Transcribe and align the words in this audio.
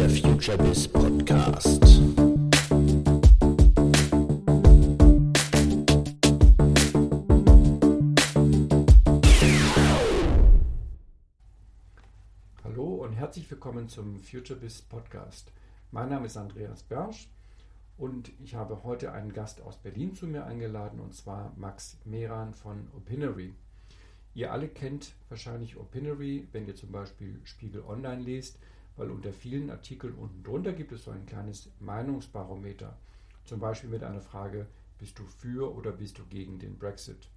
der 0.00 0.08
FutureBiz 0.08 0.88
Podcast. 0.88 2.00
Hallo 12.64 12.94
und 12.94 13.12
herzlich 13.12 13.50
willkommen 13.50 13.90
zum 13.90 14.18
FutureBiz 14.20 14.80
Podcast. 14.80 15.52
Mein 15.90 16.08
Name 16.08 16.24
ist 16.24 16.38
Andreas 16.38 16.82
Bersch 16.82 17.28
und 17.98 18.32
ich 18.42 18.54
habe 18.54 18.82
heute 18.84 19.12
einen 19.12 19.34
Gast 19.34 19.60
aus 19.60 19.76
Berlin 19.76 20.14
zu 20.14 20.26
mir 20.26 20.46
eingeladen 20.46 20.98
und 20.98 21.14
zwar 21.14 21.52
Max 21.58 21.98
Meran 22.06 22.54
von 22.54 22.88
Opinory. 22.96 23.52
Ihr 24.32 24.50
alle 24.50 24.68
kennt 24.68 25.12
wahrscheinlich 25.28 25.76
Opinory, 25.76 26.48
wenn 26.52 26.66
ihr 26.66 26.74
zum 26.74 26.90
Beispiel 26.90 27.38
Spiegel 27.44 27.82
Online 27.82 28.22
lest, 28.22 28.58
weil 29.00 29.10
unter 29.10 29.32
vielen 29.32 29.70
Artikeln 29.70 30.12
unten 30.12 30.42
drunter 30.42 30.74
gibt 30.74 30.92
es 30.92 31.04
so 31.04 31.10
ein 31.10 31.24
kleines 31.24 31.70
Meinungsbarometer. 31.80 32.98
Zum 33.46 33.58
Beispiel 33.58 33.88
mit 33.88 34.02
einer 34.02 34.20
Frage, 34.20 34.66
bist 34.98 35.18
du 35.18 35.24
für 35.24 35.74
oder 35.74 35.90
bist 35.90 36.18
du 36.18 36.26
gegen 36.26 36.58
den 36.58 36.76
Brexit? 36.76 37.30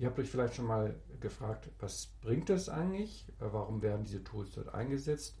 Ihr 0.00 0.08
habt 0.08 0.18
euch 0.18 0.28
vielleicht 0.28 0.56
schon 0.56 0.66
mal 0.66 0.96
gefragt, 1.20 1.70
was 1.78 2.08
bringt 2.20 2.48
das 2.48 2.68
eigentlich? 2.68 3.24
Warum 3.38 3.82
werden 3.82 4.02
diese 4.02 4.24
Tools 4.24 4.50
dort 4.50 4.74
eingesetzt? 4.74 5.36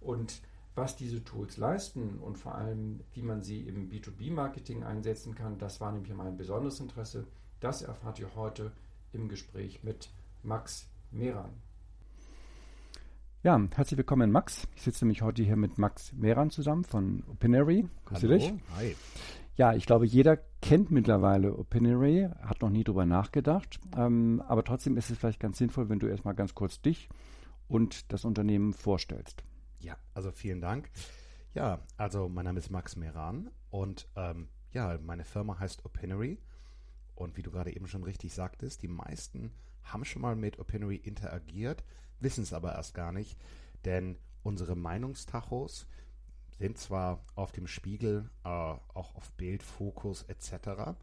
Und 0.00 0.40
was 0.76 0.94
diese 0.94 1.24
Tools 1.24 1.56
leisten 1.56 2.20
und 2.20 2.38
vor 2.38 2.54
allem, 2.54 3.00
wie 3.12 3.22
man 3.22 3.42
sie 3.42 3.62
im 3.62 3.90
B2B-Marketing 3.90 4.84
einsetzen 4.84 5.34
kann, 5.34 5.58
das 5.58 5.80
war 5.80 5.90
nämlich 5.90 6.14
mein 6.14 6.36
besonderes 6.36 6.78
Interesse. 6.78 7.26
Das 7.58 7.82
erfahrt 7.82 8.20
ihr 8.20 8.36
heute 8.36 8.70
im 9.12 9.28
Gespräch 9.28 9.82
mit 9.82 10.10
Max 10.44 10.86
Meran. 11.10 11.65
Ja, 13.46 13.60
herzlich 13.76 13.96
willkommen, 13.96 14.32
Max. 14.32 14.66
Ich 14.74 14.82
sitze 14.82 15.04
nämlich 15.04 15.22
heute 15.22 15.40
hier 15.44 15.54
mit 15.54 15.78
Max 15.78 16.12
Meran 16.12 16.50
zusammen 16.50 16.82
von 16.82 17.22
Opinary. 17.30 17.88
Grüße 18.06 18.26
dich. 18.26 18.52
Hi. 18.74 18.96
Ja, 19.54 19.72
ich 19.72 19.86
glaube, 19.86 20.04
jeder 20.04 20.36
kennt 20.60 20.90
mittlerweile 20.90 21.56
Opinary, 21.56 22.28
hat 22.40 22.60
noch 22.60 22.70
nie 22.70 22.82
drüber 22.82 23.06
nachgedacht. 23.06 23.78
Ähm, 23.96 24.42
aber 24.48 24.64
trotzdem 24.64 24.96
ist 24.96 25.10
es 25.10 25.18
vielleicht 25.18 25.38
ganz 25.38 25.58
sinnvoll, 25.58 25.88
wenn 25.88 26.00
du 26.00 26.08
erstmal 26.08 26.34
ganz 26.34 26.56
kurz 26.56 26.82
dich 26.82 27.08
und 27.68 28.12
das 28.12 28.24
Unternehmen 28.24 28.72
vorstellst. 28.72 29.44
Ja, 29.78 29.96
also 30.12 30.32
vielen 30.32 30.60
Dank. 30.60 30.90
Ja, 31.54 31.78
also 31.96 32.28
mein 32.28 32.46
Name 32.46 32.58
ist 32.58 32.72
Max 32.72 32.96
Meran 32.96 33.52
und 33.70 34.08
ähm, 34.16 34.48
ja, 34.72 34.98
meine 35.00 35.22
Firma 35.22 35.56
heißt 35.56 35.84
Opinary. 35.84 36.40
Und 37.14 37.36
wie 37.36 37.42
du 37.42 37.52
gerade 37.52 37.76
eben 37.76 37.86
schon 37.86 38.02
richtig 38.02 38.34
sagtest, 38.34 38.82
die 38.82 38.88
meisten 38.88 39.52
haben 39.86 40.04
schon 40.04 40.22
mal 40.22 40.36
mit 40.36 40.58
Opinory 40.58 40.96
interagiert, 40.96 41.84
wissen 42.20 42.42
es 42.42 42.52
aber 42.52 42.74
erst 42.74 42.94
gar 42.94 43.12
nicht, 43.12 43.38
denn 43.84 44.18
unsere 44.42 44.76
Meinungstachos 44.76 45.86
sind 46.58 46.78
zwar 46.78 47.24
auf 47.34 47.52
dem 47.52 47.66
Spiegel, 47.66 48.30
äh, 48.44 48.48
auch 48.48 49.14
auf 49.14 49.30
Bild, 49.32 49.62
Fokus 49.62 50.22
etc., 50.24 50.94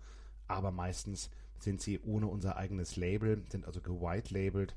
aber 0.47 0.71
meistens 0.71 1.29
sind 1.59 1.81
sie 1.81 1.99
ohne 1.99 2.27
unser 2.27 2.57
eigenes 2.57 2.95
Label, 2.95 3.43
sind 3.49 3.65
also 3.65 3.81
gewhite-labelt 3.81 4.75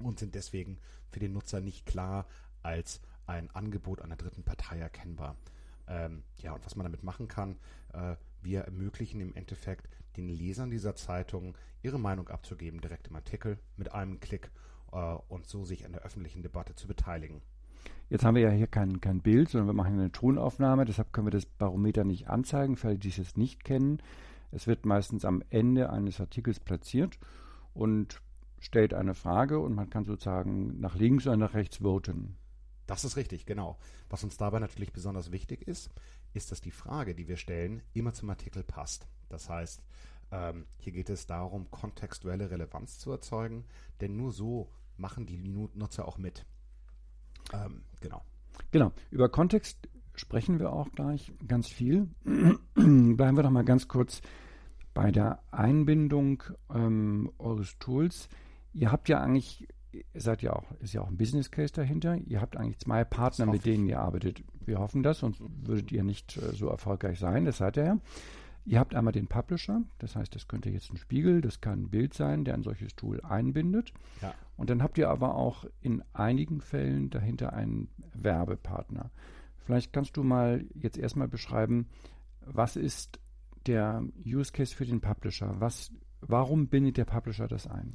und 0.00 0.18
sind 0.18 0.34
deswegen 0.34 0.78
für 1.10 1.20
den 1.20 1.32
Nutzer 1.32 1.60
nicht 1.60 1.86
klar 1.86 2.26
als 2.62 3.00
ein 3.26 3.50
Angebot 3.50 4.00
einer 4.02 4.16
dritten 4.16 4.42
Partei 4.42 4.78
erkennbar. 4.78 5.36
Ähm, 5.88 6.22
ja, 6.36 6.52
und 6.52 6.64
was 6.64 6.76
man 6.76 6.84
damit 6.84 7.02
machen 7.02 7.28
kann, 7.28 7.56
äh, 7.92 8.16
wir 8.42 8.60
ermöglichen 8.62 9.20
im 9.20 9.34
Endeffekt 9.34 9.88
den 10.16 10.28
Lesern 10.28 10.70
dieser 10.70 10.94
Zeitung 10.94 11.56
ihre 11.82 11.98
Meinung 11.98 12.28
abzugeben, 12.28 12.80
direkt 12.80 13.08
im 13.08 13.16
Artikel 13.16 13.58
mit 13.76 13.92
einem 13.92 14.20
Klick 14.20 14.50
äh, 14.92 15.16
und 15.28 15.46
so 15.46 15.64
sich 15.64 15.84
an 15.86 15.92
der 15.92 16.02
öffentlichen 16.02 16.42
Debatte 16.42 16.74
zu 16.74 16.86
beteiligen. 16.86 17.40
Jetzt 18.10 18.24
haben 18.24 18.34
wir 18.34 18.42
ja 18.42 18.50
hier 18.50 18.66
kein, 18.66 19.00
kein 19.00 19.20
Bild, 19.20 19.50
sondern 19.50 19.68
wir 19.68 19.74
machen 19.74 19.94
eine 19.94 20.10
Tonaufnahme, 20.10 20.84
deshalb 20.84 21.12
können 21.12 21.26
wir 21.26 21.32
das 21.32 21.46
Barometer 21.46 22.04
nicht 22.04 22.28
anzeigen, 22.28 22.76
für 22.76 22.88
alle, 22.88 22.98
die 22.98 23.08
es 23.08 23.36
nicht 23.36 23.64
kennen. 23.64 24.02
Es 24.50 24.66
wird 24.66 24.86
meistens 24.86 25.24
am 25.24 25.42
Ende 25.50 25.90
eines 25.90 26.20
Artikels 26.20 26.58
platziert 26.58 27.18
und 27.74 28.22
stellt 28.60 28.94
eine 28.94 29.14
Frage 29.14 29.60
und 29.60 29.74
man 29.74 29.90
kann 29.90 30.04
sozusagen 30.04 30.80
nach 30.80 30.96
links 30.96 31.26
oder 31.26 31.36
nach 31.36 31.54
rechts 31.54 31.78
voten. 31.78 32.36
Das 32.88 33.04
ist 33.04 33.16
richtig, 33.16 33.44
genau. 33.44 33.78
Was 34.08 34.24
uns 34.24 34.38
dabei 34.38 34.60
natürlich 34.60 34.94
besonders 34.94 35.30
wichtig 35.30 35.68
ist, 35.68 35.90
ist, 36.32 36.50
dass 36.50 36.62
die 36.62 36.70
Frage, 36.70 37.14
die 37.14 37.28
wir 37.28 37.36
stellen, 37.36 37.82
immer 37.92 38.14
zum 38.14 38.30
Artikel 38.30 38.64
passt. 38.64 39.06
Das 39.28 39.50
heißt, 39.50 39.82
ähm, 40.32 40.66
hier 40.78 40.92
geht 40.92 41.10
es 41.10 41.26
darum, 41.26 41.70
kontextuelle 41.70 42.50
Relevanz 42.50 42.98
zu 42.98 43.12
erzeugen, 43.12 43.66
denn 44.00 44.16
nur 44.16 44.32
so 44.32 44.70
machen 44.96 45.26
die 45.26 45.36
Nutzer 45.36 46.08
auch 46.08 46.16
mit. 46.16 46.46
Ähm, 47.52 47.82
genau. 48.00 48.22
Genau. 48.70 48.92
Über 49.10 49.28
Kontext 49.28 49.86
sprechen 50.14 50.58
wir 50.58 50.72
auch 50.72 50.90
gleich 50.92 51.30
ganz 51.46 51.68
viel. 51.68 52.08
Bleiben 52.24 53.36
wir 53.36 53.42
doch 53.42 53.50
mal 53.50 53.64
ganz 53.64 53.86
kurz 53.86 54.22
bei 54.94 55.10
der 55.10 55.42
Einbindung 55.50 56.42
ähm, 56.74 57.30
eures 57.36 57.78
Tools. 57.78 58.30
Ihr 58.72 58.90
habt 58.90 59.10
ja 59.10 59.20
eigentlich, 59.20 59.68
ihr 59.92 60.04
seid 60.14 60.42
ja 60.42 60.52
auch, 60.52 60.70
ist 60.80 60.92
ja 60.92 61.02
auch 61.02 61.08
ein 61.08 61.16
Business 61.16 61.50
Case 61.50 61.72
dahinter. 61.72 62.16
Ihr 62.26 62.40
habt 62.40 62.56
eigentlich 62.56 62.78
zwei 62.78 63.04
Partner, 63.04 63.46
mit 63.46 63.64
denen 63.64 63.86
ihr 63.86 64.00
arbeitet. 64.00 64.42
Wir 64.64 64.78
hoffen 64.78 65.02
das, 65.02 65.20
sonst 65.20 65.40
würdet 65.40 65.92
ihr 65.92 66.04
nicht 66.04 66.36
äh, 66.36 66.54
so 66.54 66.68
erfolgreich 66.68 67.18
sein. 67.18 67.44
Das 67.44 67.58
seid 67.58 67.76
ihr 67.76 67.84
ja. 67.84 67.98
Ihr 68.64 68.78
habt 68.78 68.94
einmal 68.94 69.14
den 69.14 69.28
Publisher, 69.28 69.80
das 69.98 70.14
heißt, 70.14 70.34
das 70.34 70.46
könnte 70.46 70.68
jetzt 70.68 70.92
ein 70.92 70.98
Spiegel, 70.98 71.40
das 71.40 71.62
kann 71.62 71.84
ein 71.84 71.88
Bild 71.88 72.12
sein, 72.12 72.44
der 72.44 72.52
ein 72.52 72.62
solches 72.62 72.94
Tool 72.94 73.18
einbindet. 73.22 73.94
Ja. 74.20 74.34
Und 74.58 74.68
dann 74.68 74.82
habt 74.82 74.98
ihr 74.98 75.08
aber 75.08 75.36
auch 75.36 75.64
in 75.80 76.04
einigen 76.12 76.60
Fällen 76.60 77.08
dahinter 77.08 77.54
einen 77.54 77.88
Werbepartner. 78.12 79.10
Vielleicht 79.56 79.94
kannst 79.94 80.18
du 80.18 80.22
mal 80.22 80.66
jetzt 80.74 80.98
erstmal 80.98 81.28
beschreiben, 81.28 81.88
was 82.44 82.76
ist 82.76 83.18
der 83.66 84.02
Use 84.22 84.52
Case 84.52 84.74
für 84.74 84.84
den 84.84 85.00
Publisher? 85.00 85.54
Was, 85.60 85.90
warum 86.20 86.68
bindet 86.68 86.98
der 86.98 87.06
Publisher 87.06 87.48
das 87.48 87.66
ein? 87.66 87.94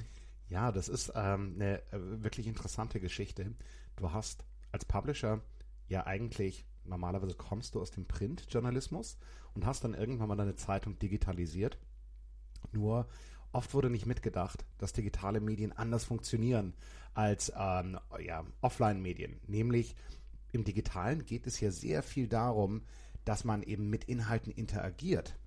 Ja, 0.50 0.72
das 0.72 0.90
ist 0.90 1.12
ähm, 1.16 1.54
eine 1.56 1.80
äh, 1.92 2.24
wirklich 2.24 2.48
interessante 2.48 3.00
Geschichte. 3.00 3.56
Du 3.96 4.12
hast 4.12 4.46
als 4.72 4.86
Publisher 4.86 5.42
ja 5.88 6.06
eigentlich 6.06 6.66
normalerweise 6.86 7.36
kommst 7.36 7.76
du 7.76 7.82
aus 7.82 7.92
dem 7.92 8.06
Printjournalismus 8.06 9.18
und 9.54 9.66
hast 9.66 9.84
dann 9.84 9.94
irgendwann 9.94 10.28
mal 10.28 10.36
deine 10.36 10.56
Zeitung 10.56 11.00
digitalisiert. 11.00 11.78
Nur 12.72 13.08
oft 13.52 13.74
wurde 13.74 13.90
nicht 13.90 14.06
mitgedacht, 14.06 14.66
dass 14.78 14.94
digitale 14.94 15.40
Medien 15.40 15.72
anders 15.72 16.04
funktionieren 16.06 16.74
als 17.14 17.52
ähm, 17.56 18.00
ja, 18.20 18.44
Offline-Medien. 18.62 19.40
Nämlich 19.48 19.96
im 20.52 20.64
Digitalen 20.64 21.26
geht 21.26 21.48
es 21.48 21.60
ja 21.60 21.72
sehr 21.72 22.04
viel 22.04 22.28
darum, 22.28 22.82
dass 23.26 23.44
man 23.44 23.64
eben 23.64 23.90
mit 23.90 24.06
Inhalten 24.06 24.52
interagiert. 24.52 25.38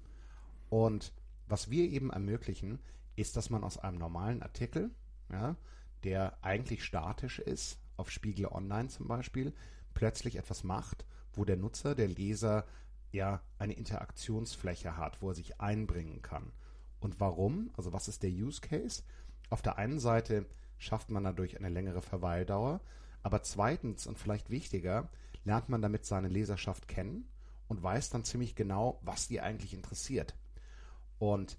Und 0.68 1.12
was 1.48 1.70
wir 1.70 1.84
eben 1.84 2.10
ermöglichen, 2.10 2.78
ist, 3.16 3.37
dass 3.37 3.50
man 3.50 3.65
aus 3.65 3.78
einem 3.78 3.99
normalen 3.99 4.43
Artikel, 4.43 4.91
ja, 5.31 5.56
der 6.04 6.38
eigentlich 6.43 6.84
statisch 6.84 7.38
ist, 7.38 7.81
auf 7.97 8.10
Spiegel 8.10 8.47
Online 8.47 8.88
zum 8.88 9.09
Beispiel, 9.09 9.54
plötzlich 9.94 10.37
etwas 10.37 10.62
macht, 10.62 11.06
wo 11.32 11.44
der 11.44 11.56
Nutzer, 11.56 11.94
der 11.94 12.09
Leser 12.09 12.66
ja 13.12 13.43
eine 13.59 13.72
Interaktionsfläche 13.72 14.97
hat, 14.97 15.22
wo 15.22 15.31
er 15.31 15.34
sich 15.34 15.60
einbringen 15.60 16.22
kann. 16.22 16.53
Und 17.00 17.21
warum? 17.21 17.71
Also 17.76 17.93
was 17.93 18.09
ist 18.09 18.22
der 18.22 18.31
Use 18.31 18.60
Case? 18.60 19.03
Auf 19.49 19.62
der 19.62 19.78
einen 19.78 19.99
Seite 19.99 20.47
schafft 20.78 21.10
man 21.10 21.25
dadurch 21.25 21.56
eine 21.59 21.69
längere 21.69 22.03
Verweildauer, 22.03 22.81
aber 23.22 23.43
zweitens 23.43 24.06
und 24.06 24.19
vielleicht 24.19 24.50
wichtiger, 24.50 25.09
lernt 25.44 25.69
man 25.69 25.82
damit 25.82 26.05
seine 26.05 26.28
Leserschaft 26.28 26.88
kennen 26.88 27.28
und 27.69 27.82
weiß 27.82 28.10
dann 28.10 28.25
ziemlich 28.25 28.55
genau, 28.55 29.00
was 29.03 29.28
die 29.28 29.41
eigentlich 29.41 29.75
interessiert. 29.75 30.34
Und 31.19 31.59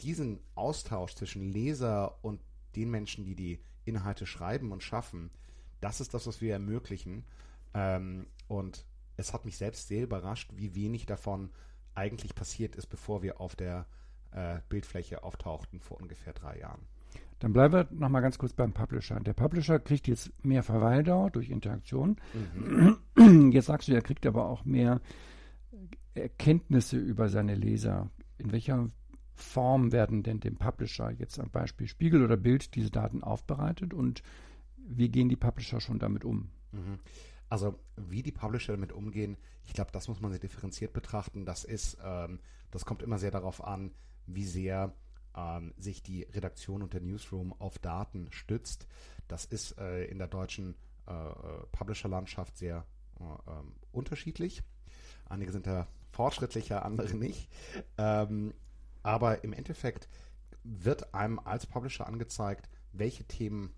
diesen 0.00 0.40
Austausch 0.54 1.14
zwischen 1.14 1.42
Leser 1.42 2.22
und 2.22 2.40
den 2.74 2.90
Menschen, 2.90 3.24
die 3.24 3.34
die 3.34 3.60
Inhalte 3.84 4.26
schreiben 4.26 4.72
und 4.72 4.82
schaffen, 4.82 5.30
das 5.80 6.00
ist 6.00 6.14
das, 6.14 6.26
was 6.26 6.40
wir 6.40 6.52
ermöglichen. 6.52 7.24
Ähm, 7.74 8.26
und 8.48 8.84
es 9.16 9.32
hat 9.32 9.44
mich 9.44 9.56
selbst 9.56 9.88
sehr 9.88 10.02
überrascht, 10.02 10.50
wie 10.54 10.74
wenig 10.74 11.06
davon 11.06 11.50
eigentlich 11.94 12.34
passiert 12.34 12.76
ist, 12.76 12.86
bevor 12.86 13.22
wir 13.22 13.40
auf 13.40 13.56
der 13.56 13.86
äh, 14.32 14.58
Bildfläche 14.68 15.22
auftauchten 15.22 15.80
vor 15.80 16.00
ungefähr 16.00 16.32
drei 16.32 16.58
Jahren. 16.58 16.82
Dann 17.38 17.52
bleiben 17.52 17.74
wir 17.74 17.88
nochmal 17.90 18.22
ganz 18.22 18.38
kurz 18.38 18.52
beim 18.52 18.72
Publisher. 18.72 19.20
Der 19.20 19.34
Publisher 19.34 19.78
kriegt 19.78 20.08
jetzt 20.08 20.32
mehr 20.44 20.62
Verweildauer 20.62 21.30
durch 21.30 21.50
Interaktion. 21.50 22.16
Mhm. 23.14 23.50
Jetzt 23.52 23.66
sagst 23.66 23.88
du, 23.88 23.92
er 23.92 24.02
kriegt 24.02 24.26
aber 24.26 24.46
auch 24.46 24.64
mehr 24.64 25.00
Erkenntnisse 26.14 26.96
über 26.96 27.28
seine 27.28 27.54
Leser. 27.54 28.10
In 28.38 28.52
welcher 28.52 28.88
Form 29.36 29.92
werden 29.92 30.22
denn 30.22 30.40
dem 30.40 30.56
Publisher 30.56 31.10
jetzt 31.10 31.38
am 31.38 31.50
Beispiel 31.50 31.86
Spiegel 31.86 32.24
oder 32.24 32.36
Bild 32.36 32.74
diese 32.74 32.90
Daten 32.90 33.22
aufbereitet 33.22 33.92
und 33.94 34.22
wie 34.76 35.08
gehen 35.08 35.28
die 35.28 35.36
Publisher 35.36 35.80
schon 35.80 35.98
damit 35.98 36.24
um? 36.24 36.50
Mhm. 36.72 36.98
Also 37.48 37.78
wie 37.96 38.22
die 38.22 38.32
Publisher 38.32 38.72
damit 38.72 38.92
umgehen, 38.92 39.36
ich 39.64 39.74
glaube, 39.74 39.92
das 39.92 40.08
muss 40.08 40.20
man 40.20 40.30
sehr 40.30 40.40
differenziert 40.40 40.92
betrachten. 40.92 41.44
Das 41.44 41.64
ist, 41.64 41.98
ähm, 42.02 42.40
das 42.70 42.84
kommt 42.84 43.02
immer 43.02 43.18
sehr 43.18 43.30
darauf 43.30 43.62
an, 43.62 43.92
wie 44.26 44.44
sehr 44.44 44.94
ähm, 45.36 45.74
sich 45.76 46.02
die 46.02 46.22
Redaktion 46.22 46.82
und 46.82 46.94
der 46.94 47.02
Newsroom 47.02 47.52
auf 47.58 47.78
Daten 47.78 48.28
stützt. 48.30 48.86
Das 49.28 49.44
ist 49.44 49.78
äh, 49.78 50.04
in 50.06 50.18
der 50.18 50.28
deutschen 50.28 50.74
äh, 51.06 51.12
Publisher-Landschaft 51.72 52.56
sehr 52.56 52.86
ähm, 53.20 53.74
unterschiedlich. 53.92 54.62
Einige 55.28 55.52
sind 55.52 55.66
da 55.66 55.86
fortschrittlicher, 56.10 56.84
andere 56.84 57.14
nicht. 57.14 57.48
Ähm, 57.98 58.54
aber 59.06 59.44
im 59.44 59.52
Endeffekt 59.52 60.08
wird 60.64 61.14
einem 61.14 61.38
als 61.38 61.64
Publisher 61.64 62.08
angezeigt, 62.08 62.68
welche 62.92 63.22
Themen 63.22 63.72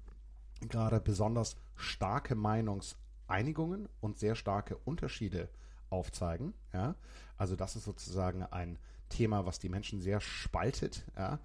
gerade 0.62 1.00
besonders 1.00 1.54
starke 1.76 2.34
Meinungseinigungen 2.34 3.90
und 4.00 4.19
sehr 4.19 4.34
starke 4.34 4.78
Unterschiede 4.78 5.50
aufzeigen. 5.90 6.54
Ja? 6.72 6.94
Also 7.36 7.56
das 7.56 7.76
ist 7.76 7.84
sozusagen 7.84 8.42
ein 8.42 8.78
Thema, 9.10 9.44
was 9.44 9.58
die 9.58 9.69
Menschen 9.69 10.00
sehr 10.00 10.22
spaltet 10.22 11.04
ja? 11.14 11.40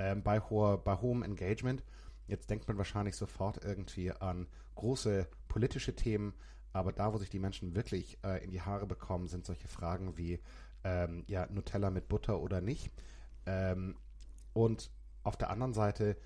ähm, 0.00 0.24
bei, 0.24 0.40
hoher, 0.40 0.78
bei 0.78 0.96
hohem 0.96 1.22
Engagement. 1.22 1.84
Jetzt 2.26 2.50
denkt 2.50 2.66
man 2.66 2.76
wahrscheinlich 2.76 3.14
sofort 3.14 3.64
irgendwie 3.64 4.10
an 4.10 4.48
große 4.74 5.28
politische 5.46 5.94
Themen, 5.94 6.34
aber 6.72 6.90
da, 6.90 7.12
wo 7.12 7.18
sich 7.18 7.30
die 7.30 7.38
Menschen 7.38 7.76
wirklich 7.76 8.18
äh, 8.24 8.42
in 8.42 8.50
die 8.50 8.62
Haare 8.62 8.88
bekommen, 8.88 9.28
sind 9.28 9.46
solche 9.46 9.68
Fragen 9.68 10.18
wie 10.18 10.40
ähm, 10.82 11.22
ja, 11.28 11.46
Nutella 11.46 11.90
mit 11.90 12.08
Butter 12.08 12.40
oder 12.40 12.60
nicht. 12.60 12.90
Ähm, 13.48 13.96
und 14.52 14.90
auf 15.22 15.36
der 15.36 15.50
anderen 15.50 15.72
Seite 15.72 16.16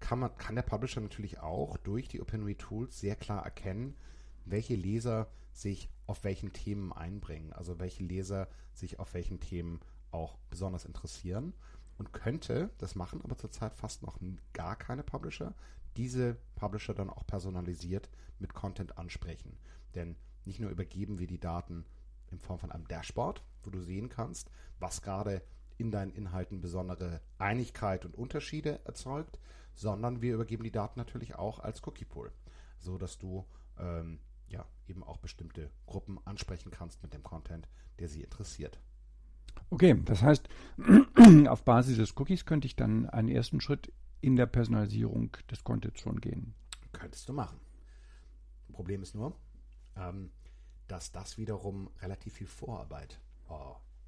kann, 0.00 0.18
man, 0.18 0.36
kann 0.36 0.56
der 0.56 0.62
Publisher 0.62 1.00
natürlich 1.00 1.38
auch 1.38 1.76
durch 1.78 2.08
die 2.08 2.20
OpenRead 2.20 2.58
Tools 2.58 2.98
sehr 2.98 3.14
klar 3.14 3.44
erkennen, 3.44 3.96
welche 4.44 4.74
Leser 4.74 5.30
sich 5.52 5.88
auf 6.06 6.24
welchen 6.24 6.52
Themen 6.52 6.92
einbringen, 6.92 7.52
also 7.52 7.78
welche 7.78 8.02
Leser 8.02 8.48
sich 8.72 8.98
auf 8.98 9.14
welchen 9.14 9.40
Themen 9.40 9.80
auch 10.10 10.38
besonders 10.50 10.84
interessieren 10.84 11.54
und 11.98 12.12
könnte, 12.12 12.70
das 12.78 12.94
machen 12.94 13.22
aber 13.22 13.38
zurzeit 13.38 13.74
fast 13.74 14.02
noch 14.02 14.18
gar 14.52 14.76
keine 14.76 15.02
Publisher, 15.02 15.54
diese 15.96 16.36
Publisher 16.56 16.94
dann 16.94 17.10
auch 17.10 17.26
personalisiert 17.26 18.10
mit 18.38 18.54
Content 18.54 18.98
ansprechen. 18.98 19.56
Denn 19.94 20.16
nicht 20.44 20.60
nur 20.60 20.70
übergeben 20.70 21.18
wir 21.18 21.26
die 21.26 21.40
Daten 21.40 21.86
in 22.30 22.38
Form 22.38 22.58
von 22.58 22.70
einem 22.70 22.86
Dashboard, 22.88 23.42
wo 23.62 23.70
du 23.70 23.80
sehen 23.80 24.08
kannst, 24.08 24.50
was 24.78 25.00
gerade 25.00 25.42
in 25.78 25.90
deinen 25.90 26.12
Inhalten 26.12 26.60
besondere 26.60 27.20
Einigkeit 27.38 28.04
und 28.04 28.14
Unterschiede 28.14 28.80
erzeugt, 28.84 29.38
sondern 29.74 30.22
wir 30.22 30.34
übergeben 30.34 30.64
die 30.64 30.72
Daten 30.72 30.98
natürlich 30.98 31.34
auch 31.34 31.58
als 31.58 31.86
Cookie 31.86 32.04
Pool, 32.04 32.32
so 32.78 32.98
dass 32.98 33.18
du 33.18 33.44
ähm, 33.78 34.20
ja 34.48 34.64
eben 34.88 35.02
auch 35.02 35.18
bestimmte 35.18 35.70
Gruppen 35.86 36.18
ansprechen 36.24 36.70
kannst 36.70 37.02
mit 37.02 37.12
dem 37.12 37.22
Content, 37.22 37.68
der 37.98 38.08
sie 38.08 38.22
interessiert. 38.22 38.80
Okay, 39.70 40.00
das 40.04 40.22
heißt, 40.22 40.48
auf 41.48 41.64
Basis 41.64 41.96
des 41.96 42.16
Cookies 42.16 42.44
könnte 42.44 42.66
ich 42.66 42.76
dann 42.76 43.08
einen 43.08 43.28
ersten 43.28 43.60
Schritt 43.60 43.92
in 44.20 44.36
der 44.36 44.46
Personalisierung 44.46 45.36
des 45.50 45.64
Contents 45.64 46.00
schon 46.00 46.20
gehen. 46.20 46.54
Könntest 46.92 47.28
du 47.28 47.32
machen. 47.32 47.60
Problem 48.72 49.02
ist 49.02 49.14
nur, 49.14 49.34
ähm, 49.96 50.30
dass 50.86 51.10
das 51.10 51.38
wiederum 51.38 51.90
relativ 52.00 52.34
viel 52.34 52.46
Vorarbeit 52.46 53.20
äh, 53.48 53.52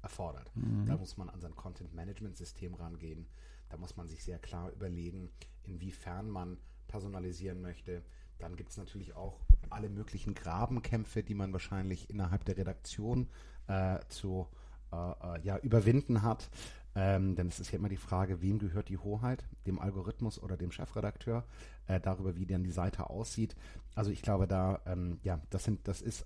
erfordert. 0.01 0.51
Mhm. 0.55 0.85
Da 0.85 0.97
muss 0.97 1.17
man 1.17 1.29
an 1.29 1.41
sein 1.41 1.55
Content-Management-System 1.55 2.73
rangehen. 2.75 3.27
Da 3.69 3.77
muss 3.77 3.95
man 3.95 4.07
sich 4.07 4.23
sehr 4.23 4.39
klar 4.39 4.71
überlegen, 4.71 5.29
inwiefern 5.63 6.29
man 6.29 6.57
personalisieren 6.87 7.61
möchte. 7.61 8.03
Dann 8.39 8.55
gibt 8.55 8.71
es 8.71 8.77
natürlich 8.77 9.15
auch 9.15 9.39
alle 9.69 9.89
möglichen 9.89 10.33
Grabenkämpfe, 10.33 11.23
die 11.23 11.35
man 11.35 11.53
wahrscheinlich 11.53 12.09
innerhalb 12.09 12.45
der 12.45 12.57
Redaktion 12.57 13.27
äh, 13.67 13.99
zu 14.07 14.47
äh, 14.91 14.95
äh, 14.95 15.41
ja, 15.43 15.57
überwinden 15.59 16.23
hat. 16.23 16.49
Ähm, 16.95 17.35
denn 17.35 17.47
es 17.47 17.59
ist 17.59 17.71
ja 17.71 17.77
immer 17.77 17.89
die 17.89 17.97
Frage, 17.97 18.41
wem 18.41 18.57
gehört 18.57 18.89
die 18.89 18.97
Hoheit, 18.97 19.45
dem 19.67 19.79
Algorithmus 19.79 20.41
oder 20.41 20.57
dem 20.57 20.71
Chefredakteur, 20.71 21.45
äh, 21.85 21.99
darüber, 21.99 22.35
wie 22.35 22.47
dann 22.47 22.63
die 22.63 22.71
Seite 22.71 23.09
aussieht. 23.09 23.55
Also 23.93 24.09
ich 24.09 24.23
glaube, 24.23 24.47
da, 24.47 24.81
ähm, 24.85 25.19
ja, 25.21 25.39
das 25.51 25.65
sind, 25.65 25.87
das 25.87 26.01
ist 26.01 26.25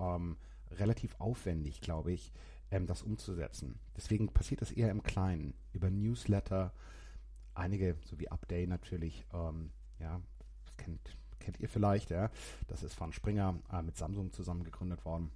ähm, 0.00 0.36
relativ 0.72 1.14
aufwendig, 1.20 1.80
glaube 1.80 2.12
ich, 2.12 2.32
ähm, 2.70 2.86
das 2.86 3.02
umzusetzen. 3.02 3.78
Deswegen 3.96 4.28
passiert 4.28 4.60
das 4.60 4.72
eher 4.72 4.90
im 4.90 5.02
Kleinen, 5.02 5.54
über 5.72 5.90
Newsletter, 5.90 6.72
einige, 7.54 7.96
so 8.04 8.18
wie 8.18 8.30
Update 8.30 8.68
natürlich, 8.68 9.24
ähm, 9.32 9.70
ja, 9.98 10.20
kennt, 10.76 11.16
kennt 11.38 11.60
ihr 11.60 11.68
vielleicht, 11.68 12.10
ja, 12.10 12.30
das 12.68 12.82
ist 12.82 12.94
von 12.94 13.12
Springer 13.12 13.58
äh, 13.72 13.82
mit 13.82 13.96
Samsung 13.96 14.32
zusammen 14.32 14.64
gegründet 14.64 15.04
worden. 15.04 15.30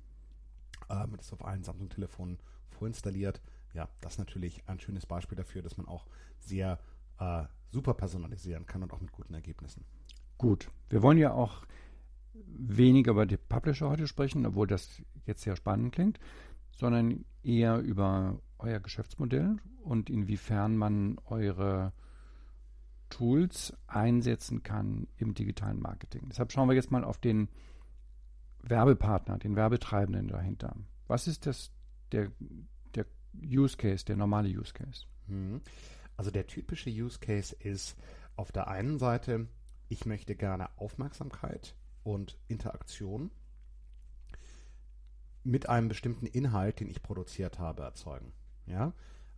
Ähm, 0.91 1.15
ist 1.19 1.33
auf 1.33 1.45
allen 1.45 1.65
Samsung-Telefonen 1.65 2.39
vorinstalliert. 2.71 3.41
Ja, 3.73 3.89
das 4.01 4.15
ist 4.15 4.19
natürlich 4.19 4.63
ein 4.69 4.81
schönes 4.81 5.07
Beispiel 5.07 5.37
dafür, 5.37 5.63
dass 5.63 5.77
man 5.77 5.89
auch 5.89 6.07
sehr 6.39 6.79
äh, 7.19 7.45
super 7.71 7.95
personalisieren 7.95 8.67
kann 8.67 8.83
und 8.83 8.93
auch 8.93 9.01
mit 9.01 9.13
guten 9.13 9.35
Ergebnissen. 9.35 9.85
Gut, 10.39 10.71
wir 10.91 11.03
wollen 11.03 11.19
ja 11.19 11.33
auch 11.33 11.67
weniger 12.35 13.13
über 13.13 13.27
die 13.27 13.37
Publisher 13.37 13.89
heute 13.89 14.07
sprechen, 14.07 14.45
obwohl 14.47 14.67
das 14.67 15.03
jetzt 15.27 15.43
sehr 15.43 15.57
spannend 15.57 15.95
klingt, 15.95 16.19
sondern 16.77 17.25
eher 17.43 17.79
über 17.79 18.41
euer 18.59 18.81
Geschäftsmodell 18.81 19.57
und 19.83 20.11
inwiefern 20.11 20.77
man 20.77 21.19
eure 21.27 21.93
Tools 23.11 23.73
einsetzen 23.87 24.63
kann 24.63 25.07
im 25.17 25.35
digitalen 25.35 25.81
Marketing. 25.81 26.29
Deshalb 26.29 26.53
schauen 26.53 26.69
wir 26.69 26.75
jetzt 26.75 26.91
mal 26.91 27.05
auf 27.05 27.19
den 27.19 27.49
Werbepartner, 28.63 29.39
den 29.39 29.57
Werbetreibenden 29.57 30.29
dahinter. 30.29 30.75
Was 31.07 31.29
ist 31.29 31.47
das, 31.47 31.71
der, 32.13 32.33
der 32.95 33.07
Use 33.45 33.77
Case, 33.77 34.05
der 34.05 34.17
normale 34.17 34.49
Use 34.49 34.73
Case? 34.73 35.05
Mhm. 35.27 35.61
Also 36.17 36.31
der 36.31 36.47
typische 36.47 36.91
Use 36.91 37.19
Case 37.19 37.55
ist 37.55 37.97
auf 38.37 38.53
der 38.53 38.69
einen 38.69 38.99
Seite, 38.99 39.49
ich 39.89 40.07
möchte 40.07 40.35
gerne 40.35 40.77
Aufmerksamkeit 40.79 41.77
und 42.03 42.39
Interaktion 42.49 43.31
mit 45.45 45.69
einem 45.69 45.89
bestimmten 45.89 46.27
Inhalt, 46.27 46.81
den 46.81 46.89
ich 46.89 47.03
produziert 47.03 47.59
habe, 47.59 47.83
erzeugen. 47.83 48.33
Ja? 48.67 48.93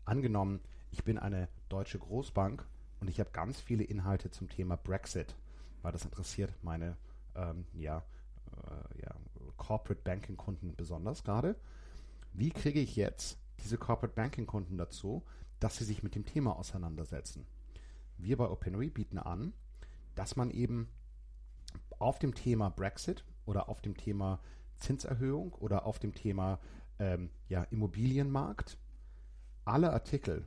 Angenommen, 0.05 0.61
ich 0.93 1.05
bin 1.05 1.19
eine 1.19 1.49
deutsche 1.69 1.99
Großbank 1.99 2.65
und 3.01 3.11
ich 3.11 3.21
habe 3.21 3.31
ganz 3.31 3.61
viele 3.61 3.85
Inhalte 3.85 4.31
zum 4.31 4.49
Thema 4.49 4.77
Brexit, 4.77 5.35
weil 5.83 5.93
das 5.93 6.05
interessiert 6.05 6.55
meine 6.63 6.97
ähm, 7.35 7.67
ja, 7.75 8.05
äh, 8.53 9.03
ja, 9.03 9.15
Corporate 9.57 10.01
Banking 10.03 10.37
Kunden 10.37 10.75
besonders 10.77 11.25
gerade. 11.25 11.57
Wie 12.33 12.51
kriege 12.51 12.81
ich 12.81 12.97
jetzt 12.97 13.39
diese 13.65 13.79
Corporate 13.79 14.15
Banking 14.15 14.47
Kunden 14.47 14.79
dazu, 14.79 15.25
dass 15.59 15.77
sie 15.77 15.85
sich 15.85 16.03
mit 16.03 16.15
dem 16.15 16.25
Thema 16.25 16.57
auseinandersetzen? 16.57 17.47
Wir 18.19 18.37
bei 18.37 18.49
OpenRe 18.49 18.91
bieten 18.91 19.19
an, 19.19 19.53
dass 20.15 20.37
man 20.37 20.51
eben 20.51 20.89
auf 21.99 22.19
dem 22.19 22.35
Thema 22.35 22.71
Brexit 22.71 23.25
oder 23.45 23.69
auf 23.69 23.81
dem 23.81 23.97
Thema 23.97 24.41
Zinserhöhung 24.79 25.53
oder 25.55 25.87
auf 25.87 25.99
dem 25.99 26.15
Thema 26.15 26.59
ähm, 26.99 27.31
ja, 27.49 27.63
Immobilienmarkt 27.65 28.79
alle 29.65 29.93
Artikel, 29.93 30.45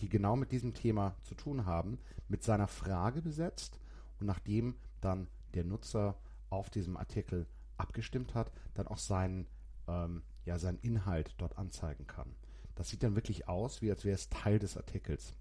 die 0.00 0.08
genau 0.08 0.36
mit 0.36 0.52
diesem 0.52 0.74
Thema 0.74 1.14
zu 1.22 1.34
tun 1.34 1.64
haben, 1.64 1.98
mit 2.28 2.42
seiner 2.42 2.68
Frage 2.68 3.22
besetzt 3.22 3.78
und 4.20 4.26
nachdem 4.26 4.74
dann 5.00 5.28
der 5.54 5.64
Nutzer 5.64 6.16
auf 6.50 6.70
diesem 6.70 6.96
Artikel 6.96 7.46
abgestimmt 7.76 8.34
hat, 8.34 8.52
dann 8.74 8.86
auch 8.86 8.98
seinen, 8.98 9.46
ähm, 9.88 10.22
ja, 10.44 10.58
seinen 10.58 10.78
Inhalt 10.78 11.34
dort 11.38 11.58
anzeigen 11.58 12.06
kann. 12.06 12.34
Das 12.74 12.88
sieht 12.88 13.02
dann 13.02 13.14
wirklich 13.14 13.48
aus, 13.48 13.80
wie 13.82 13.90
als 13.90 14.04
wäre 14.04 14.14
es 14.14 14.28
Teil 14.28 14.58
des 14.58 14.76
Artikels. 14.76 15.34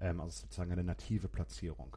Ähm, 0.00 0.20
also 0.20 0.42
sozusagen 0.42 0.72
eine 0.72 0.84
native 0.84 1.28
Platzierung. 1.28 1.96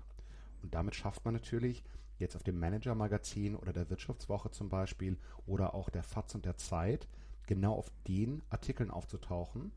Und 0.61 0.73
damit 0.73 0.95
schafft 0.95 1.23
man 1.25 1.33
natürlich 1.33 1.83
jetzt 2.21 2.35
auf 2.35 2.43
dem 2.43 2.59
Manager-Magazin 2.59 3.55
oder 3.55 3.73
der 3.73 3.89
Wirtschaftswoche 3.89 4.51
zum 4.51 4.69
Beispiel 4.69 5.17
oder 5.45 5.73
auch 5.73 5.89
der 5.89 6.03
FAZ 6.03 6.35
und 6.35 6.45
der 6.45 6.57
Zeit 6.57 7.07
genau 7.47 7.73
auf 7.73 7.91
den 8.07 8.41
Artikeln 8.49 8.91
aufzutauchen, 8.91 9.71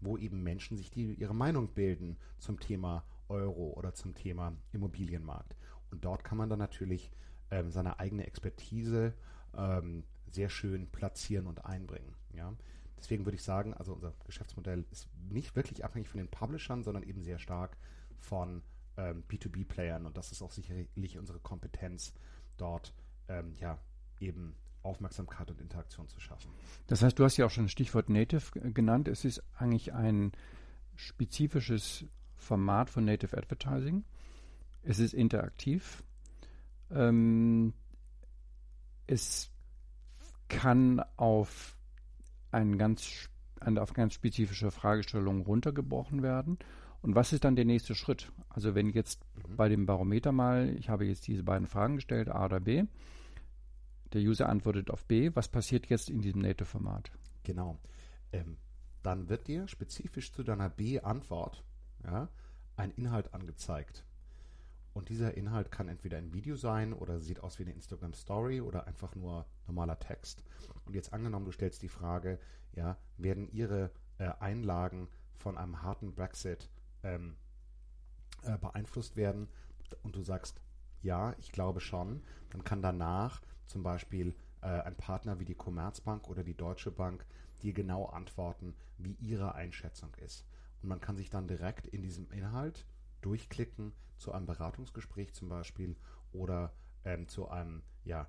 wo 0.00 0.16
eben 0.16 0.42
Menschen 0.42 0.76
sich 0.76 0.90
die, 0.90 1.14
ihre 1.14 1.34
Meinung 1.34 1.68
bilden 1.68 2.16
zum 2.38 2.58
Thema 2.58 3.04
Euro 3.28 3.74
oder 3.76 3.94
zum 3.94 4.14
Thema 4.14 4.52
Immobilienmarkt. 4.72 5.56
Und 5.90 6.04
dort 6.04 6.24
kann 6.24 6.38
man 6.38 6.48
dann 6.48 6.58
natürlich 6.58 7.12
ähm, 7.50 7.70
seine 7.70 7.98
eigene 8.00 8.26
Expertise 8.26 9.14
ähm, 9.56 10.04
sehr 10.30 10.48
schön 10.48 10.88
platzieren 10.88 11.46
und 11.46 11.64
einbringen. 11.64 12.14
Ja? 12.34 12.52
Deswegen 12.98 13.24
würde 13.24 13.36
ich 13.36 13.42
sagen, 13.42 13.74
also 13.74 13.92
unser 13.94 14.12
Geschäftsmodell 14.24 14.84
ist 14.90 15.08
nicht 15.30 15.56
wirklich 15.56 15.84
abhängig 15.84 16.08
von 16.08 16.18
den 16.18 16.28
Publishern, 16.28 16.82
sondern 16.82 17.02
eben 17.02 17.22
sehr 17.22 17.38
stark 17.38 17.76
von 18.18 18.62
ähm, 18.96 19.24
B2B-Playern 19.28 20.06
und 20.06 20.16
das 20.16 20.32
ist 20.32 20.42
auch 20.42 20.50
sicherlich 20.50 21.18
unsere 21.18 21.38
Kompetenz, 21.40 22.12
dort 22.56 22.94
ähm, 23.28 23.54
ja 23.58 23.78
eben 24.20 24.54
Aufmerksamkeit 24.82 25.50
und 25.50 25.60
Interaktion 25.60 26.08
zu 26.08 26.20
schaffen. 26.20 26.50
Das 26.86 27.02
heißt, 27.02 27.18
du 27.18 27.24
hast 27.24 27.36
ja 27.36 27.46
auch 27.46 27.50
schon 27.50 27.64
das 27.64 27.72
Stichwort 27.72 28.08
Native 28.08 28.72
genannt. 28.72 29.08
Es 29.08 29.24
ist 29.24 29.42
eigentlich 29.58 29.92
ein 29.92 30.32
spezifisches 30.96 32.04
Format 32.36 32.90
von 32.90 33.04
Native 33.04 33.36
Advertising. 33.36 34.04
Es 34.82 34.98
ist 34.98 35.12
interaktiv. 35.12 36.02
Ähm, 36.90 37.74
es 39.06 39.50
kann 40.48 41.02
auf, 41.16 41.76
einen 42.50 42.78
ganz, 42.78 43.28
auf 43.60 43.92
ganz 43.92 44.14
spezifische 44.14 44.70
Fragestellungen 44.70 45.42
runtergebrochen 45.42 46.22
werden. 46.22 46.58
Und 47.02 47.14
was 47.14 47.32
ist 47.32 47.44
dann 47.44 47.56
der 47.56 47.64
nächste 47.64 47.94
Schritt? 47.94 48.30
Also 48.48 48.74
wenn 48.74 48.90
jetzt 48.90 49.24
mhm. 49.48 49.56
bei 49.56 49.68
dem 49.68 49.86
Barometer 49.86 50.32
mal, 50.32 50.74
ich 50.76 50.88
habe 50.88 51.06
jetzt 51.06 51.26
diese 51.26 51.42
beiden 51.42 51.66
Fragen 51.66 51.96
gestellt, 51.96 52.28
A 52.28 52.44
oder 52.44 52.60
B, 52.60 52.84
der 54.12 54.20
User 54.20 54.48
antwortet 54.48 54.90
auf 54.90 55.04
B. 55.04 55.30
Was 55.34 55.48
passiert 55.48 55.86
jetzt 55.86 56.10
in 56.10 56.20
diesem 56.20 56.42
Native-Format? 56.42 57.10
Genau. 57.44 57.78
Ähm, 58.32 58.56
dann 59.02 59.28
wird 59.28 59.46
dir 59.46 59.68
spezifisch 59.68 60.32
zu 60.32 60.42
deiner 60.42 60.68
B-Antwort 60.68 61.64
ja, 62.04 62.28
ein 62.76 62.90
Inhalt 62.92 63.32
angezeigt. 63.32 64.04
Und 64.92 65.08
dieser 65.08 65.36
Inhalt 65.36 65.70
kann 65.70 65.88
entweder 65.88 66.18
ein 66.18 66.32
Video 66.32 66.56
sein 66.56 66.92
oder 66.92 67.20
sieht 67.20 67.40
aus 67.40 67.58
wie 67.58 67.62
eine 67.62 67.72
Instagram 67.72 68.12
Story 68.12 68.60
oder 68.60 68.86
einfach 68.88 69.14
nur 69.14 69.46
normaler 69.66 69.98
Text. 69.98 70.42
Und 70.84 70.94
jetzt 70.94 71.12
angenommen, 71.12 71.44
du 71.44 71.52
stellst 71.52 71.82
die 71.82 71.88
Frage, 71.88 72.40
ja, 72.74 72.96
werden 73.16 73.48
Ihre 73.52 73.90
äh, 74.18 74.30
Einlagen 74.40 75.08
von 75.34 75.56
einem 75.56 75.82
harten 75.82 76.12
Brexit 76.12 76.68
ähm, 77.02 77.36
äh, 78.42 78.58
beeinflusst 78.58 79.16
werden? 79.16 79.48
Und 80.02 80.16
du 80.16 80.22
sagst, 80.22 80.60
ja, 81.02 81.34
ich 81.38 81.52
glaube 81.52 81.80
schon. 81.80 82.22
Dann 82.50 82.64
kann 82.64 82.82
danach 82.82 83.40
zum 83.66 83.82
Beispiel 83.82 84.34
äh, 84.62 84.66
ein 84.66 84.96
Partner 84.96 85.38
wie 85.40 85.44
die 85.44 85.54
Commerzbank 85.54 86.28
oder 86.28 86.44
die 86.44 86.56
Deutsche 86.56 86.90
Bank 86.90 87.24
dir 87.62 87.72
genau 87.72 88.06
antworten, 88.06 88.74
wie 88.98 89.14
ihre 89.20 89.54
Einschätzung 89.54 90.14
ist. 90.24 90.46
Und 90.82 90.88
man 90.88 91.00
kann 91.00 91.16
sich 91.16 91.30
dann 91.30 91.46
direkt 91.46 91.86
in 91.86 92.02
diesem 92.02 92.30
Inhalt 92.30 92.86
durchklicken 93.20 93.92
zu 94.16 94.32
einem 94.32 94.46
Beratungsgespräch 94.46 95.34
zum 95.34 95.48
Beispiel 95.48 95.96
oder 96.32 96.72
ähm, 97.04 97.28
zu 97.28 97.48
einem 97.48 97.82
ja, 98.04 98.28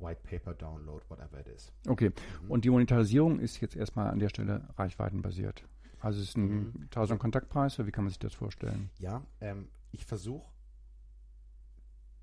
White 0.00 0.20
Paper 0.22 0.54
Download, 0.54 1.04
whatever 1.08 1.40
it 1.40 1.48
is. 1.48 1.72
Okay, 1.86 2.10
mhm. 2.42 2.50
und 2.50 2.64
die 2.64 2.70
Monetarisierung 2.70 3.40
ist 3.40 3.60
jetzt 3.60 3.76
erstmal 3.76 4.08
an 4.08 4.18
der 4.18 4.28
Stelle 4.28 4.68
reichweitenbasiert. 4.76 5.64
Also 6.00 6.20
es 6.20 6.30
ist 6.30 6.36
ein 6.36 6.72
mhm. 6.72 6.82
1000 6.84 7.20
Kontaktpreis, 7.20 7.78
oder 7.78 7.86
wie 7.86 7.92
kann 7.92 8.04
man 8.04 8.10
sich 8.10 8.18
das 8.18 8.34
vorstellen? 8.34 8.90
Ja, 8.98 9.22
ähm, 9.40 9.68
ich 9.92 10.04
versuche, 10.04 10.50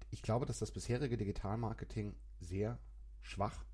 ich 0.10 0.22
glaube, 0.22 0.46
dass 0.46 0.60
das 0.60 0.72
bisherige 0.72 1.18
Digitalmarketing 1.18 2.16
sehr 2.40 2.80
schwach 3.22 3.66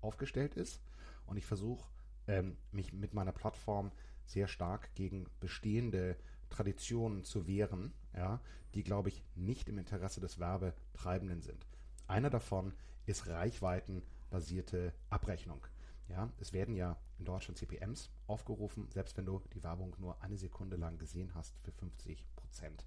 aufgestellt 0.00 0.54
ist 0.54 0.80
und 1.26 1.36
ich 1.36 1.46
versuche, 1.46 1.86
ähm, 2.26 2.56
mich 2.72 2.92
mit 2.92 3.14
meiner 3.14 3.32
Plattform 3.32 3.92
sehr 4.26 4.48
stark 4.48 4.94
gegen 4.94 5.26
bestehende 5.40 6.16
Traditionen 6.50 7.24
zu 7.24 7.46
wehren, 7.46 7.92
ja, 8.14 8.40
die, 8.74 8.82
glaube 8.82 9.08
ich, 9.08 9.22
nicht 9.34 9.68
im 9.68 9.78
Interesse 9.78 10.20
des 10.20 10.38
Werbetreibenden 10.38 11.42
sind. 11.42 11.66
Einer 12.06 12.30
davon 12.30 12.74
ist 13.06 13.26
reichweitenbasierte 13.28 14.94
Abrechnung. 15.10 15.66
Ja, 16.08 16.30
es 16.38 16.52
werden 16.52 16.74
ja 16.74 16.98
in 17.24 17.32
Deutschland 17.32 17.56
CPMs 17.56 18.10
aufgerufen, 18.26 18.86
selbst 18.90 19.16
wenn 19.16 19.24
du 19.24 19.40
die 19.54 19.64
Werbung 19.64 19.96
nur 19.98 20.22
eine 20.22 20.36
Sekunde 20.36 20.76
lang 20.76 20.98
gesehen 20.98 21.34
hast, 21.34 21.56
für 21.62 21.72
50 21.72 22.26
Prozent 22.36 22.84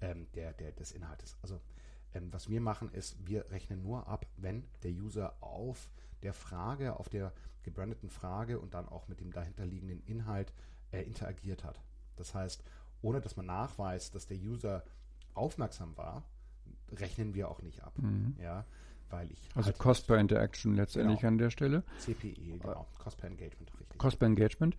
ähm, 0.00 0.26
der, 0.34 0.52
der, 0.52 0.72
des 0.72 0.90
Inhaltes. 0.90 1.36
Also 1.42 1.60
ähm, 2.12 2.32
was 2.32 2.48
wir 2.48 2.60
machen 2.60 2.92
ist, 2.92 3.16
wir 3.24 3.48
rechnen 3.50 3.82
nur 3.82 4.08
ab, 4.08 4.26
wenn 4.36 4.64
der 4.82 4.90
User 4.90 5.36
auf 5.40 5.88
der 6.22 6.32
Frage, 6.32 6.98
auf 6.98 7.08
der 7.08 7.32
gebrandeten 7.62 8.10
Frage 8.10 8.58
und 8.58 8.74
dann 8.74 8.88
auch 8.88 9.06
mit 9.06 9.20
dem 9.20 9.32
dahinterliegenden 9.32 10.02
Inhalt 10.06 10.52
äh, 10.90 11.02
interagiert 11.02 11.62
hat. 11.62 11.80
Das 12.16 12.34
heißt, 12.34 12.64
ohne 13.00 13.20
dass 13.20 13.36
man 13.36 13.46
nachweist, 13.46 14.16
dass 14.16 14.26
der 14.26 14.38
User 14.38 14.82
aufmerksam 15.34 15.96
war, 15.96 16.24
rechnen 16.90 17.34
wir 17.34 17.48
auch 17.48 17.62
nicht 17.62 17.84
ab. 17.84 17.96
Mhm. 17.98 18.34
Ja, 18.40 18.64
weil 19.10 19.30
ich 19.30 19.38
also 19.54 19.68
halt 19.68 19.78
Cost 19.78 20.06
per 20.06 20.18
Interaction 20.18 20.74
letztendlich 20.74 21.20
genau. 21.20 21.28
an 21.28 21.38
der 21.38 21.50
Stelle. 21.50 21.82
CPE, 21.98 22.58
genau. 22.58 22.86
Cost 22.98 23.16
per 23.18 23.30
Engagement, 23.30 23.72
richtig. 23.78 23.98
Cost 23.98 24.18
per 24.18 24.26
Engagement. 24.26 24.76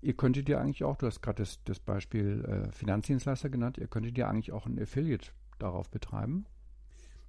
Ihr 0.00 0.14
könntet 0.14 0.48
ja 0.48 0.60
eigentlich 0.60 0.84
auch, 0.84 0.96
du 0.96 1.06
hast 1.06 1.22
gerade 1.22 1.42
das, 1.42 1.58
das, 1.64 1.80
Beispiel 1.80 2.44
äh, 2.44 2.70
Finanzdienstleister 2.72 3.48
genannt, 3.48 3.78
ihr 3.78 3.88
könntet 3.88 4.16
ja 4.18 4.28
eigentlich 4.28 4.52
auch 4.52 4.66
ein 4.66 4.80
Affiliate 4.80 5.30
darauf 5.58 5.90
betreiben. 5.90 6.46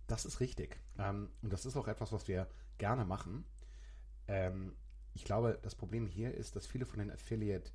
Das 0.07 0.25
ist 0.25 0.39
richtig. 0.39 0.79
Ähm, 0.99 1.29
und 1.41 1.51
das 1.53 1.65
ist 1.65 1.75
auch 1.77 1.87
etwas, 1.87 2.11
was 2.11 2.27
wir 2.27 2.47
gerne 2.77 3.05
machen. 3.05 3.45
Ähm, 4.27 4.75
ich 5.13 5.23
glaube, 5.23 5.57
das 5.61 5.75
Problem 5.75 6.05
hier 6.05 6.33
ist, 6.33 6.57
dass 6.57 6.67
viele 6.67 6.85
von 6.85 6.99
den 6.99 7.11
Affiliate 7.11 7.71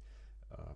äh, 0.51 0.75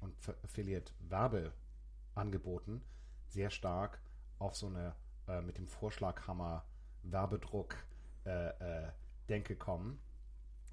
und 0.00 0.14
Affiliate-Werbeangeboten 0.44 2.82
sehr 3.28 3.50
stark 3.50 4.00
auf 4.38 4.54
so 4.54 4.68
eine 4.68 4.94
äh, 5.28 5.42
mit 5.42 5.58
dem 5.58 5.66
Vorschlaghammer 5.66 6.64
Werbedruck 7.10 7.76
äh, 8.24 8.48
äh, 8.48 8.90
Denke 9.28 9.56
kommen, 9.56 9.98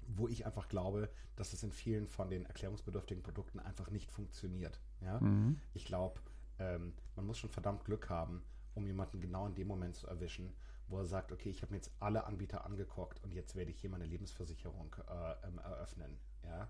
wo 0.06 0.28
ich 0.28 0.46
einfach 0.46 0.68
glaube, 0.68 1.10
dass 1.36 1.52
es 1.52 1.62
in 1.62 1.72
vielen 1.72 2.06
von 2.06 2.30
den 2.30 2.46
erklärungsbedürftigen 2.46 3.22
Produkten 3.22 3.58
einfach 3.58 3.90
nicht 3.90 4.10
funktioniert. 4.10 4.80
Ja? 5.00 5.20
Mhm. 5.20 5.58
Ich 5.72 5.84
glaube, 5.84 6.20
ähm, 6.58 6.94
man 7.16 7.26
muss 7.26 7.38
schon 7.38 7.50
verdammt 7.50 7.84
Glück 7.84 8.08
haben, 8.10 8.42
um 8.74 8.86
jemanden 8.86 9.20
genau 9.20 9.46
in 9.46 9.54
dem 9.54 9.66
Moment 9.66 9.96
zu 9.96 10.06
erwischen, 10.06 10.52
wo 10.88 10.98
er 10.98 11.06
sagt, 11.06 11.32
okay, 11.32 11.48
ich 11.48 11.62
habe 11.62 11.72
mir 11.72 11.78
jetzt 11.78 11.90
alle 11.98 12.24
Anbieter 12.24 12.64
angeguckt 12.66 13.22
und 13.24 13.32
jetzt 13.32 13.56
werde 13.56 13.70
ich 13.70 13.80
hier 13.80 13.90
meine 13.90 14.06
Lebensversicherung 14.06 14.94
äh, 15.08 15.46
ähm, 15.46 15.58
eröffnen. 15.58 16.18
Ja? 16.44 16.68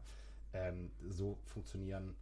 ähm, 0.55 0.91
so 1.09 1.39
funktionieren, 1.45 2.15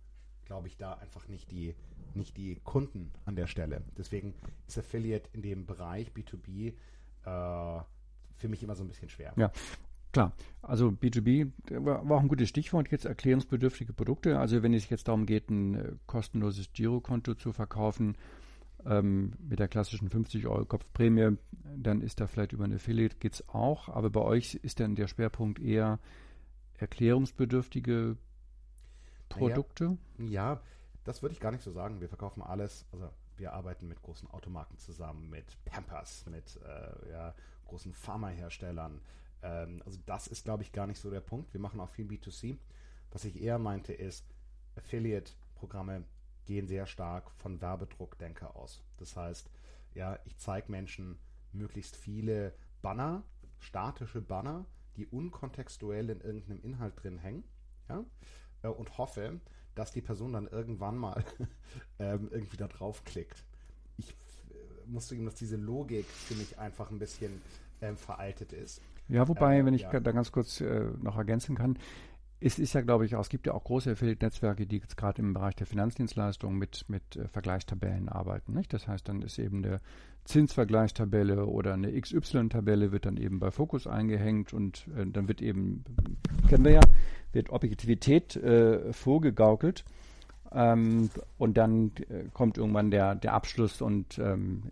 glaube 0.45 0.69
ich, 0.69 0.77
da 0.77 0.95
einfach 0.95 1.29
nicht 1.29 1.51
die, 1.53 1.75
nicht 2.15 2.37
die 2.37 2.57
Kunden 2.57 3.13
an 3.25 3.37
der 3.37 3.47
Stelle. 3.47 3.83
Deswegen 3.97 4.35
ist 4.67 4.79
Affiliate 4.79 5.31
in 5.33 5.43
dem 5.43 5.67
Bereich 5.67 6.11
B2B 6.11 6.69
äh, 6.69 6.73
für 7.25 8.49
mich 8.49 8.63
immer 8.63 8.75
so 8.75 8.85
ein 8.85 8.89
bisschen 8.89 9.09
schwer. 9.09 9.33
Ja, 9.37 9.53
Klar, 10.13 10.33
also 10.61 10.89
B2B 10.89 11.51
war 11.71 12.03
auch 12.03 12.21
ein 12.21 12.29
gutes 12.29 12.51
Stichwort, 12.51 12.91
jetzt 12.91 13.07
erklärungsbedürftige 13.07 13.95
Produkte. 13.95 14.39
Also 14.39 14.63
wenn 14.63 14.75
es 14.75 14.91
jetzt 14.91 15.09
darum 15.09 15.25
geht, 15.25 15.49
ein 15.49 15.75
äh, 15.75 15.93
kostenloses 16.07 16.71
Girokonto 16.75 17.35
zu 17.35 17.53
verkaufen 17.53 18.19
ähm, 18.85 19.33
mit 19.49 19.59
der 19.59 19.69
klassischen 19.69 20.11
50 20.11 20.47
Euro 20.47 20.67
Kopfprämie, 20.67 21.39
dann 21.77 22.03
ist 22.03 22.21
da 22.21 22.27
vielleicht 22.27 22.53
über 22.53 22.65
ein 22.65 22.75
Affiliate 22.75 23.17
geht 23.17 23.35
es 23.35 23.49
auch. 23.49 23.89
Aber 23.89 24.11
bei 24.11 24.21
euch 24.21 24.55
ist 24.57 24.81
dann 24.81 24.97
der 24.97 25.09
Schwerpunkt 25.09 25.59
eher 25.59 25.99
erklärungsbedürftige 26.77 28.19
Produkte? 29.31 29.97
Ja, 30.19 30.27
ja, 30.27 30.61
das 31.05 31.23
würde 31.23 31.33
ich 31.33 31.41
gar 31.41 31.53
nicht 31.53 31.65
so 31.65 31.73
sagen. 31.73 32.03
Wir 32.03 32.09
verkaufen 32.09 32.43
alles. 32.43 32.85
Also 32.93 33.09
wir 33.37 33.53
arbeiten 33.53 33.89
mit 33.89 34.03
großen 34.03 34.31
Automarken 34.31 34.79
zusammen, 34.79 35.31
mit 35.31 35.57
Pampers, 35.65 36.27
mit 36.27 36.59
äh, 36.65 37.11
ja, 37.11 37.35
großen 37.67 37.93
Pharmaherstellern. 37.93 39.01
Ähm, 39.43 39.83
also 39.85 39.99
das 40.07 40.27
ist, 40.27 40.45
glaube 40.45 40.63
ich, 40.63 40.73
gar 40.73 40.87
nicht 40.87 41.01
so 41.01 41.11
der 41.11 41.21
Punkt. 41.21 41.53
Wir 41.53 41.61
machen 41.61 41.81
auch 41.81 41.91
viel 41.91 42.07
B2C. 42.07 42.59
Was 43.11 43.25
ich 43.25 43.41
eher 43.41 43.59
meinte, 43.59 43.93
ist, 43.93 44.25
Affiliate-Programme 44.77 46.05
gehen 46.45 46.67
sehr 46.67 46.87
stark 46.87 47.31
von 47.33 47.61
Werbedruckdenker 47.61 48.57
aus. 48.57 48.83
Das 48.97 49.17
heißt, 49.17 49.51
ja, 49.95 50.19
ich 50.25 50.37
zeige 50.39 50.71
Menschen 50.71 51.19
möglichst 51.53 51.97
viele 51.97 52.55
Banner, 52.81 53.23
statische 53.59 54.21
Banner, 54.21 54.65
die 54.97 55.07
unkontextuell 55.07 56.11
in 56.11 56.21
irgendeinem 56.21 56.63
Inhalt 56.63 57.03
drin 57.03 57.19
hängen, 57.19 57.45
ja, 57.89 58.05
äh, 58.63 58.69
und 58.69 58.99
hoffe, 58.99 59.41
dass 59.75 59.93
die 59.93 60.01
Person 60.01 60.33
dann 60.33 60.47
irgendwann 60.47 60.97
mal 60.97 61.25
ähm, 61.99 62.29
irgendwie 62.31 62.57
da 62.57 62.69
draufklickt. 62.69 63.45
Ich 63.99 64.11
äh, 64.11 64.15
muss 64.87 65.07
zugeben, 65.07 65.27
dass 65.27 65.35
diese 65.35 65.57
Logik 65.57 66.07
für 66.07 66.35
mich 66.35 66.59
einfach 66.59 66.91
ein 66.91 66.99
bisschen 66.99 67.41
ähm, 67.81 67.97
veraltet 67.97 68.53
ist. 68.53 68.81
Ja, 69.09 69.29
wobei, 69.29 69.59
äh, 69.59 69.65
wenn 69.65 69.75
ich 69.75 69.83
ja. 69.83 70.01
da 70.01 70.13
ganz 70.13 70.33
kurz 70.33 70.61
äh, 70.61 70.85
noch 71.01 71.17
ergänzen 71.17 71.57
kann, 71.57 71.79
es 72.45 72.59
ist 72.59 72.73
ja, 72.73 72.81
glaube 72.81 73.07
ich, 73.07 73.15
auch, 73.15 73.21
es 73.21 73.29
gibt 73.29 73.47
ja 73.47 73.55
auch 73.55 73.65
große 73.65 73.93
Affiliate-Netzwerke, 73.93 74.67
die 74.67 74.79
jetzt 74.79 74.97
gerade 74.97 75.23
im 75.23 75.33
Bereich 75.33 75.55
der 75.55 75.67
Finanzdienstleistungen 75.67 76.59
mit, 76.59 76.85
mit 76.89 77.17
äh, 77.17 77.29
Vergleichstabellen 77.29 78.09
arbeiten. 78.09 78.53
Nicht? 78.53 78.73
Das 78.73 78.89
heißt, 78.89 79.09
dann 79.09 79.23
ist 79.23 79.39
eben 79.39 79.65
eine 79.65 79.81
Zinsvergleichstabelle 80.25 81.47
oder 81.47 81.75
eine 81.75 81.99
XY-Tabelle 82.01 82.93
wird 82.93 83.07
dann 83.07 83.17
eben 83.17 83.39
bei 83.39 83.51
Fokus 83.51 83.87
eingehängt 83.87 84.53
und 84.53 84.87
äh, 84.97 85.07
dann 85.07 85.29
wird 85.29 85.41
eben, 85.41 85.85
kennen 86.49 86.65
wir 86.65 86.73
ja, 86.73 86.81
wird 87.33 87.51
Objektivität 87.51 88.37
äh, 88.37 88.93
vorgegaukelt. 88.93 89.85
Ähm, 90.53 91.11
und 91.39 91.57
dann 91.57 91.93
äh, 92.09 92.25
kommt 92.33 92.59
irgendwann 92.59 92.91
der, 92.91 93.15
der 93.15 93.35
Abschluss 93.35 93.81
und 93.81 94.19
ähm, 94.19 94.65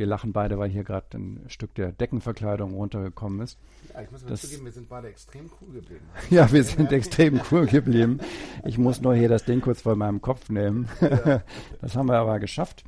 wir 0.00 0.06
lachen 0.06 0.32
beide, 0.32 0.58
weil 0.58 0.70
hier 0.70 0.82
gerade 0.82 1.18
ein 1.18 1.44
Stück 1.48 1.74
der 1.74 1.92
Deckenverkleidung 1.92 2.72
runtergekommen 2.72 3.42
ist. 3.42 3.58
Ja, 3.92 4.00
ich 4.00 4.10
muss 4.10 4.24
mal 4.24 4.34
zugeben, 4.34 4.64
wir 4.64 4.72
sind 4.72 4.88
beide 4.88 5.08
extrem 5.08 5.50
cool 5.60 5.74
geblieben. 5.74 6.08
ja, 6.30 6.50
wir 6.50 6.64
sind 6.64 6.90
extrem 6.90 7.38
cool 7.52 7.66
geblieben. 7.66 8.18
Ich 8.64 8.78
muss 8.78 9.02
nur 9.02 9.14
hier 9.14 9.28
das 9.28 9.44
Ding 9.44 9.60
kurz 9.60 9.82
vor 9.82 9.96
meinem 9.96 10.22
Kopf 10.22 10.48
nehmen. 10.48 10.88
Ja. 11.02 11.42
das 11.82 11.96
haben 11.96 12.06
wir 12.06 12.16
aber 12.16 12.38
geschafft, 12.40 12.82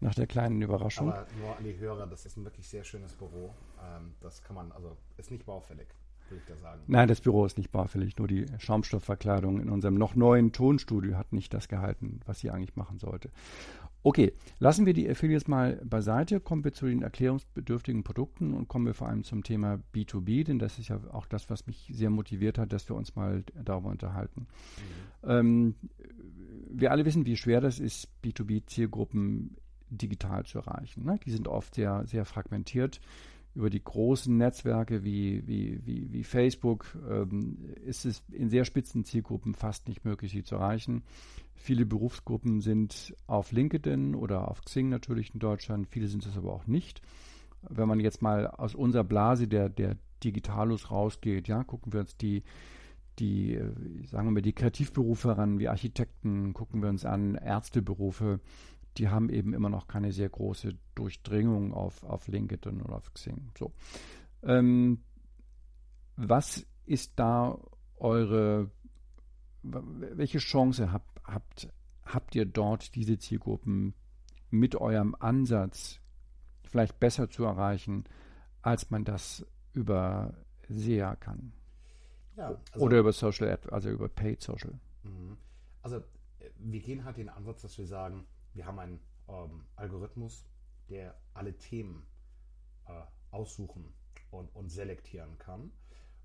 nach 0.00 0.14
der 0.14 0.26
kleinen 0.26 0.62
Überraschung. 0.62 1.12
Aber 1.12 1.26
nur 1.38 1.54
an 1.54 1.64
die 1.64 1.76
Hörer, 1.78 2.06
das 2.06 2.24
ist 2.24 2.38
ein 2.38 2.44
wirklich 2.44 2.66
sehr 2.66 2.82
schönes 2.82 3.12
Büro. 3.12 3.54
Ähm, 3.82 4.14
das 4.22 4.42
kann 4.42 4.56
man, 4.56 4.72
also 4.72 4.96
ist 5.18 5.30
nicht 5.30 5.44
baufällig 5.44 5.88
würde 6.30 6.42
ich 6.42 6.48
da 6.48 6.56
sagen. 6.56 6.80
Nein, 6.86 7.08
das 7.08 7.20
Büro 7.20 7.44
ist 7.44 7.58
nicht 7.58 7.70
baufällig. 7.70 8.16
Nur 8.18 8.28
die 8.28 8.46
Schaumstoffverkleidung 8.58 9.60
in 9.60 9.68
unserem 9.68 9.94
noch 9.94 10.14
neuen 10.14 10.52
Tonstudio 10.52 11.16
hat 11.16 11.32
nicht 11.32 11.54
das 11.54 11.68
gehalten, 11.68 12.20
was 12.26 12.40
sie 12.40 12.50
eigentlich 12.50 12.76
machen 12.76 12.98
sollte. 12.98 13.30
Okay, 14.06 14.34
lassen 14.58 14.84
wir 14.84 14.92
die 14.92 15.08
Affiliates 15.08 15.48
mal 15.48 15.80
beiseite, 15.82 16.38
kommen 16.38 16.62
wir 16.62 16.74
zu 16.74 16.84
den 16.84 17.00
erklärungsbedürftigen 17.00 18.04
Produkten 18.04 18.52
und 18.52 18.68
kommen 18.68 18.84
wir 18.84 18.92
vor 18.92 19.08
allem 19.08 19.24
zum 19.24 19.42
Thema 19.42 19.80
B2B, 19.94 20.44
denn 20.44 20.58
das 20.58 20.78
ist 20.78 20.88
ja 20.88 21.00
auch 21.10 21.24
das, 21.24 21.48
was 21.48 21.66
mich 21.66 21.90
sehr 21.90 22.10
motiviert 22.10 22.58
hat, 22.58 22.74
dass 22.74 22.86
wir 22.86 22.96
uns 22.96 23.16
mal 23.16 23.44
darüber 23.54 23.88
unterhalten. 23.88 24.46
Mhm. 25.22 25.30
Ähm, 25.30 25.74
wir 26.68 26.92
alle 26.92 27.06
wissen, 27.06 27.24
wie 27.24 27.38
schwer 27.38 27.62
das 27.62 27.78
ist, 27.78 28.08
B2B-Zielgruppen 28.22 29.56
digital 29.88 30.44
zu 30.44 30.58
erreichen. 30.58 31.04
Ne? 31.04 31.18
Die 31.24 31.30
sind 31.30 31.48
oft 31.48 31.74
sehr, 31.74 32.06
sehr 32.06 32.26
fragmentiert. 32.26 33.00
Über 33.54 33.70
die 33.70 33.82
großen 33.82 34.36
Netzwerke 34.36 35.04
wie, 35.04 35.46
wie, 35.46 35.80
wie, 35.84 36.12
wie 36.12 36.24
Facebook 36.24 36.86
ähm, 37.08 37.58
ist 37.84 38.04
es 38.04 38.22
in 38.30 38.50
sehr 38.50 38.64
spitzen 38.64 39.04
Zielgruppen 39.04 39.54
fast 39.54 39.88
nicht 39.88 40.04
möglich, 40.04 40.32
sie 40.32 40.42
zu 40.42 40.56
erreichen. 40.56 41.02
Viele 41.54 41.86
Berufsgruppen 41.86 42.60
sind 42.60 43.14
auf 43.26 43.52
LinkedIn 43.52 44.14
oder 44.14 44.48
auf 44.48 44.62
Xing 44.62 44.88
natürlich 44.88 45.32
in 45.34 45.40
Deutschland, 45.40 45.86
viele 45.88 46.08
sind 46.08 46.26
es 46.26 46.36
aber 46.36 46.52
auch 46.52 46.66
nicht. 46.66 47.00
Wenn 47.68 47.88
man 47.88 48.00
jetzt 48.00 48.22
mal 48.22 48.48
aus 48.48 48.74
unserer 48.74 49.04
Blase 49.04 49.46
der, 49.46 49.68
der 49.68 49.96
Digitalos 50.22 50.90
rausgeht, 50.90 51.48
ja, 51.48 51.62
gucken 51.62 51.92
wir 51.92 52.00
uns 52.00 52.16
die, 52.16 52.42
die, 53.18 53.54
äh, 53.54 53.72
sagen 54.06 54.26
wir 54.28 54.32
mal, 54.32 54.42
die 54.42 54.52
Kreativberufe 54.52 55.28
heran, 55.28 55.58
wie 55.58 55.68
Architekten, 55.68 56.52
gucken 56.54 56.82
wir 56.82 56.88
uns 56.88 57.04
an, 57.04 57.36
Ärzteberufe, 57.36 58.40
die 58.98 59.08
haben 59.08 59.28
eben 59.28 59.54
immer 59.54 59.68
noch 59.68 59.86
keine 59.88 60.12
sehr 60.12 60.28
große 60.28 60.76
Durchdringung 60.94 61.72
auf, 61.72 62.02
auf 62.04 62.28
LinkedIn 62.28 62.82
oder 62.82 62.96
auf 62.96 63.12
Xing. 63.12 63.50
So. 63.58 63.72
Ähm, 64.42 65.02
was 66.16 66.66
ist 66.86 67.12
da 67.16 67.58
eure, 67.96 68.70
welche 69.62 70.38
Chance 70.38 70.92
habt, 70.92 71.20
habt, 71.24 71.68
habt 72.04 72.34
ihr 72.34 72.44
dort, 72.44 72.94
diese 72.94 73.18
Zielgruppen 73.18 73.94
mit 74.50 74.76
eurem 74.76 75.16
Ansatz 75.18 76.00
vielleicht 76.62 77.00
besser 77.00 77.28
zu 77.30 77.44
erreichen, 77.44 78.04
als 78.62 78.90
man 78.90 79.04
das 79.04 79.46
über 79.72 80.34
SEA 80.68 81.16
kann? 81.16 81.52
Ja, 82.36 82.60
also, 82.72 82.84
Oder 82.84 82.98
über 82.98 83.12
Social, 83.12 83.58
also 83.70 83.90
über 83.90 84.08
Paid 84.08 84.42
Social. 84.42 84.78
Mhm. 85.02 85.36
Also 85.82 85.96
äh, 85.96 86.50
wir 86.58 86.80
gehen 86.80 87.04
halt 87.04 87.16
den 87.16 87.28
Ansatz, 87.28 87.62
dass 87.62 87.78
wir 87.78 87.86
sagen, 87.86 88.26
wir 88.54 88.66
haben 88.66 88.78
einen 88.78 89.00
ähm, 89.28 89.64
Algorithmus, 89.76 90.44
der 90.88 91.14
alle 91.34 91.56
Themen 91.56 92.06
äh, 92.86 93.02
aussuchen 93.30 93.92
und, 94.30 94.54
und 94.54 94.70
selektieren 94.70 95.38
kann. 95.38 95.72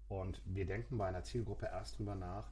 Und 0.08 0.42
wir 0.46 0.66
denken 0.66 0.98
bei 0.98 1.08
einer 1.08 1.24
Zielgruppe 1.24 1.68
erst 1.68 2.00
drüber 2.00 2.16
nach, 2.16 2.52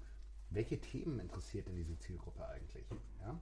welche 0.50 0.79
Themen 0.79 1.19
interessiert 1.19 1.67
denn 1.67 1.75
diese 1.75 1.98
Zielgruppe 1.98 2.48
eigentlich? 2.48 2.86
Ja? 3.22 3.39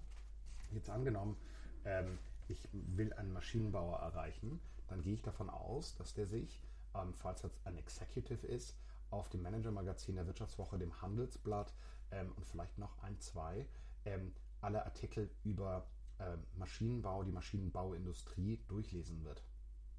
Jetzt 0.71 0.89
angenommen, 0.89 1.37
ähm, 1.83 2.17
ich 2.47 2.67
will 2.71 3.13
einen 3.13 3.33
Maschinenbauer 3.33 3.99
erreichen, 3.99 4.59
dann 4.87 5.01
gehe 5.01 5.13
ich 5.13 5.21
davon 5.21 5.49
aus, 5.49 5.95
dass 5.95 6.13
der 6.13 6.27
sich, 6.27 6.61
ähm, 6.95 7.13
falls 7.13 7.41
das 7.41 7.51
ein 7.65 7.77
Executive 7.77 8.45
ist, 8.47 8.75
auf 9.09 9.29
dem 9.29 9.41
Manager-Magazin 9.43 10.15
der 10.15 10.27
Wirtschaftswoche, 10.27 10.77
dem 10.77 11.01
Handelsblatt 11.01 11.73
ähm, 12.11 12.31
und 12.35 12.45
vielleicht 12.45 12.77
noch 12.77 13.01
ein, 13.03 13.19
zwei, 13.19 13.67
ähm, 14.05 14.33
alle 14.61 14.85
Artikel 14.85 15.29
über 15.43 15.85
äh, 16.19 16.37
Maschinenbau, 16.57 17.23
die 17.23 17.31
Maschinenbauindustrie 17.31 18.63
durchlesen 18.67 19.23
wird. 19.23 19.43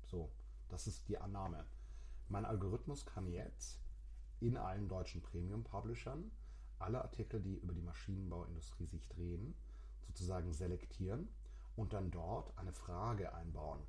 So, 0.05 0.31
das 0.69 0.87
ist 0.87 1.09
die 1.09 1.19
Annahme. 1.19 1.65
Mein 2.29 2.45
Algorithmus 2.45 3.07
kann 3.07 3.29
jetzt 3.29 3.81
in 4.41 4.57
allen 4.57 4.89
deutschen 4.89 5.23
Premium-Publishern 5.23 6.31
alle 6.79 7.03
Artikel, 7.03 7.41
die 7.41 7.57
über 7.57 7.73
die 7.73 7.83
Maschinenbauindustrie 7.83 8.87
sich 8.87 9.09
drehen, 9.09 9.55
sozusagen 10.07 10.53
selektieren 10.53 11.29
und 11.75 11.93
dann 11.93 12.11
dort 12.11 12.57
eine 12.59 12.73
Frage 12.73 13.35
einbauen 13.35 13.81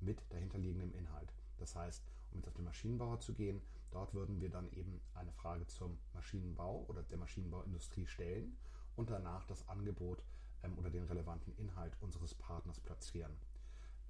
mit 0.00 0.22
dahinterliegendem 0.30 0.92
Inhalt. 0.92 1.32
Das 1.58 1.76
heißt, 1.76 2.04
um 2.30 2.38
jetzt 2.38 2.48
auf 2.48 2.54
den 2.54 2.64
Maschinenbauer 2.64 3.20
zu 3.20 3.32
gehen, 3.32 3.62
dort 3.90 4.12
würden 4.12 4.40
wir 4.40 4.50
dann 4.50 4.70
eben 4.72 5.00
eine 5.14 5.32
Frage 5.32 5.66
zum 5.66 5.98
Maschinenbau 6.12 6.84
oder 6.88 7.02
der 7.02 7.18
Maschinenbauindustrie 7.18 8.06
stellen 8.06 8.56
und 8.96 9.10
danach 9.10 9.46
das 9.46 9.66
Angebot 9.68 10.22
ähm, 10.64 10.76
oder 10.78 10.90
den 10.90 11.04
relevanten 11.04 11.54
Inhalt 11.56 11.96
unseres 12.00 12.34
Partners 12.34 12.80
platzieren. 12.80 13.32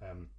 Ähm, 0.01 0.29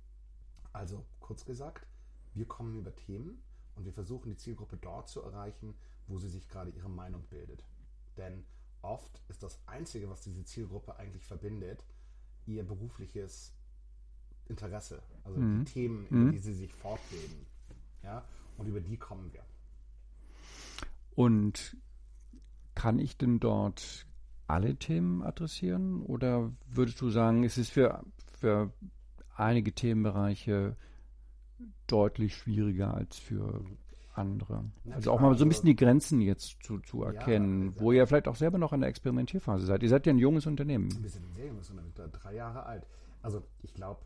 also 0.73 1.05
kurz 1.21 1.45
gesagt, 1.45 1.87
wir 2.35 2.47
kommen 2.47 2.77
über 2.77 2.95
Themen 2.95 3.43
und 3.75 3.85
wir 3.85 3.93
versuchen 3.93 4.31
die 4.31 4.37
Zielgruppe 4.37 4.77
dort 4.77 5.09
zu 5.09 5.23
erreichen, 5.23 5.75
wo 6.07 6.19
sie 6.19 6.29
sich 6.29 6.49
gerade 6.49 6.71
ihre 6.71 6.91
Meinung 6.91 7.23
bildet. 7.31 7.65
Denn 8.17 8.45
oft 8.83 9.23
ist 9.29 9.43
das 9.43 9.59
Einzige, 9.67 10.09
was 10.09 10.23
diese 10.23 10.45
Zielgruppe 10.45 10.97
eigentlich 10.97 11.25
verbindet, 11.25 11.85
ihr 12.47 12.63
berufliches 12.65 13.53
Interesse, 14.49 15.03
also 15.25 15.41
mhm. 15.41 15.65
die 15.65 15.73
Themen, 15.73 16.07
über 16.07 16.17
mhm. 16.17 16.33
die 16.33 16.39
sie 16.39 16.55
sich 16.55 16.73
fortbilden. 16.75 17.47
Ja, 18.03 18.25
und 18.57 18.67
über 18.67 18.81
die 18.81 18.97
kommen 18.97 19.33
wir. 19.33 19.45
Und 21.17 21.77
kann 22.75 22.99
ich 22.99 23.17
denn 23.17 23.41
dort 23.41 24.07
alle 24.47 24.77
Themen 24.77 25.23
adressieren? 25.23 26.03
Oder 26.03 26.53
würdest 26.69 27.01
du 27.01 27.11
sagen, 27.11 27.45
es 27.45 27.59
ist 27.59 27.71
für, 27.71 28.03
für 28.39 28.71
einige 29.35 29.73
Themenbereiche 29.73 30.77
deutlich 31.87 32.37
schwieriger 32.37 32.95
als 32.95 33.19
für 33.19 33.65
andere? 34.15 34.65
also 34.91 35.13
auch 35.13 35.21
mal 35.21 35.37
so 35.37 35.45
ein 35.45 35.49
bisschen 35.49 35.67
die 35.67 35.77
Grenzen 35.77 36.21
jetzt 36.21 36.63
zu, 36.63 36.79
zu 36.81 37.03
erkennen, 37.03 37.75
ja, 37.75 37.81
wo 37.81 37.93
ihr 37.93 38.07
vielleicht 38.07 38.29
auch 38.29 38.37
selber 38.37 38.59
noch 38.59 38.73
in 38.73 38.81
der 38.81 38.89
Experimentierphase 38.89 39.67
seid. 39.67 39.83
Ihr 39.83 39.89
seid 39.89 40.07
ja 40.07 40.13
ein 40.13 40.19
junges 40.19 40.47
Unternehmen. 40.47 40.91
Wir 41.03 41.11
sind 41.11 41.27
ein 41.27 41.35
sehr 41.35 41.47
junges 41.47 41.71
Unternehmen, 41.71 41.95
drei 42.13 42.35
Jahre 42.35 42.65
alt. 42.65 42.87
Also 43.23 43.43
ich 43.63 43.75
glaube, 43.75 44.01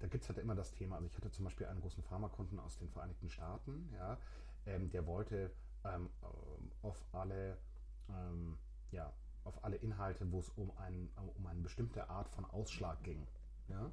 da 0.00 0.08
gibt 0.08 0.24
es 0.24 0.28
halt 0.28 0.38
immer 0.38 0.54
das 0.54 0.72
Thema. 0.72 0.96
Also 0.96 1.06
ich 1.06 1.16
hatte 1.16 1.30
zum 1.30 1.44
Beispiel 1.44 1.66
einen 1.66 1.80
großen 1.80 2.02
Pharmakunden 2.02 2.58
aus 2.58 2.76
den 2.78 2.88
Vereinigten 2.88 3.30
Staaten, 3.30 3.88
ja, 3.96 4.18
ähm, 4.66 4.90
der 4.90 5.06
wollte 5.06 5.52
ähm, 5.84 6.08
auf 6.82 7.02
alle 7.12 7.56
ähm, 8.08 8.56
ja, 8.90 9.12
auf 9.50 9.64
alle 9.64 9.76
Inhalte, 9.76 10.30
wo 10.30 10.38
es 10.38 10.48
um, 10.50 10.70
ein, 10.78 11.10
um 11.36 11.46
eine 11.46 11.60
bestimmte 11.60 12.08
Art 12.08 12.28
von 12.28 12.44
Ausschlag 12.44 13.02
ging. 13.02 13.26
Ja? 13.68 13.90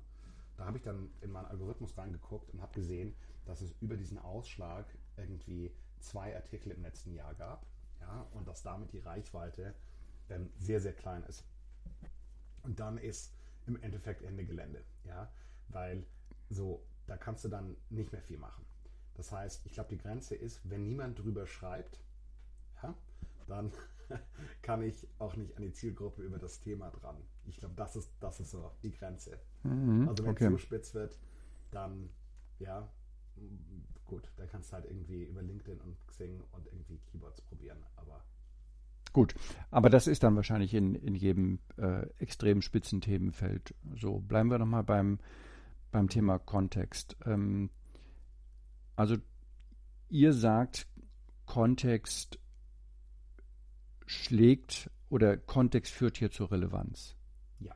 Da 0.56 0.66
habe 0.66 0.78
ich 0.78 0.84
dann 0.84 1.10
in 1.22 1.32
meinen 1.32 1.48
Algorithmus 1.48 1.98
reingeguckt 1.98 2.50
und 2.52 2.62
habe 2.62 2.74
gesehen, 2.74 3.16
dass 3.46 3.62
es 3.62 3.74
über 3.82 3.98
diesen 3.98 4.20
Ausschlag 4.20 4.86
irgendwie 5.18 5.72
zwei 6.00 6.36
Artikel 6.36 6.72
im 6.72 6.84
letzten 6.84 7.14
Jahr 7.14 7.34
gab 7.36 7.66
ja? 8.02 8.28
und 8.34 8.48
dass 8.48 8.62
damit 8.62 8.94
die 8.94 9.00
Reichweite 9.00 9.74
ähm, 10.30 10.50
sehr, 10.60 10.80
sehr 10.80 10.94
klein 10.94 11.24
ist. 11.24 11.44
Und 12.64 12.80
dann 12.80 12.98
ist 12.98 13.34
im 13.66 13.82
Endeffekt 13.82 14.22
Ende 14.22 14.46
Gelände, 14.46 14.84
ja, 15.06 15.32
weil 15.70 16.06
so, 16.50 16.86
da 17.06 17.18
kannst 17.18 17.44
du 17.46 17.50
dann 17.50 17.76
nicht 17.90 18.12
mehr 18.12 18.22
viel 18.22 18.38
machen. 18.38 18.66
Das 19.16 19.32
heißt, 19.32 19.66
ich 19.66 19.74
glaube, 19.74 19.90
die 19.90 19.98
Grenze 19.98 20.36
ist, 20.36 20.62
wenn 20.70 20.84
niemand 20.84 21.20
drüber 21.20 21.48
schreibt, 21.48 22.00
ja, 22.84 22.94
dann 23.48 23.72
kann 24.62 24.82
ich 24.82 25.08
auch 25.20 25.36
nicht 25.36 25.56
an 25.58 25.64
die 25.64 25.72
Zielgruppe 25.72 26.24
über 26.24 26.38
das 26.38 26.60
Thema 26.60 26.90
dran. 26.92 27.18
Ich 27.46 27.58
glaube, 27.58 27.76
das 27.76 27.96
ist, 27.96 28.12
das 28.20 28.40
ist 28.40 28.52
so 28.52 28.72
die 28.84 28.92
Grenze. 28.92 29.40
Mhm, 29.64 30.08
also 30.08 30.24
wenn 30.24 30.32
okay. 30.32 30.46
es 30.46 30.52
zu 30.52 30.58
spitz 30.58 30.94
wird, 30.94 31.18
dann 31.72 32.10
ja, 32.60 32.88
gut, 34.06 34.32
dann 34.38 34.48
kannst 34.48 34.72
du 34.72 34.74
halt 34.74 34.86
irgendwie 34.86 35.24
über 35.24 35.42
LinkedIn 35.42 35.80
und 35.82 35.96
Xing 36.08 36.42
und 36.52 36.66
irgendwie 36.68 37.00
Keyboards 37.12 37.42
probieren, 37.42 37.84
aber 37.96 38.24
Gut, 39.14 39.34
aber 39.72 39.90
das 39.90 40.06
ist 40.06 40.22
dann 40.22 40.36
wahrscheinlich 40.36 40.74
in, 40.74 40.94
in 40.94 41.16
jedem 41.16 41.60
äh, 41.78 42.06
extrem 42.20 42.62
spitzen 42.62 43.02
Themenfeld 43.02 43.74
so. 43.96 44.20
Bleiben 44.20 44.52
wir 44.52 44.60
nochmal 44.60 44.84
beim, 44.84 45.18
beim 45.92 46.08
Thema 46.08 46.38
Kontext. 46.38 47.16
Ähm, 47.26 47.72
also 48.96 49.16
ihr 50.10 50.34
sagt, 50.34 50.88
Kontext 51.46 52.38
schlägt 54.08 54.90
oder 55.10 55.38
Kontext 55.38 55.94
führt 55.94 56.18
hier 56.18 56.32
zur 56.32 56.52
Relevanz. 56.52 57.16
Ja. 57.60 57.76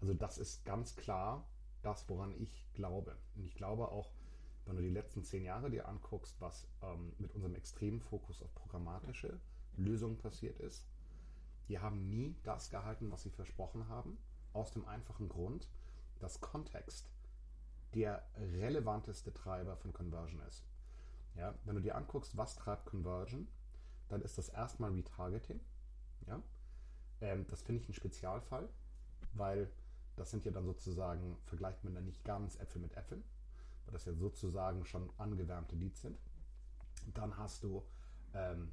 Also 0.00 0.14
das 0.14 0.38
ist 0.38 0.64
ganz 0.64 0.96
klar 0.96 1.46
das, 1.82 2.08
woran 2.08 2.34
ich 2.40 2.66
glaube. 2.74 3.16
Und 3.36 3.44
ich 3.44 3.54
glaube 3.54 3.88
auch, 3.88 4.10
wenn 4.66 4.76
du 4.76 4.82
die 4.82 4.90
letzten 4.90 5.24
zehn 5.24 5.44
Jahre 5.44 5.70
dir 5.70 5.88
anguckst, 5.88 6.40
was 6.40 6.66
ähm, 6.82 7.12
mit 7.18 7.32
unserem 7.34 7.54
extremen 7.54 8.00
Fokus 8.00 8.42
auf 8.42 8.54
programmatische 8.54 9.38
Lösungen 9.76 10.18
passiert 10.18 10.58
ist, 10.60 10.86
die 11.68 11.78
haben 11.78 12.08
nie 12.08 12.36
das 12.42 12.70
gehalten, 12.70 13.10
was 13.10 13.22
sie 13.22 13.30
versprochen 13.30 13.88
haben, 13.88 14.18
aus 14.52 14.72
dem 14.72 14.86
einfachen 14.86 15.28
Grund, 15.28 15.68
dass 16.20 16.40
Kontext 16.40 17.10
der 17.94 18.26
relevanteste 18.36 19.32
Treiber 19.32 19.76
von 19.76 19.92
Conversion 19.92 20.40
ist. 20.48 20.64
Ja, 21.34 21.54
wenn 21.64 21.76
du 21.76 21.82
dir 21.82 21.96
anguckst, 21.96 22.36
was 22.36 22.56
treibt 22.56 22.86
Conversion, 22.86 23.48
dann 24.08 24.22
ist 24.22 24.38
das 24.38 24.48
erstmal 24.48 24.92
Retargeting. 24.92 25.60
Ja? 26.26 26.42
Ähm, 27.20 27.46
das 27.48 27.62
finde 27.62 27.82
ich 27.82 27.88
ein 27.88 27.94
Spezialfall, 27.94 28.68
weil 29.34 29.70
das 30.16 30.30
sind 30.30 30.44
ja 30.44 30.52
dann 30.52 30.66
sozusagen, 30.66 31.38
vergleicht 31.46 31.84
man 31.84 31.94
dann 31.94 32.04
nicht 32.04 32.24
ganz 32.24 32.56
Äpfel 32.56 32.80
mit 32.82 32.96
Äpfeln, 32.96 33.24
weil 33.86 33.92
das 33.92 34.04
ja 34.04 34.12
sozusagen 34.12 34.84
schon 34.84 35.10
angewärmte 35.18 35.76
Leads 35.76 36.02
sind. 36.02 36.18
Dann 37.14 37.36
hast 37.36 37.64
du 37.64 37.82
ähm, 38.34 38.72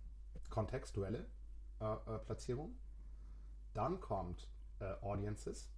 kontextuelle 0.50 1.26
äh, 1.80 1.94
äh, 1.94 2.20
Platzierung. 2.20 2.76
Dann 3.74 4.00
kommt 4.00 4.50
äh, 4.80 4.94
Audiences, 5.02 5.70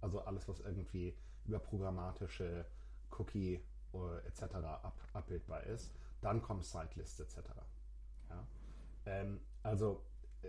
also 0.00 0.20
alles, 0.22 0.48
was 0.48 0.60
irgendwie 0.60 1.16
über 1.46 1.58
programmatische 1.58 2.64
Cookie 3.18 3.62
äh, 3.92 4.26
etc. 4.26 4.42
Ab, 4.54 4.94
abbildbar 5.12 5.64
ist. 5.64 5.90
Dann 6.20 6.42
kommen 6.42 6.62
Sitelists 6.62 7.20
etc. 7.20 7.38
Ähm, 9.06 9.40
also 9.62 10.02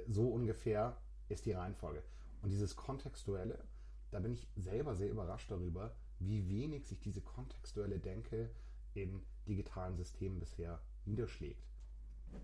so 0.08 0.30
ungefähr 0.30 0.98
ist 1.30 1.46
die 1.46 1.54
Reihenfolge. 1.54 2.04
Und 2.42 2.50
dieses 2.50 2.76
Kontextuelle, 2.76 3.64
da 4.12 4.20
bin 4.20 4.34
ich 4.34 4.48
selber 4.56 4.96
sehr 4.96 5.10
überrascht 5.10 5.52
darüber, 5.52 5.96
wie 6.20 6.48
wenig 6.50 6.88
sich 6.88 7.00
diese 7.00 7.22
kontextuelle 7.22 8.00
Denke 8.00 8.50
in 8.94 9.22
digitalen 9.48 9.96
Systemen 9.98 10.40
bisher 10.40 10.80
niederschlägt. 11.06 11.66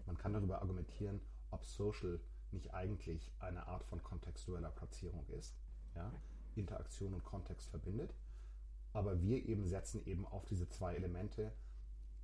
Man 0.06 0.18
kann 0.18 0.34
darüber 0.34 0.62
argumentieren, 0.62 1.22
ob 1.52 1.66
Social 1.66 2.20
nicht 2.52 2.74
eigentlich 2.74 3.32
eine 3.40 3.68
Art 3.68 3.84
von 3.84 4.02
kontextueller 4.02 4.72
Platzierung 4.72 5.26
ist, 5.30 5.56
ja? 5.96 6.12
Interaktion 6.56 7.14
und 7.14 7.24
Kontext 7.24 7.70
verbindet. 7.70 8.14
Aber 8.94 9.22
wir 9.22 9.46
eben 9.46 9.68
setzen 9.68 10.06
eben 10.06 10.26
auf 10.26 10.46
diese 10.46 10.68
zwei 10.70 10.96
Elemente 10.96 11.52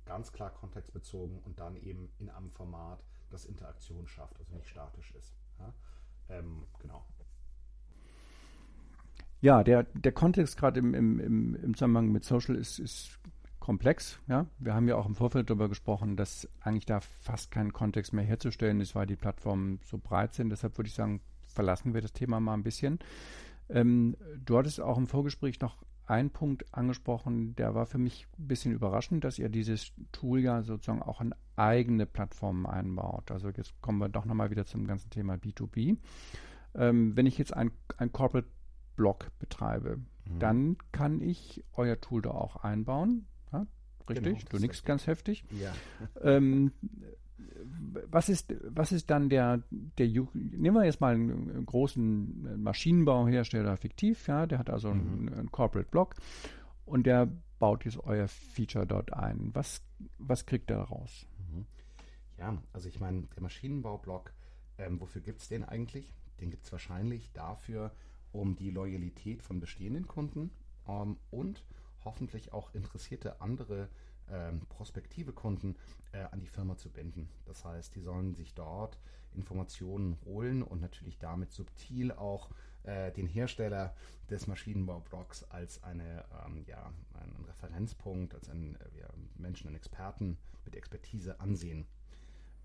ganz 0.04 0.32
klar 0.32 0.50
kontextbezogen 0.52 1.38
und 1.40 1.60
dann 1.60 1.76
eben 1.76 2.10
in 2.18 2.28
einem 2.28 2.50
Format, 2.50 3.04
das 3.30 3.44
Interaktion 3.44 4.06
schafft, 4.06 4.38
also 4.38 4.54
nicht 4.54 4.68
statisch 4.68 5.12
ist. 5.14 5.34
Ja? 5.58 5.72
Ähm, 6.28 6.64
genau. 6.80 7.04
Ja, 9.40 9.62
der, 9.62 9.82
der 9.82 10.12
Kontext 10.12 10.56
gerade 10.56 10.80
im, 10.80 10.94
im, 10.94 11.20
im, 11.20 11.54
im 11.56 11.74
Zusammenhang 11.74 12.10
mit 12.10 12.24
Social 12.24 12.56
ist, 12.56 12.78
ist 12.78 13.18
komplex. 13.60 14.18
Ja? 14.26 14.46
Wir 14.58 14.74
haben 14.74 14.88
ja 14.88 14.96
auch 14.96 15.06
im 15.06 15.14
Vorfeld 15.14 15.50
darüber 15.50 15.68
gesprochen, 15.68 16.16
dass 16.16 16.48
eigentlich 16.60 16.86
da 16.86 17.00
fast 17.00 17.50
kein 17.50 17.72
Kontext 17.72 18.12
mehr 18.12 18.24
herzustellen 18.24 18.80
ist, 18.80 18.94
weil 18.94 19.06
die 19.06 19.16
Plattformen 19.16 19.80
so 19.84 19.98
breit 19.98 20.34
sind. 20.34 20.50
Deshalb 20.50 20.78
würde 20.78 20.88
ich 20.88 20.94
sagen, 20.94 21.20
verlassen 21.46 21.94
wir 21.94 22.00
das 22.00 22.12
Thema 22.12 22.40
mal 22.40 22.54
ein 22.54 22.62
bisschen. 22.62 22.98
Ähm, 23.68 24.16
du 24.44 24.58
hattest 24.58 24.80
auch 24.80 24.98
im 24.98 25.06
Vorgespräch 25.06 25.60
noch 25.60 25.76
einen 26.06 26.30
Punkt 26.30 26.72
angesprochen, 26.74 27.54
der 27.56 27.74
war 27.74 27.86
für 27.86 27.98
mich 27.98 28.26
ein 28.38 28.48
bisschen 28.48 28.72
überraschend, 28.72 29.24
dass 29.24 29.38
ihr 29.38 29.48
dieses 29.48 29.92
Tool 30.12 30.40
ja 30.40 30.62
sozusagen 30.62 31.02
auch 31.02 31.20
in 31.20 31.34
eigene 31.56 32.06
Plattformen 32.06 32.66
einbaut. 32.66 33.30
Also 33.30 33.48
jetzt 33.48 33.80
kommen 33.80 33.98
wir 33.98 34.08
doch 34.08 34.24
nochmal 34.24 34.50
wieder 34.50 34.66
zum 34.66 34.86
ganzen 34.86 35.10
Thema 35.10 35.34
B2B. 35.34 35.96
Ähm, 36.74 37.16
wenn 37.16 37.26
ich 37.26 37.38
jetzt 37.38 37.54
ein, 37.54 37.70
ein 37.96 38.12
Corporate 38.12 38.48
Blog 38.96 39.30
betreibe, 39.38 39.96
mhm. 39.96 40.38
dann 40.38 40.76
kann 40.92 41.20
ich 41.20 41.64
euer 41.74 42.00
Tool 42.00 42.22
da 42.22 42.30
auch 42.30 42.56
einbauen. 42.56 43.26
Ja, 43.52 43.66
richtig? 44.08 44.38
Genau, 44.40 44.50
du 44.50 44.58
nix 44.58 44.84
ganz 44.84 45.06
heftig. 45.06 45.44
Ja. 45.50 45.72
Ähm, 46.20 46.72
was 48.10 48.28
ist, 48.28 48.54
was 48.62 48.92
ist 48.92 49.10
dann 49.10 49.28
der, 49.28 49.62
der, 49.70 50.06
nehmen 50.06 50.76
wir 50.76 50.84
jetzt 50.84 51.00
mal 51.00 51.14
einen 51.14 51.66
großen 51.66 52.62
Maschinenbauhersteller 52.62 53.76
fiktiv, 53.76 54.26
ja, 54.28 54.46
der 54.46 54.58
hat 54.58 54.70
also 54.70 54.92
mhm. 54.92 55.00
einen, 55.00 55.34
einen 55.34 55.52
Corporate 55.52 55.88
Block 55.90 56.14
und 56.84 57.06
der 57.06 57.28
baut 57.58 57.84
jetzt 57.84 57.98
euer 57.98 58.28
Feature 58.28 58.86
dort 58.86 59.12
ein. 59.12 59.50
Was, 59.54 59.82
was 60.18 60.46
kriegt 60.46 60.70
er 60.70 60.78
daraus? 60.78 61.26
Mhm. 61.38 61.66
Ja, 62.38 62.62
also 62.72 62.88
ich 62.88 63.00
meine, 63.00 63.22
der 63.34 63.42
Maschinenbaublock, 63.42 64.32
ähm, 64.78 65.00
wofür 65.00 65.22
gibt 65.22 65.40
es 65.40 65.48
den 65.48 65.64
eigentlich? 65.64 66.12
Den 66.40 66.50
gibt 66.50 66.64
es 66.64 66.72
wahrscheinlich 66.72 67.32
dafür, 67.32 67.92
um 68.32 68.56
die 68.56 68.70
Loyalität 68.70 69.42
von 69.42 69.60
bestehenden 69.60 70.06
Kunden 70.06 70.50
ähm, 70.88 71.16
und 71.30 71.64
hoffentlich 72.04 72.52
auch 72.52 72.74
interessierte 72.74 73.40
andere 73.40 73.88
ähm, 74.30 74.60
prospektive 74.68 75.32
Kunden 75.32 75.76
äh, 76.12 76.24
an 76.30 76.40
die 76.40 76.48
Firma 76.48 76.76
zu 76.76 76.90
binden. 76.90 77.28
Das 77.46 77.64
heißt, 77.64 77.94
die 77.94 78.00
sollen 78.00 78.34
sich 78.34 78.54
dort 78.54 78.98
Informationen 79.34 80.18
holen 80.24 80.62
und 80.62 80.80
natürlich 80.80 81.18
damit 81.18 81.52
subtil 81.52 82.12
auch 82.12 82.50
äh, 82.84 83.10
den 83.12 83.26
Hersteller 83.26 83.94
des 84.30 84.46
Maschinenbaublocks 84.46 85.44
als 85.44 85.82
eine, 85.82 86.24
ähm, 86.46 86.64
ja, 86.66 86.92
einen 87.14 87.44
Referenzpunkt, 87.46 88.34
als 88.34 88.48
einen 88.48 88.76
äh, 88.76 89.00
ja, 89.00 89.08
Menschen, 89.36 89.68
einen 89.68 89.76
Experten 89.76 90.38
mit 90.64 90.76
Expertise 90.76 91.40
ansehen. 91.40 91.86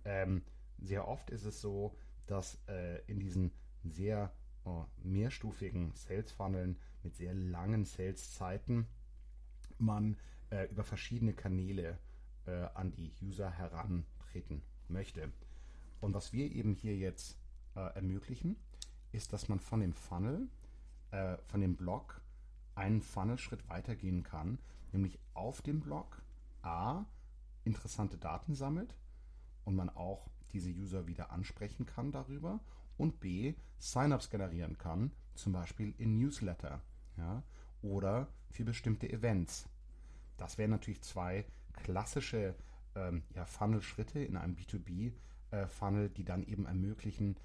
Ähm, 0.06 0.44
sehr 0.82 1.08
oft 1.08 1.30
ist 1.30 1.46
es 1.46 1.62
so, 1.62 1.96
dass 2.28 2.60
äh, 2.68 3.02
in 3.08 3.20
diesen 3.20 3.52
sehr 3.84 4.32
oh, 4.66 4.86
mehrstufigen 5.04 5.94
Sales-Funneln 5.94 6.78
mit 7.04 7.16
sehr 7.16 7.34
langen 7.34 7.86
Sales-Zeiten 7.86 8.88
man 9.78 10.18
äh, 10.50 10.66
über 10.66 10.84
verschiedene 10.84 11.34
Kanäle 11.34 11.98
äh, 12.46 12.52
an 12.74 12.92
die 12.92 13.12
User 13.22 13.50
herantreten 13.50 14.62
möchte. 14.88 15.32
Und 16.02 16.14
was 16.14 16.34
wir 16.34 16.52
eben 16.52 16.74
hier 16.74 16.96
jetzt 16.98 17.38
äh, 17.76 17.82
ermöglichen, 17.96 18.56
ist, 19.12 19.34
dass 19.34 19.50
man 19.50 19.60
von 19.60 19.82
dem 19.82 19.94
Funnel, 19.94 20.48
äh, 21.12 21.38
von 21.48 21.62
dem 21.62 21.76
Blog 21.76 22.22
einen 22.76 23.02
Funnel-Schritt 23.02 23.68
weitergehen 23.68 24.24
kann, 24.24 24.60
nämlich 24.92 25.20
auf 25.34 25.62
dem 25.62 25.82
Blog 25.82 26.22
A 26.62 27.06
interessante 27.64 28.18
Daten 28.18 28.56
sammelt 28.56 28.96
und 29.66 29.76
man 29.76 29.90
auch 29.90 30.30
diese 30.52 30.70
User 30.72 31.08
wieder 31.08 31.32
ansprechen 31.32 31.86
kann 31.86 32.12
darüber 32.12 32.60
und 32.98 33.20
B 33.20 33.56
Sign-ups 33.78 34.30
generieren 34.30 34.78
kann, 34.78 35.12
zum 35.36 35.54
Beispiel 35.54 35.94
in 35.98 36.18
Newsletter 36.18 36.82
ja, 37.18 37.44
oder 37.82 38.28
für 38.50 38.66
bestimmte 38.66 39.10
Events. 39.10 39.70
Das 40.40 40.58
wären 40.58 40.72
natürlich 40.72 41.02
zwei 41.02 41.46
klassische 41.74 42.56
ähm, 42.96 43.24
ja, 43.36 43.46
Funnel-Schritte 43.46 44.20
in 44.20 44.38
einem 44.38 44.56
B2B-Funnel, 44.56 46.06
äh, 46.06 46.10
die 46.10 46.24
dann 46.24 46.44
eben 46.44 46.66
ermöglichen, 46.66 47.36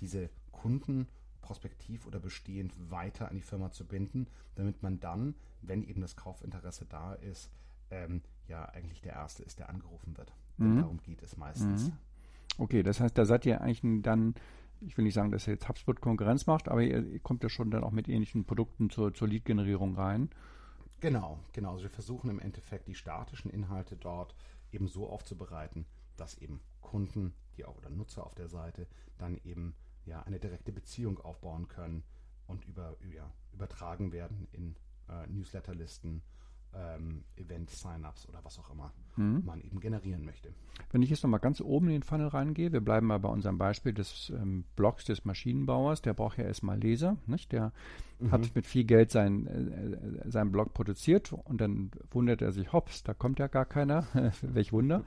diese 0.00 0.30
Kunden 0.52 1.06
prospektiv 1.42 2.06
oder 2.06 2.18
bestehend 2.18 2.72
weiter 2.90 3.28
an 3.28 3.36
die 3.36 3.42
Firma 3.42 3.70
zu 3.70 3.86
binden, 3.86 4.26
damit 4.54 4.82
man 4.82 4.98
dann, 4.98 5.34
wenn 5.60 5.82
eben 5.82 6.00
das 6.00 6.16
Kaufinteresse 6.16 6.86
da 6.86 7.14
ist, 7.14 7.50
ähm, 7.90 8.22
ja 8.48 8.64
eigentlich 8.66 9.02
der 9.02 9.12
Erste 9.12 9.42
ist, 9.42 9.58
der 9.58 9.68
angerufen 9.68 10.16
wird. 10.16 10.32
Mhm. 10.56 10.78
darum 10.78 11.00
geht 11.02 11.22
es 11.22 11.36
meistens. 11.36 11.88
Mhm. 11.88 11.92
Okay, 12.58 12.82
das 12.82 13.00
heißt, 13.00 13.18
da 13.18 13.26
seid 13.26 13.44
ihr 13.46 13.60
eigentlich 13.60 14.02
dann, 14.02 14.34
ich 14.80 14.96
will 14.96 15.04
nicht 15.04 15.14
sagen, 15.14 15.30
dass 15.30 15.46
ihr 15.46 15.54
jetzt 15.54 15.68
HubSpot 15.68 16.00
Konkurrenz 16.00 16.46
macht, 16.46 16.68
aber 16.68 16.82
ihr, 16.82 17.04
ihr 17.04 17.20
kommt 17.20 17.42
ja 17.42 17.48
schon 17.48 17.70
dann 17.70 17.84
auch 17.84 17.90
mit 17.90 18.08
ähnlichen 18.08 18.44
Produkten 18.44 18.88
zur, 18.90 19.12
zur 19.12 19.28
Lead-Generierung 19.28 19.96
rein. 19.96 20.30
Genau, 21.04 21.38
genau. 21.52 21.72
Also 21.72 21.82
wir 21.82 21.90
versuchen 21.90 22.30
im 22.30 22.38
Endeffekt 22.40 22.88
die 22.88 22.94
statischen 22.94 23.50
Inhalte 23.50 23.94
dort 23.94 24.34
eben 24.72 24.88
so 24.88 25.06
aufzubereiten, 25.06 25.84
dass 26.16 26.38
eben 26.38 26.62
Kunden, 26.80 27.34
die 27.58 27.66
auch 27.66 27.76
oder 27.76 27.90
Nutzer 27.90 28.24
auf 28.24 28.34
der 28.34 28.48
Seite 28.48 28.86
dann 29.18 29.36
eben 29.44 29.76
ja 30.06 30.22
eine 30.22 30.40
direkte 30.40 30.72
Beziehung 30.72 31.20
aufbauen 31.20 31.68
können 31.68 32.04
und 32.46 32.64
über, 32.64 32.96
ja, 33.14 33.30
übertragen 33.52 34.12
werden 34.12 34.48
in 34.52 34.76
äh, 35.10 35.26
Newsletterlisten, 35.26 36.22
ähm, 36.76 37.24
Event-Sign-ups 37.36 38.28
oder 38.28 38.44
was 38.44 38.58
auch 38.58 38.70
immer 38.70 38.92
mhm. 39.16 39.42
man 39.44 39.60
eben 39.60 39.80
generieren 39.80 40.24
möchte. 40.24 40.52
Wenn 40.90 41.02
ich 41.02 41.10
jetzt 41.10 41.22
nochmal 41.22 41.40
ganz 41.40 41.60
oben 41.60 41.86
in 41.86 41.92
den 41.94 42.02
Funnel 42.02 42.28
reingehe, 42.28 42.72
wir 42.72 42.80
bleiben 42.80 43.06
mal 43.06 43.18
bei 43.18 43.28
unserem 43.28 43.58
Beispiel 43.58 43.92
des 43.92 44.30
ähm, 44.30 44.64
Blogs 44.76 45.04
des 45.04 45.24
Maschinenbauers, 45.24 46.02
der 46.02 46.14
braucht 46.14 46.38
ja 46.38 46.44
erstmal 46.44 46.78
Leser, 46.78 47.16
nicht? 47.26 47.52
der 47.52 47.72
mhm. 48.18 48.30
hat 48.32 48.54
mit 48.54 48.66
viel 48.66 48.84
Geld 48.84 49.10
sein, 49.10 49.46
äh, 49.46 50.30
seinen 50.30 50.52
Blog 50.52 50.74
produziert 50.74 51.32
und 51.32 51.60
dann 51.60 51.90
wundert 52.10 52.42
er 52.42 52.52
sich, 52.52 52.72
hops, 52.72 53.02
da 53.02 53.14
kommt 53.14 53.38
ja 53.38 53.46
gar 53.46 53.66
keiner, 53.66 54.06
welch 54.42 54.72
Wunder. 54.72 55.04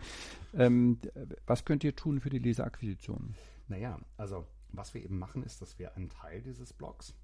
ähm, 0.53 0.99
was 1.45 1.65
könnt 1.65 1.83
ihr 1.83 1.95
tun 1.95 2.19
für 2.19 2.29
die 2.29 2.39
Leserakquisition? 2.39 3.35
Naja, 3.67 3.99
also 4.17 4.45
was 4.69 4.93
wir 4.93 5.03
eben 5.03 5.17
machen, 5.17 5.43
ist, 5.43 5.61
dass 5.61 5.79
wir 5.79 5.95
einen 5.95 6.09
Teil 6.09 6.41
dieses 6.41 6.73
Blogs 6.73 7.15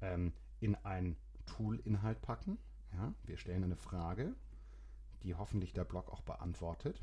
ähm, 0.00 0.32
in 0.60 0.74
ein 0.76 1.16
Tool-Inhalt 1.46 2.20
packen, 2.22 2.58
ja, 2.92 3.12
wir 3.24 3.36
stellen 3.36 3.64
eine 3.64 3.76
Frage, 3.76 4.34
die 5.22 5.34
hoffentlich 5.34 5.72
der 5.72 5.84
Blog 5.84 6.10
auch 6.10 6.22
beantwortet. 6.22 7.02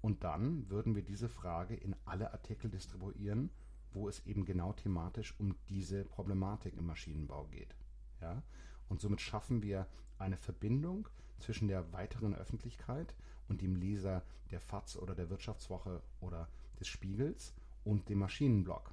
Und 0.00 0.24
dann 0.24 0.68
würden 0.68 0.94
wir 0.94 1.02
diese 1.02 1.28
Frage 1.28 1.74
in 1.74 1.94
alle 2.04 2.32
Artikel 2.32 2.70
distribuieren, 2.70 3.50
wo 3.92 4.08
es 4.08 4.26
eben 4.26 4.44
genau 4.44 4.72
thematisch 4.72 5.34
um 5.38 5.54
diese 5.68 6.04
Problematik 6.04 6.76
im 6.76 6.86
Maschinenbau 6.86 7.44
geht. 7.44 7.76
Ja? 8.20 8.42
Und 8.88 9.00
somit 9.00 9.20
schaffen 9.20 9.62
wir 9.62 9.86
eine 10.18 10.36
Verbindung 10.36 11.08
zwischen 11.38 11.68
der 11.68 11.92
weiteren 11.92 12.34
Öffentlichkeit 12.34 13.14
und 13.48 13.60
dem 13.60 13.76
Leser 13.76 14.22
der 14.50 14.60
FAZ 14.60 14.96
oder 14.96 15.14
der 15.14 15.30
Wirtschaftswoche 15.30 16.02
oder 16.20 16.48
des 16.80 16.88
Spiegels 16.88 17.54
und 17.84 18.08
dem 18.08 18.18
Maschinenblog. 18.18 18.92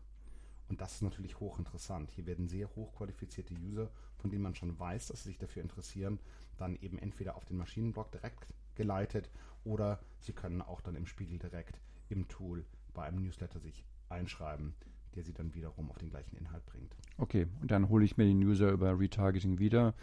Und 0.69 0.79
das 0.81 0.93
ist 0.93 1.01
natürlich 1.01 1.39
hochinteressant. 1.39 2.11
Hier 2.11 2.27
werden 2.27 2.47
sehr 2.47 2.73
hochqualifizierte 2.75 3.55
User, 3.55 3.89
von 4.17 4.29
denen 4.29 4.43
man 4.43 4.55
schon 4.55 4.79
weiß, 4.79 5.07
dass 5.07 5.23
sie 5.23 5.29
sich 5.29 5.39
dafür 5.39 5.63
interessieren, 5.63 6.19
dann 6.57 6.75
eben 6.75 6.99
entweder 6.99 7.35
auf 7.35 7.45
den 7.45 7.57
Maschinenblock 7.57 8.11
direkt 8.11 8.47
geleitet 8.75 9.29
oder 9.63 9.99
sie 10.19 10.33
können 10.33 10.61
auch 10.61 10.81
dann 10.81 10.95
im 10.95 11.05
Spiegel 11.05 11.39
direkt 11.39 11.81
im 12.09 12.27
Tool 12.27 12.65
bei 12.93 13.03
einem 13.03 13.23
Newsletter 13.23 13.59
sich 13.59 13.83
einschreiben, 14.09 14.73
der 15.15 15.23
sie 15.23 15.33
dann 15.33 15.53
wiederum 15.53 15.89
auf 15.89 15.97
den 15.97 16.09
gleichen 16.09 16.37
Inhalt 16.37 16.65
bringt. 16.65 16.95
Okay, 17.17 17.47
und 17.61 17.71
dann 17.71 17.89
hole 17.89 18.05
ich 18.05 18.17
mir 18.17 18.25
den 18.25 18.43
User 18.43 18.71
über 18.71 18.97
Retargeting 18.97 19.59
wieder. 19.59 19.95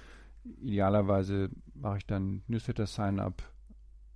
Idealerweise 0.61 1.51
mache 1.75 1.99
ich 1.99 2.07
dann 2.07 2.43
Newsletter-Sign-up 2.49 3.43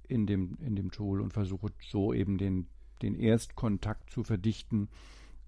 in 0.09 0.27
dem, 0.27 0.59
in 0.61 0.77
dem 0.77 0.91
Tool 0.91 1.21
und 1.21 1.33
versuche 1.33 1.69
so 1.81 2.13
eben 2.13 2.39
den, 2.39 2.67
den 3.03 3.15
Erstkontakt 3.15 4.11
zu 4.11 4.25
verdichten 4.25 4.89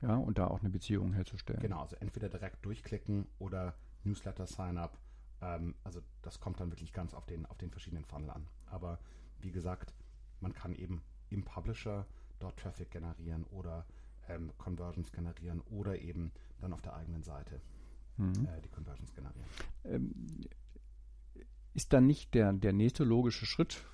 ja, 0.03 0.17
und 0.17 0.39
da 0.39 0.49
auch 0.49 0.61
eine 0.61 0.71
Beziehung 0.71 1.13
herzustellen. 1.13 1.61
Genau, 1.61 1.81
also 1.81 1.97
entweder 1.97 2.29
direkt 2.29 2.65
durchklicken 2.65 3.27
oder 3.39 3.75
Newsletter-Sign-up. 4.05 4.99
Ähm, 5.41 5.75
also 5.85 6.01
das 6.23 6.41
kommt 6.41 6.61
dann 6.61 6.71
wirklich 6.71 6.93
ganz 6.93 7.15
auf 7.15 7.25
den, 7.27 7.47
auf 7.47 7.59
den 7.59 7.71
verschiedenen 7.71 8.05
Funnel 8.05 8.31
an. 8.31 8.49
Aber 8.67 8.99
wie 9.41 9.53
gesagt, 9.53 9.95
man 10.41 10.53
kann 10.53 10.75
eben 10.75 11.03
im 11.31 11.45
Publisher 11.45 12.07
dort 12.41 12.59
Traffic 12.59 12.91
generieren 12.91 13.45
oder 13.45 13.87
ähm, 14.29 14.53
Conversions 14.59 15.13
generieren 15.13 15.61
oder 15.71 15.99
eben 15.99 16.33
dann 16.61 16.73
auf 16.73 16.83
der 16.83 16.95
eigenen 16.95 17.23
Seite 17.23 17.61
mhm. 18.17 18.47
äh, 18.47 18.61
die 18.61 18.69
Conversions 18.69 19.15
generieren. 19.15 19.49
Ähm, 19.85 20.13
ist 21.75 21.93
dann 21.93 22.07
nicht 22.07 22.35
der, 22.35 22.53
der 22.53 22.73
nächste 22.73 23.05
logische 23.05 23.47
Schritt, 23.47 23.85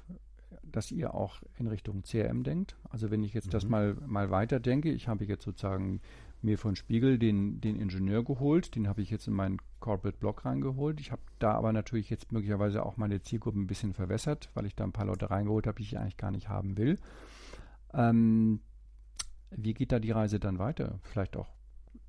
dass 0.62 0.90
ihr 0.90 1.14
auch 1.14 1.42
in 1.58 1.66
Richtung 1.66 2.02
CRM 2.02 2.42
denkt. 2.42 2.76
Also 2.88 3.10
wenn 3.10 3.22
ich 3.22 3.34
jetzt 3.34 3.48
mhm. 3.48 3.52
das 3.52 3.68
mal, 3.68 3.96
mal 4.06 4.30
weiter 4.30 4.60
denke, 4.60 4.90
ich 4.90 5.08
habe 5.08 5.24
jetzt 5.24 5.44
sozusagen 5.44 6.00
mir 6.40 6.58
von 6.58 6.76
Spiegel 6.76 7.18
den, 7.18 7.60
den 7.60 7.76
Ingenieur 7.76 8.24
geholt, 8.24 8.74
den 8.76 8.88
habe 8.88 9.02
ich 9.02 9.10
jetzt 9.10 9.26
in 9.26 9.34
meinen 9.34 9.58
Corporate 9.80 10.18
Blog 10.18 10.44
reingeholt. 10.44 11.00
Ich 11.00 11.10
habe 11.10 11.22
da 11.38 11.52
aber 11.52 11.72
natürlich 11.72 12.10
jetzt 12.10 12.30
möglicherweise 12.32 12.84
auch 12.84 12.96
meine 12.96 13.22
Zielgruppe 13.22 13.58
ein 13.58 13.66
bisschen 13.66 13.92
verwässert, 13.92 14.50
weil 14.54 14.66
ich 14.66 14.76
da 14.76 14.84
ein 14.84 14.92
paar 14.92 15.06
Leute 15.06 15.30
reingeholt 15.30 15.66
habe, 15.66 15.78
die 15.78 15.84
ich 15.84 15.98
eigentlich 15.98 16.16
gar 16.16 16.30
nicht 16.30 16.48
haben 16.48 16.76
will. 16.76 16.98
Ähm, 17.92 18.60
wie 19.50 19.74
geht 19.74 19.92
da 19.92 19.98
die 19.98 20.10
Reise 20.10 20.38
dann 20.38 20.58
weiter? 20.58 21.00
Vielleicht 21.02 21.36
auch 21.36 21.48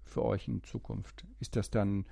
für 0.04 0.24
euch 0.24 0.48
in 0.48 0.64
Zukunft. 0.64 1.26
Ist 1.40 1.56
das 1.56 1.72
dann, 1.72 2.06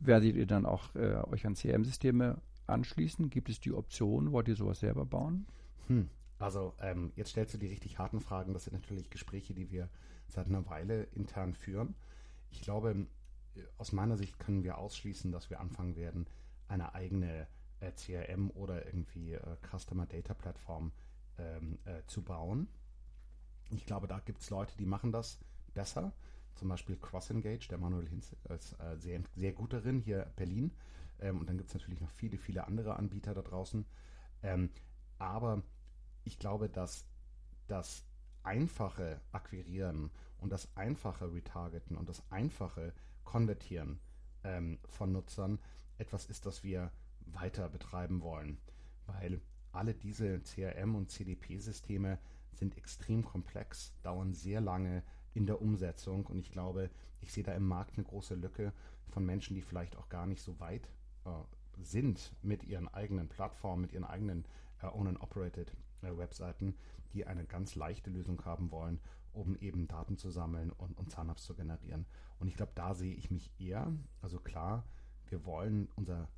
werdet 0.00 0.34
ihr 0.34 0.46
dann 0.46 0.66
auch 0.66 0.94
äh, 0.94 1.16
euch 1.30 1.46
an 1.46 1.54
CRM-Systeme 1.54 2.40
anschließen? 2.66 3.30
Gibt 3.30 3.48
es 3.48 3.60
die 3.60 3.72
Option, 3.72 4.32
wollt 4.32 4.48
ihr 4.48 4.56
sowas 4.56 4.80
selber 4.80 5.04
bauen? 5.04 5.46
Hm. 5.88 6.08
Also 6.38 6.74
ähm, 6.80 7.12
jetzt 7.14 7.30
stellst 7.30 7.54
du 7.54 7.58
die 7.58 7.68
richtig 7.68 7.98
harten 7.98 8.20
Fragen. 8.20 8.52
Das 8.52 8.64
sind 8.64 8.74
natürlich 8.74 9.10
Gespräche, 9.10 9.54
die 9.54 9.70
wir 9.70 9.88
seit 10.28 10.46
einer 10.46 10.68
Weile 10.68 11.04
intern 11.14 11.54
führen. 11.54 11.94
Ich 12.50 12.60
glaube, 12.62 13.06
aus 13.78 13.92
meiner 13.92 14.16
Sicht 14.16 14.38
können 14.38 14.64
wir 14.64 14.78
ausschließen, 14.78 15.30
dass 15.30 15.50
wir 15.50 15.60
anfangen 15.60 15.96
werden, 15.96 16.26
eine 16.68 16.94
eigene 16.94 17.46
äh, 17.80 17.92
CRM 17.92 18.50
oder 18.50 18.86
irgendwie 18.86 19.34
äh, 19.34 19.56
Customer 19.70 20.06
Data 20.06 20.34
Plattform 20.34 20.92
ähm, 21.38 21.78
äh, 21.84 22.02
zu 22.06 22.22
bauen. 22.22 22.68
Ich 23.70 23.86
glaube, 23.86 24.06
da 24.06 24.18
gibt 24.20 24.40
es 24.40 24.50
Leute, 24.50 24.76
die 24.78 24.86
machen 24.86 25.12
das 25.12 25.38
besser. 25.74 26.12
Zum 26.54 26.68
Beispiel 26.68 26.96
CrossEngage, 26.96 27.68
der 27.68 27.78
Manuel 27.78 28.08
Hinz 28.08 28.34
ist 28.54 28.78
äh, 28.80 28.96
sehr, 28.96 29.22
sehr 29.34 29.52
gut 29.52 29.72
darin, 29.72 30.00
hier 30.00 30.30
Berlin. 30.36 30.72
Ähm, 31.22 31.40
und 31.40 31.48
dann 31.48 31.56
gibt 31.56 31.68
es 31.68 31.74
natürlich 31.74 32.00
noch 32.00 32.10
viele, 32.10 32.36
viele 32.36 32.66
andere 32.66 32.96
Anbieter 32.96 33.32
da 33.32 33.42
draußen. 33.42 33.86
Ähm, 34.42 34.70
aber 35.18 35.62
ich 36.24 36.38
glaube, 36.38 36.68
dass 36.68 37.06
das 37.68 38.04
einfache 38.42 39.20
Akquirieren 39.30 40.10
und 40.38 40.50
das 40.50 40.76
einfache 40.76 41.32
Retargeten 41.32 41.96
und 41.96 42.08
das 42.08 42.22
einfache 42.30 42.92
Konvertieren 43.24 44.00
ähm, 44.42 44.78
von 44.88 45.12
Nutzern 45.12 45.60
etwas 45.98 46.26
ist, 46.26 46.44
das 46.44 46.64
wir 46.64 46.90
weiter 47.20 47.68
betreiben 47.68 48.20
wollen. 48.20 48.58
Weil 49.06 49.40
alle 49.70 49.94
diese 49.94 50.40
CRM- 50.40 50.96
und 50.96 51.10
CDP-Systeme 51.10 52.18
sind 52.52 52.76
extrem 52.76 53.24
komplex, 53.24 53.94
dauern 54.02 54.34
sehr 54.34 54.60
lange 54.60 55.04
in 55.34 55.46
der 55.46 55.62
Umsetzung 55.62 56.26
und 56.26 56.38
ich 56.38 56.50
glaube, 56.50 56.90
ich 57.20 57.32
sehe 57.32 57.44
da 57.44 57.54
im 57.54 57.66
Markt 57.66 57.96
eine 57.96 58.04
große 58.04 58.34
Lücke 58.34 58.72
von 59.08 59.24
Menschen, 59.24 59.54
die 59.54 59.62
vielleicht 59.62 59.96
auch 59.96 60.08
gar 60.08 60.26
nicht 60.26 60.42
so 60.42 60.58
weit 60.60 60.88
sind 61.80 62.32
mit 62.42 62.64
ihren 62.64 62.88
eigenen 62.88 63.28
Plattformen, 63.28 63.82
mit 63.82 63.92
ihren 63.92 64.04
eigenen 64.04 64.44
äh, 64.82 64.86
Own 64.86 65.08
and 65.08 65.20
Operated 65.20 65.74
äh, 66.02 66.16
Webseiten, 66.16 66.74
die 67.12 67.26
eine 67.26 67.44
ganz 67.44 67.74
leichte 67.74 68.10
Lösung 68.10 68.44
haben 68.44 68.70
wollen, 68.70 69.00
um 69.32 69.56
eben 69.56 69.88
Daten 69.88 70.16
zu 70.18 70.30
sammeln 70.30 70.70
und, 70.70 70.98
und 70.98 71.10
Zahnarzt 71.10 71.44
zu 71.44 71.54
generieren. 71.54 72.06
Und 72.38 72.48
ich 72.48 72.56
glaube, 72.56 72.72
da 72.74 72.94
sehe 72.94 73.14
ich 73.14 73.30
mich 73.30 73.50
eher, 73.58 73.92
also 74.20 74.38
klar, 74.38 74.84
wir 75.28 75.44
wollen 75.46 75.88
unser, 75.96 76.28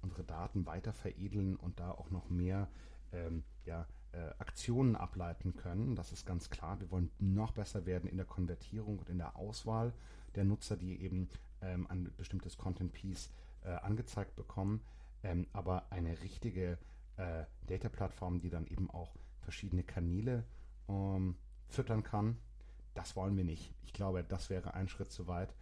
unsere 0.00 0.24
Daten 0.24 0.66
weiter 0.66 0.92
veredeln 0.92 1.56
und 1.56 1.80
da 1.80 1.90
auch 1.90 2.10
noch 2.10 2.30
mehr 2.30 2.68
ähm, 3.12 3.44
ja, 3.64 3.86
äh, 4.12 4.30
Aktionen 4.38 4.96
ableiten 4.96 5.54
können. 5.54 5.94
Das 5.94 6.12
ist 6.12 6.24
ganz 6.24 6.48
klar. 6.48 6.80
Wir 6.80 6.90
wollen 6.90 7.10
noch 7.18 7.52
besser 7.52 7.84
werden 7.86 8.08
in 8.08 8.16
der 8.16 8.26
Konvertierung 8.26 8.98
und 8.98 9.10
in 9.10 9.18
der 9.18 9.36
Auswahl 9.36 9.92
der 10.34 10.44
Nutzer, 10.44 10.76
die 10.76 11.00
eben 11.02 11.28
ähm, 11.60 11.86
ein 11.88 12.10
bestimmtes 12.16 12.56
Content 12.56 12.92
Piece 12.92 13.30
äh, 13.64 13.70
angezeigt 13.70 14.36
bekommen. 14.36 14.82
Ähm, 15.22 15.46
aber 15.52 15.90
eine 15.90 16.20
richtige 16.22 16.78
äh, 17.16 17.44
Data-Plattform, 17.66 18.40
die 18.40 18.50
dann 18.50 18.66
eben 18.66 18.90
auch 18.90 19.16
verschiedene 19.40 19.82
Kanäle 19.82 20.44
ähm, 20.88 21.36
füttern 21.66 22.02
kann, 22.02 22.36
das 22.94 23.16
wollen 23.16 23.36
wir 23.36 23.44
nicht. 23.44 23.72
Ich 23.84 23.92
glaube, 23.92 24.24
das 24.24 24.50
wäre 24.50 24.74
ein 24.74 24.88
Schritt 24.88 25.10
zu 25.10 25.26
weit. 25.26 25.54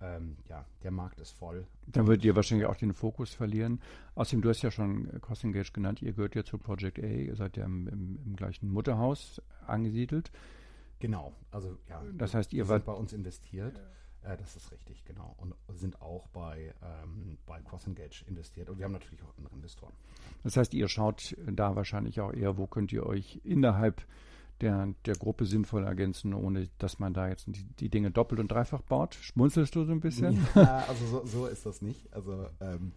Ähm, 0.00 0.36
ja, 0.48 0.64
der 0.82 0.90
Markt 0.90 1.20
ist 1.20 1.30
voll. 1.30 1.66
Dann 1.86 2.06
würdet 2.06 2.24
ihr 2.24 2.34
wahrscheinlich 2.34 2.66
auch 2.66 2.76
den 2.76 2.92
Fokus 2.92 3.32
verlieren. 3.32 3.80
Außerdem, 4.16 4.42
du 4.42 4.48
hast 4.48 4.62
ja 4.62 4.70
schon 4.70 5.20
Cost 5.20 5.44
Engage 5.44 5.72
genannt, 5.72 6.02
ihr 6.02 6.12
gehört 6.12 6.34
ja 6.34 6.44
zu 6.44 6.58
Project 6.58 6.98
A, 6.98 7.06
ihr 7.06 7.36
seid 7.36 7.56
ja 7.56 7.64
im, 7.64 7.86
im, 7.86 8.18
im 8.24 8.36
gleichen 8.36 8.68
Mutterhaus 8.68 9.40
angesiedelt. 9.66 10.32
Genau, 10.98 11.32
also 11.50 11.78
ja. 11.88 12.02
Das 12.14 12.34
heißt, 12.34 12.52
ihr 12.52 12.68
wart 12.68 12.84
bei 12.84 12.92
uns 12.92 13.12
investiert. 13.12 13.80
Äh, 14.24 14.36
das 14.36 14.56
ist 14.56 14.70
richtig, 14.70 15.04
genau. 15.04 15.34
Und 15.38 15.54
sind 15.76 16.00
auch 16.00 16.28
bei, 16.28 16.74
ähm, 16.82 17.38
bei 17.46 17.60
CrossEngage 17.60 18.24
investiert. 18.26 18.68
Und 18.70 18.78
wir 18.78 18.84
haben 18.84 18.92
natürlich 18.92 19.22
auch 19.22 19.36
andere 19.36 19.54
Investoren. 19.54 19.92
Das 20.44 20.56
heißt, 20.56 20.74
ihr 20.74 20.88
schaut 20.88 21.36
da 21.46 21.76
wahrscheinlich 21.76 22.20
auch 22.20 22.32
eher, 22.32 22.56
wo 22.56 22.66
könnt 22.66 22.92
ihr 22.92 23.04
euch 23.04 23.40
innerhalb 23.44 24.02
der, 24.60 24.94
der 25.06 25.14
Gruppe 25.14 25.44
sinnvoll 25.44 25.84
ergänzen, 25.84 26.34
ohne 26.34 26.68
dass 26.78 26.98
man 26.98 27.12
da 27.12 27.28
jetzt 27.28 27.46
die, 27.48 27.64
die 27.64 27.88
Dinge 27.88 28.10
doppelt 28.10 28.40
und 28.40 28.50
dreifach 28.50 28.82
baut. 28.82 29.14
Schmunzelst 29.16 29.74
du 29.74 29.84
so 29.84 29.92
ein 29.92 30.00
bisschen? 30.00 30.46
Ja, 30.54 30.84
also 30.88 31.06
so, 31.06 31.26
so 31.26 31.46
ist 31.46 31.66
das 31.66 31.82
nicht. 31.82 32.12
Also 32.12 32.46
ähm, 32.60 32.92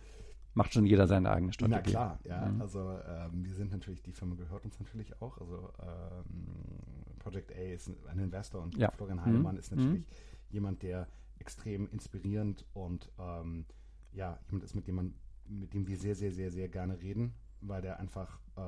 macht 0.54 0.74
schon 0.74 0.86
jeder 0.86 1.08
seine 1.08 1.32
eigene 1.32 1.54
Strategie. 1.54 1.94
Na 1.94 2.18
klar, 2.18 2.20
ja. 2.24 2.46
Mhm. 2.46 2.62
Also 2.62 2.80
ähm, 3.08 3.44
wir 3.44 3.54
sind 3.56 3.72
natürlich, 3.72 4.04
die 4.04 4.12
Firma 4.12 4.36
gehört 4.36 4.64
uns 4.64 4.80
natürlich 4.80 5.20
auch. 5.22 5.40
Also 5.40 5.72
ähm, 5.82 7.18
Project 7.20 7.52
A 7.52 7.74
ist 7.74 7.90
ein 8.08 8.20
Investor 8.20 8.62
und 8.62 8.78
ja. 8.78 8.92
Florian 8.92 9.26
Heinemann 9.26 9.56
mhm. 9.56 9.60
ist 9.60 9.72
natürlich 9.72 10.00
mhm 10.02 10.06
jemand, 10.50 10.84
der 10.84 11.08
extrem 11.40 11.88
inspirierend 11.90 12.66
und 12.74 13.12
ähm, 13.20 13.66
ja, 14.14 14.40
jemand 14.48 14.64
ist, 14.64 14.76
mit 14.76 14.88
dem 14.88 14.96
man, 14.96 15.14
mit 15.48 15.74
dem 15.74 15.88
wir 15.88 15.98
sehr, 15.98 16.16
sehr, 16.16 16.32
sehr, 16.32 16.52
sehr 16.52 16.70
gerne 16.70 17.02
reden, 17.02 17.34
weil 17.62 17.82
der 17.82 18.00
einfach 18.00 18.40
äh, 18.56 18.60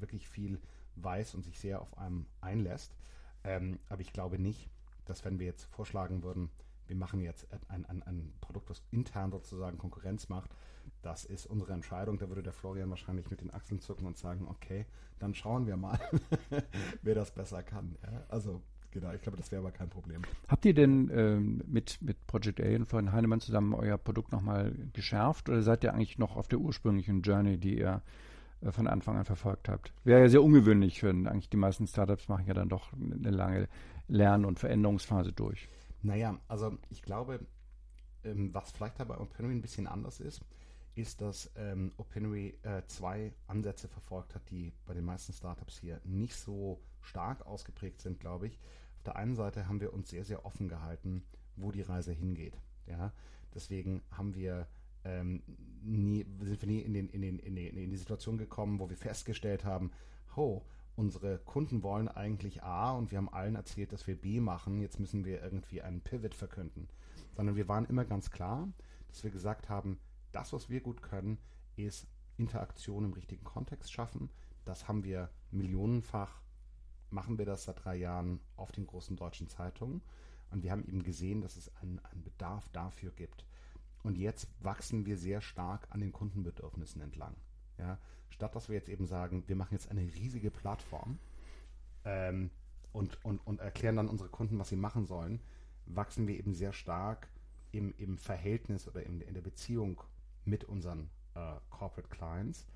wirklich 0.00 0.28
viel 0.28 0.60
weiß 0.96 1.34
und 1.34 1.44
sich 1.44 1.58
sehr 1.58 1.80
auf 1.80 1.96
einem 1.98 2.26
einlässt. 2.40 2.96
Ähm, 3.44 3.78
aber 3.88 4.00
ich 4.00 4.12
glaube 4.12 4.38
nicht, 4.38 4.70
dass 5.04 5.24
wenn 5.24 5.38
wir 5.38 5.46
jetzt 5.46 5.64
vorschlagen 5.64 6.22
würden, 6.22 6.50
wir 6.86 6.96
machen 6.96 7.20
jetzt 7.20 7.46
ein, 7.68 7.84
ein, 7.86 8.02
ein 8.02 8.32
Produkt, 8.40 8.70
das 8.70 8.82
intern 8.90 9.30
sozusagen 9.30 9.78
Konkurrenz 9.78 10.28
macht, 10.28 10.54
das 11.02 11.24
ist 11.24 11.46
unsere 11.46 11.72
Entscheidung. 11.72 12.18
Da 12.18 12.28
würde 12.28 12.42
der 12.42 12.52
Florian 12.52 12.90
wahrscheinlich 12.90 13.30
mit 13.30 13.40
den 13.40 13.52
Achseln 13.52 13.80
zucken 13.80 14.06
und 14.06 14.16
sagen, 14.16 14.46
okay, 14.48 14.86
dann 15.18 15.34
schauen 15.34 15.66
wir 15.66 15.76
mal, 15.76 15.98
wer 17.02 17.14
das 17.14 17.32
besser 17.34 17.62
kann. 17.62 17.96
Ja? 18.02 18.24
Also 18.28 18.62
Genau, 18.96 19.12
ich 19.12 19.20
glaube, 19.20 19.36
das 19.36 19.52
wäre 19.52 19.60
aber 19.60 19.72
kein 19.72 19.90
Problem. 19.90 20.22
Habt 20.48 20.64
ihr 20.64 20.72
denn 20.72 21.10
ähm, 21.12 21.62
mit, 21.66 22.00
mit 22.00 22.26
Project 22.26 22.62
A 22.62 22.76
und 22.76 22.86
von 22.86 23.12
Heinemann 23.12 23.42
zusammen 23.42 23.74
euer 23.74 23.98
Produkt 23.98 24.32
nochmal 24.32 24.72
geschärft 24.94 25.50
oder 25.50 25.60
seid 25.60 25.84
ihr 25.84 25.92
eigentlich 25.92 26.16
noch 26.16 26.34
auf 26.38 26.48
der 26.48 26.60
ursprünglichen 26.60 27.20
Journey, 27.20 27.58
die 27.58 27.78
ihr 27.78 28.00
äh, 28.62 28.72
von 28.72 28.86
Anfang 28.86 29.18
an 29.18 29.26
verfolgt 29.26 29.68
habt? 29.68 29.92
Wäre 30.04 30.22
ja 30.22 30.28
sehr 30.30 30.42
ungewöhnlich 30.42 31.00
für 31.00 31.10
eigentlich 31.10 31.50
die 31.50 31.58
meisten 31.58 31.86
Startups 31.86 32.28
machen 32.28 32.46
ja 32.46 32.54
dann 32.54 32.70
doch 32.70 32.90
eine 32.94 33.30
lange 33.30 33.68
Lern- 34.08 34.46
und 34.46 34.58
Veränderungsphase 34.58 35.30
durch. 35.30 35.68
Naja, 36.00 36.40
also 36.48 36.78
ich 36.88 37.02
glaube, 37.02 37.40
ähm, 38.24 38.54
was 38.54 38.72
vielleicht 38.72 38.98
dabei 38.98 39.18
OpenRay 39.18 39.52
ein 39.52 39.60
bisschen 39.60 39.86
anders 39.88 40.20
ist, 40.20 40.40
ist, 40.94 41.20
dass 41.20 41.50
ähm, 41.56 41.92
OpenRay 41.98 42.54
äh, 42.62 42.80
zwei 42.86 43.34
Ansätze 43.46 43.88
verfolgt 43.88 44.34
hat, 44.34 44.48
die 44.48 44.72
bei 44.86 44.94
den 44.94 45.04
meisten 45.04 45.34
Startups 45.34 45.76
hier 45.80 46.00
nicht 46.04 46.34
so 46.34 46.80
stark 47.02 47.44
ausgeprägt 47.46 48.00
sind, 48.00 48.18
glaube 48.20 48.46
ich 48.46 48.58
der 49.06 49.16
einen 49.16 49.34
Seite 49.34 49.68
haben 49.68 49.80
wir 49.80 49.92
uns 49.92 50.10
sehr, 50.10 50.24
sehr 50.24 50.44
offen 50.44 50.68
gehalten, 50.68 51.24
wo 51.56 51.70
die 51.70 51.82
Reise 51.82 52.12
hingeht. 52.12 52.60
Ja? 52.86 53.12
Deswegen 53.54 54.02
haben 54.10 54.34
wir 54.34 54.66
ähm, 55.04 55.42
nie, 55.82 56.26
sind 56.40 56.60
wir 56.60 56.68
nie 56.68 56.80
in, 56.80 56.92
den, 56.92 57.08
in, 57.08 57.22
den, 57.22 57.38
in, 57.38 57.54
den, 57.54 57.76
in 57.76 57.90
die 57.90 57.96
Situation 57.96 58.38
gekommen, 58.38 58.78
wo 58.78 58.90
wir 58.90 58.96
festgestellt 58.96 59.64
haben, 59.64 59.92
ho, 60.34 60.64
unsere 60.96 61.38
Kunden 61.38 61.82
wollen 61.82 62.08
eigentlich 62.08 62.62
A 62.62 62.92
und 62.92 63.10
wir 63.10 63.18
haben 63.18 63.32
allen 63.32 63.54
erzählt, 63.54 63.92
dass 63.92 64.06
wir 64.06 64.20
B 64.20 64.40
machen, 64.40 64.80
jetzt 64.80 64.98
müssen 64.98 65.24
wir 65.24 65.42
irgendwie 65.42 65.82
einen 65.82 66.00
Pivot 66.00 66.34
verkünden. 66.34 66.88
Sondern 67.34 67.56
wir 67.56 67.68
waren 67.68 67.84
immer 67.86 68.04
ganz 68.04 68.30
klar, 68.30 68.68
dass 69.08 69.22
wir 69.22 69.30
gesagt 69.30 69.68
haben, 69.68 69.98
das, 70.32 70.52
was 70.52 70.68
wir 70.68 70.80
gut 70.80 71.02
können, 71.02 71.38
ist 71.76 72.06
Interaktion 72.36 73.04
im 73.04 73.12
richtigen 73.12 73.44
Kontext 73.44 73.92
schaffen. 73.92 74.30
Das 74.64 74.88
haben 74.88 75.04
wir 75.04 75.30
millionenfach 75.50 76.42
machen 77.16 77.38
wir 77.38 77.46
das 77.46 77.64
seit 77.64 77.82
drei 77.82 77.96
Jahren 77.96 78.40
auf 78.56 78.70
den 78.70 78.86
großen 78.86 79.16
deutschen 79.16 79.48
Zeitungen. 79.48 80.02
Und 80.50 80.62
wir 80.62 80.70
haben 80.70 80.84
eben 80.86 81.02
gesehen, 81.02 81.40
dass 81.40 81.56
es 81.56 81.74
einen, 81.76 81.98
einen 82.00 82.22
Bedarf 82.22 82.68
dafür 82.68 83.10
gibt. 83.10 83.46
Und 84.04 84.18
jetzt 84.18 84.48
wachsen 84.60 85.06
wir 85.06 85.16
sehr 85.16 85.40
stark 85.40 85.88
an 85.90 86.00
den 86.00 86.12
Kundenbedürfnissen 86.12 87.00
entlang. 87.00 87.34
Ja? 87.78 87.98
Statt 88.28 88.54
dass 88.54 88.68
wir 88.68 88.76
jetzt 88.76 88.90
eben 88.90 89.06
sagen, 89.06 89.44
wir 89.46 89.56
machen 89.56 89.72
jetzt 89.72 89.90
eine 89.90 90.02
riesige 90.02 90.50
Plattform 90.50 91.18
ähm, 92.04 92.50
und, 92.92 93.24
und, 93.24 93.38
und 93.46 93.60
erklären 93.60 93.96
dann 93.96 94.08
unsere 94.08 94.28
Kunden, 94.28 94.58
was 94.58 94.68
sie 94.68 94.76
machen 94.76 95.06
sollen, 95.06 95.40
wachsen 95.86 96.28
wir 96.28 96.38
eben 96.38 96.54
sehr 96.54 96.74
stark 96.74 97.28
im, 97.72 97.94
im 97.96 98.18
Verhältnis 98.18 98.86
oder 98.86 99.02
in, 99.02 99.22
in 99.22 99.34
der 99.34 99.40
Beziehung 99.40 100.02
mit 100.44 100.64
unseren 100.64 101.08
äh, 101.34 101.54
Corporate 101.70 102.08
Clients. 102.08 102.66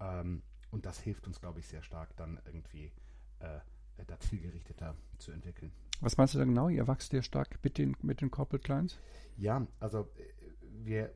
Ähm, 0.00 0.42
und 0.72 0.84
das 0.84 0.98
hilft 0.98 1.26
uns, 1.28 1.40
glaube 1.40 1.60
ich, 1.60 1.68
sehr 1.68 1.82
stark 1.82 2.16
dann 2.16 2.40
irgendwie 2.44 2.92
äh, 3.38 3.60
da 4.04 4.18
zielgerichteter 4.20 4.94
zu 5.18 5.32
entwickeln. 5.32 5.72
Was 6.00 6.16
meinst 6.16 6.34
du 6.34 6.38
da 6.38 6.44
genau? 6.44 6.68
Ihr 6.68 6.86
wächst 6.86 7.10
sehr 7.10 7.22
stark 7.22 7.58
mit 7.62 7.78
den, 7.78 7.96
mit 8.02 8.20
den 8.20 8.30
Corporate 8.30 8.62
Clients? 8.62 8.98
Ja, 9.36 9.66
also 9.80 10.08
äh, 10.16 10.84
wir 10.84 11.12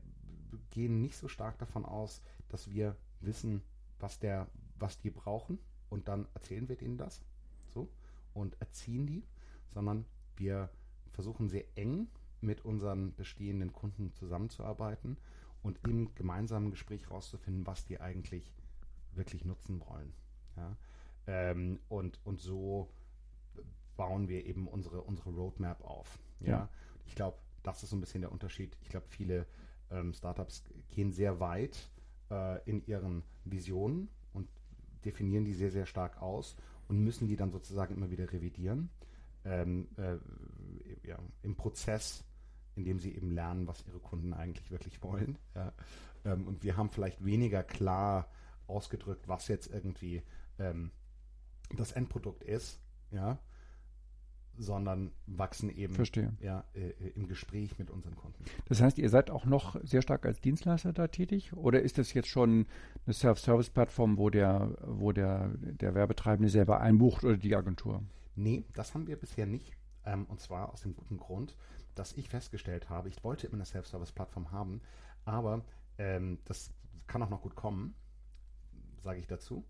gehen 0.71 1.01
nicht 1.01 1.15
so 1.17 1.27
stark 1.27 1.57
davon 1.59 1.85
aus, 1.85 2.21
dass 2.49 2.69
wir 2.69 2.95
wissen, 3.19 3.61
was 3.99 4.19
der, 4.19 4.47
was 4.79 4.99
die 4.99 5.11
brauchen 5.11 5.59
und 5.89 6.07
dann 6.07 6.27
erzählen 6.33 6.67
wir 6.67 6.75
denen 6.75 6.97
das 6.97 7.21
so 7.67 7.89
und 8.33 8.59
erziehen 8.59 9.05
die, 9.05 9.23
sondern 9.73 10.05
wir 10.37 10.69
versuchen 11.11 11.49
sehr 11.49 11.65
eng 11.75 12.07
mit 12.41 12.65
unseren 12.65 13.13
bestehenden 13.15 13.71
Kunden 13.71 14.13
zusammenzuarbeiten 14.13 15.17
und 15.61 15.79
im 15.87 16.13
gemeinsamen 16.15 16.71
Gespräch 16.71 17.05
herauszufinden, 17.05 17.67
was 17.67 17.85
die 17.85 18.01
eigentlich 18.01 18.51
wirklich 19.13 19.45
nutzen 19.45 19.81
wollen. 19.87 20.13
Ja? 20.57 20.75
Ähm, 21.31 21.79
und, 21.87 22.19
und 22.25 22.41
so 22.41 22.89
bauen 23.95 24.27
wir 24.27 24.45
eben 24.45 24.67
unsere, 24.67 25.01
unsere 25.01 25.29
Roadmap 25.29 25.81
auf. 25.81 26.19
Ja? 26.41 26.49
ja. 26.49 26.69
Ich 27.05 27.15
glaube, 27.15 27.37
das 27.63 27.83
ist 27.83 27.91
so 27.91 27.95
ein 27.95 28.01
bisschen 28.01 28.19
der 28.19 28.33
Unterschied. 28.33 28.77
Ich 28.81 28.89
glaube, 28.89 29.05
viele 29.07 29.45
ähm, 29.91 30.13
Startups 30.13 30.65
gehen 30.89 31.13
sehr 31.13 31.39
weit 31.39 31.89
äh, 32.29 32.61
in 32.69 32.85
ihren 32.85 33.23
Visionen 33.45 34.09
und 34.33 34.49
definieren 35.05 35.45
die 35.45 35.53
sehr, 35.53 35.71
sehr 35.71 35.85
stark 35.85 36.21
aus 36.21 36.57
und 36.89 36.99
müssen 36.99 37.29
die 37.29 37.37
dann 37.37 37.51
sozusagen 37.51 37.95
immer 37.95 38.11
wieder 38.11 38.29
revidieren. 38.33 38.89
Ähm, 39.45 39.87
äh, 39.95 40.17
ja, 41.07 41.17
Im 41.43 41.55
Prozess, 41.55 42.25
in 42.75 42.83
dem 42.83 42.99
sie 42.99 43.15
eben 43.15 43.31
lernen, 43.31 43.67
was 43.67 43.87
ihre 43.87 43.99
Kunden 43.99 44.33
eigentlich 44.33 44.69
wirklich 44.69 45.01
wollen. 45.01 45.37
Ja. 45.55 45.71
Ähm, 46.25 46.45
und 46.45 46.63
wir 46.63 46.75
haben 46.75 46.89
vielleicht 46.89 47.23
weniger 47.23 47.63
klar 47.63 48.27
ausgedrückt, 48.67 49.29
was 49.29 49.47
jetzt 49.47 49.67
irgendwie 49.67 50.23
ähm, 50.59 50.91
das 51.77 51.91
Endprodukt 51.91 52.43
ist, 52.43 52.79
ja, 53.11 53.39
sondern 54.57 55.11
wachsen 55.25 55.69
eben 55.69 55.93
Verstehe. 55.93 56.33
Ja, 56.39 56.63
äh, 56.73 56.89
äh, 56.89 57.09
im 57.15 57.27
Gespräch 57.27 57.79
mit 57.79 57.89
unseren 57.89 58.15
Kunden. 58.15 58.43
Das 58.67 58.81
heißt, 58.81 58.97
ihr 58.99 59.09
seid 59.09 59.29
auch 59.29 59.45
noch 59.45 59.79
sehr 59.83 60.01
stark 60.01 60.25
als 60.25 60.41
Dienstleister 60.41 60.93
da 60.93 61.07
tätig 61.07 61.53
oder 61.53 61.81
ist 61.81 61.97
das 61.97 62.13
jetzt 62.13 62.27
schon 62.27 62.67
eine 63.05 63.13
Self-Service-Plattform, 63.13 64.17
wo 64.17 64.29
der, 64.29 64.77
wo 64.81 65.11
der, 65.11 65.49
der 65.57 65.95
Werbetreibende 65.95 66.49
selber 66.49 66.79
einbucht 66.81 67.23
oder 67.23 67.37
die 67.37 67.55
Agentur? 67.55 68.03
Nee, 68.35 68.65
das 68.73 68.93
haben 68.93 69.07
wir 69.07 69.17
bisher 69.17 69.45
nicht. 69.45 69.73
Ähm, 70.05 70.25
und 70.25 70.39
zwar 70.39 70.71
aus 70.71 70.81
dem 70.81 70.95
guten 70.95 71.17
Grund, 71.17 71.55
dass 71.95 72.13
ich 72.13 72.29
festgestellt 72.29 72.89
habe, 72.89 73.09
ich 73.09 73.23
wollte 73.23 73.47
immer 73.47 73.55
eine 73.55 73.65
Self-Service-Plattform 73.65 74.51
haben, 74.51 74.81
aber 75.25 75.63
ähm, 75.97 76.39
das 76.45 76.71
kann 77.07 77.21
auch 77.21 77.29
noch 77.29 77.41
gut 77.41 77.55
kommen, 77.55 77.93
sage 78.99 79.19
ich 79.19 79.27
dazu. 79.27 79.65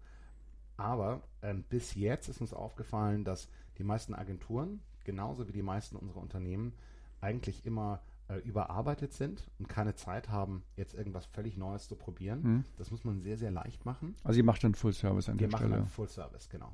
Aber 0.81 1.21
ähm, 1.43 1.63
bis 1.69 1.93
jetzt 1.93 2.27
ist 2.27 2.41
uns 2.41 2.53
aufgefallen, 2.53 3.23
dass 3.23 3.47
die 3.77 3.83
meisten 3.83 4.15
Agenturen, 4.15 4.81
genauso 5.03 5.47
wie 5.47 5.51
die 5.51 5.61
meisten 5.61 5.95
unserer 5.95 6.21
Unternehmen, 6.21 6.73
eigentlich 7.21 7.67
immer 7.67 8.01
äh, 8.29 8.37
überarbeitet 8.39 9.13
sind 9.13 9.47
und 9.59 9.69
keine 9.69 9.93
Zeit 9.93 10.29
haben, 10.29 10.63
jetzt 10.75 10.95
irgendwas 10.95 11.27
völlig 11.27 11.55
Neues 11.55 11.87
zu 11.87 11.95
probieren. 11.95 12.41
Mhm. 12.41 12.65
Das 12.77 12.89
muss 12.89 13.03
man 13.03 13.21
sehr, 13.21 13.37
sehr 13.37 13.51
leicht 13.51 13.85
machen. 13.85 14.15
Also 14.23 14.39
ihr 14.39 14.43
macht 14.43 14.63
dann 14.63 14.73
Full 14.73 14.93
Service 14.93 15.29
an 15.29 15.39
Wir 15.39 15.47
der 15.47 15.57
Stelle? 15.57 15.71
Wir 15.71 15.77
machen 15.77 15.89
Full 15.89 16.09
Service, 16.09 16.49
genau. 16.49 16.73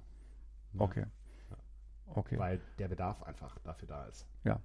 Ja. 0.74 0.82
Okay. 0.82 1.06
Okay. 2.15 2.38
Weil 2.38 2.62
der 2.80 2.88
Bedarf 2.88 3.24
einfach 3.24 3.58
dafür 3.60 3.88
da 3.88 4.06
ist. 4.06 4.28
Ja. 4.43 4.60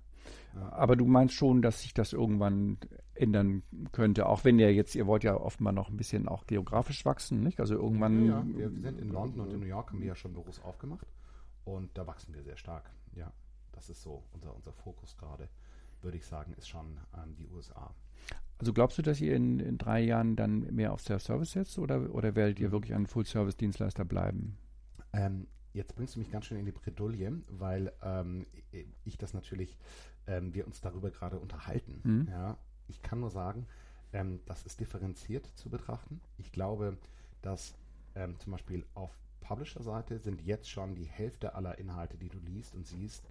ja. 0.55 0.73
Aber 0.73 0.97
du 0.97 1.07
meinst 1.07 1.35
schon, 1.35 1.63
dass 1.63 1.83
sich 1.83 1.93
das 1.95 2.13
irgendwann 2.13 2.79
ändern 3.15 3.63
könnte, 3.93 4.27
auch 4.27 4.45
wenn 4.45 4.59
ihr 4.59 4.73
jetzt, 4.73 4.95
ihr 4.95 5.07
wollt 5.07 5.25
ja 5.25 5.37
offenbar 5.37 5.73
noch 5.73 5.89
ein 5.89 5.97
bisschen 5.97 6.29
auch 6.29 6.47
geografisch 6.47 7.05
wachsen, 7.05 7.41
nicht? 7.41 7.61
Also 7.61 7.75
irgendwann. 7.75 8.27
Ja, 8.27 8.39
ja. 8.39 8.57
wir 8.57 8.71
sind 8.71 9.01
in 9.01 9.09
London 9.09 9.41
und 9.41 9.53
in 9.53 9.61
New 9.61 9.67
York 9.67 9.91
haben 9.91 10.01
wir 10.01 10.09
ja 10.09 10.15
schon 10.15 10.33
Büros 10.33 10.61
aufgemacht 10.61 11.07
und 11.65 11.97
da 11.97 12.07
wachsen 12.07 12.35
wir 12.35 12.43
sehr 12.43 12.57
stark. 12.57 12.91
Ja, 13.15 13.33
das 13.73 13.91
ist 13.91 14.03
so 14.03 14.23
unser, 14.33 14.55
unser 14.55 14.73
Fokus 14.73 15.17
gerade, 15.17 15.49
würde 16.01 16.17
ich 16.17 16.27
sagen, 16.27 16.55
ist 16.55 16.69
schon 16.69 16.99
ähm, 17.17 17.35
die 17.37 17.49
USA. 17.49 17.95
Also 18.59 18.73
glaubst 18.73 18.97
du, 18.99 19.03
dass 19.03 19.21
ihr 19.21 19.35
in, 19.35 19.59
in 19.59 19.77
drei 19.77 20.01
Jahren 20.01 20.37
dann 20.37 20.61
mehr 20.75 20.93
auf 20.93 21.01
Self-Service 21.01 21.53
setzt 21.53 21.79
oder, 21.79 22.15
oder 22.15 22.37
werdet 22.37 22.61
ihr 22.61 22.71
wirklich 22.71 22.95
ein 22.95 23.07
Full-Service-Dienstleister 23.07 24.05
bleiben? 24.05 24.57
Ähm, 25.13 25.49
Jetzt 25.73 25.95
bringst 25.95 26.15
du 26.15 26.19
mich 26.19 26.31
ganz 26.31 26.47
schön 26.47 26.59
in 26.59 26.67
die 26.67 26.73
Bredouille, 26.73 27.43
weil 27.49 27.93
ähm, 28.03 28.47
ich 29.05 29.17
das 29.17 29.33
natürlich, 29.33 29.79
ähm, 30.27 30.53
wir 30.55 30.67
uns 30.67 30.81
darüber 30.81 31.11
gerade 31.11 31.39
unterhalten. 31.39 32.01
Mhm. 32.05 32.29
Ja, 32.31 32.59
ich 32.89 33.03
kann 33.03 33.21
nur 33.21 33.31
sagen, 33.31 33.67
ähm, 34.13 34.41
das 34.47 34.63
ist 34.65 34.81
differenziert 34.81 35.47
zu 35.47 35.71
betrachten. 35.71 36.21
Ich 36.39 36.53
glaube, 36.53 36.99
dass 37.41 37.75
ähm, 38.15 38.39
zum 38.39 38.53
Beispiel 38.53 38.85
auf 38.95 39.11
Publisher-Seite 39.41 40.19
sind 40.19 40.43
jetzt 40.43 40.69
schon 40.71 40.95
die 40.95 41.05
Hälfte 41.05 41.55
aller 41.55 41.79
Inhalte, 41.79 42.17
die 42.17 42.29
du 42.29 42.39
liest 42.39 42.75
und 42.75 42.87
siehst, 42.87 43.25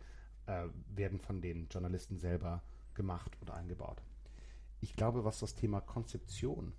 äh, 0.47 0.65
werden 0.95 1.19
von 1.19 1.41
den 1.41 1.67
Journalisten 1.69 2.17
selber 2.17 2.61
gemacht 2.93 3.37
und 3.39 3.51
eingebaut. 3.51 4.01
Ich 4.81 4.95
glaube, 4.95 5.23
was 5.23 5.39
das 5.39 5.55
Thema 5.55 5.79
Konzeption 5.79 6.73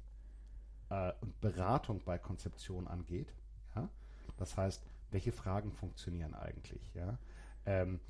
äh, 0.91 1.13
und 1.21 1.41
Beratung 1.41 2.03
bei 2.05 2.19
Konzeption 2.19 2.89
angeht, 2.89 3.33
ja, 3.75 3.89
das 4.37 4.57
heißt, 4.57 4.83
welche 5.13 5.33
Fragen 5.33 5.73
funktionieren 5.73 6.35
eigentlich, 6.35 6.95
ja? 6.95 7.19
Ähm, 7.65 8.01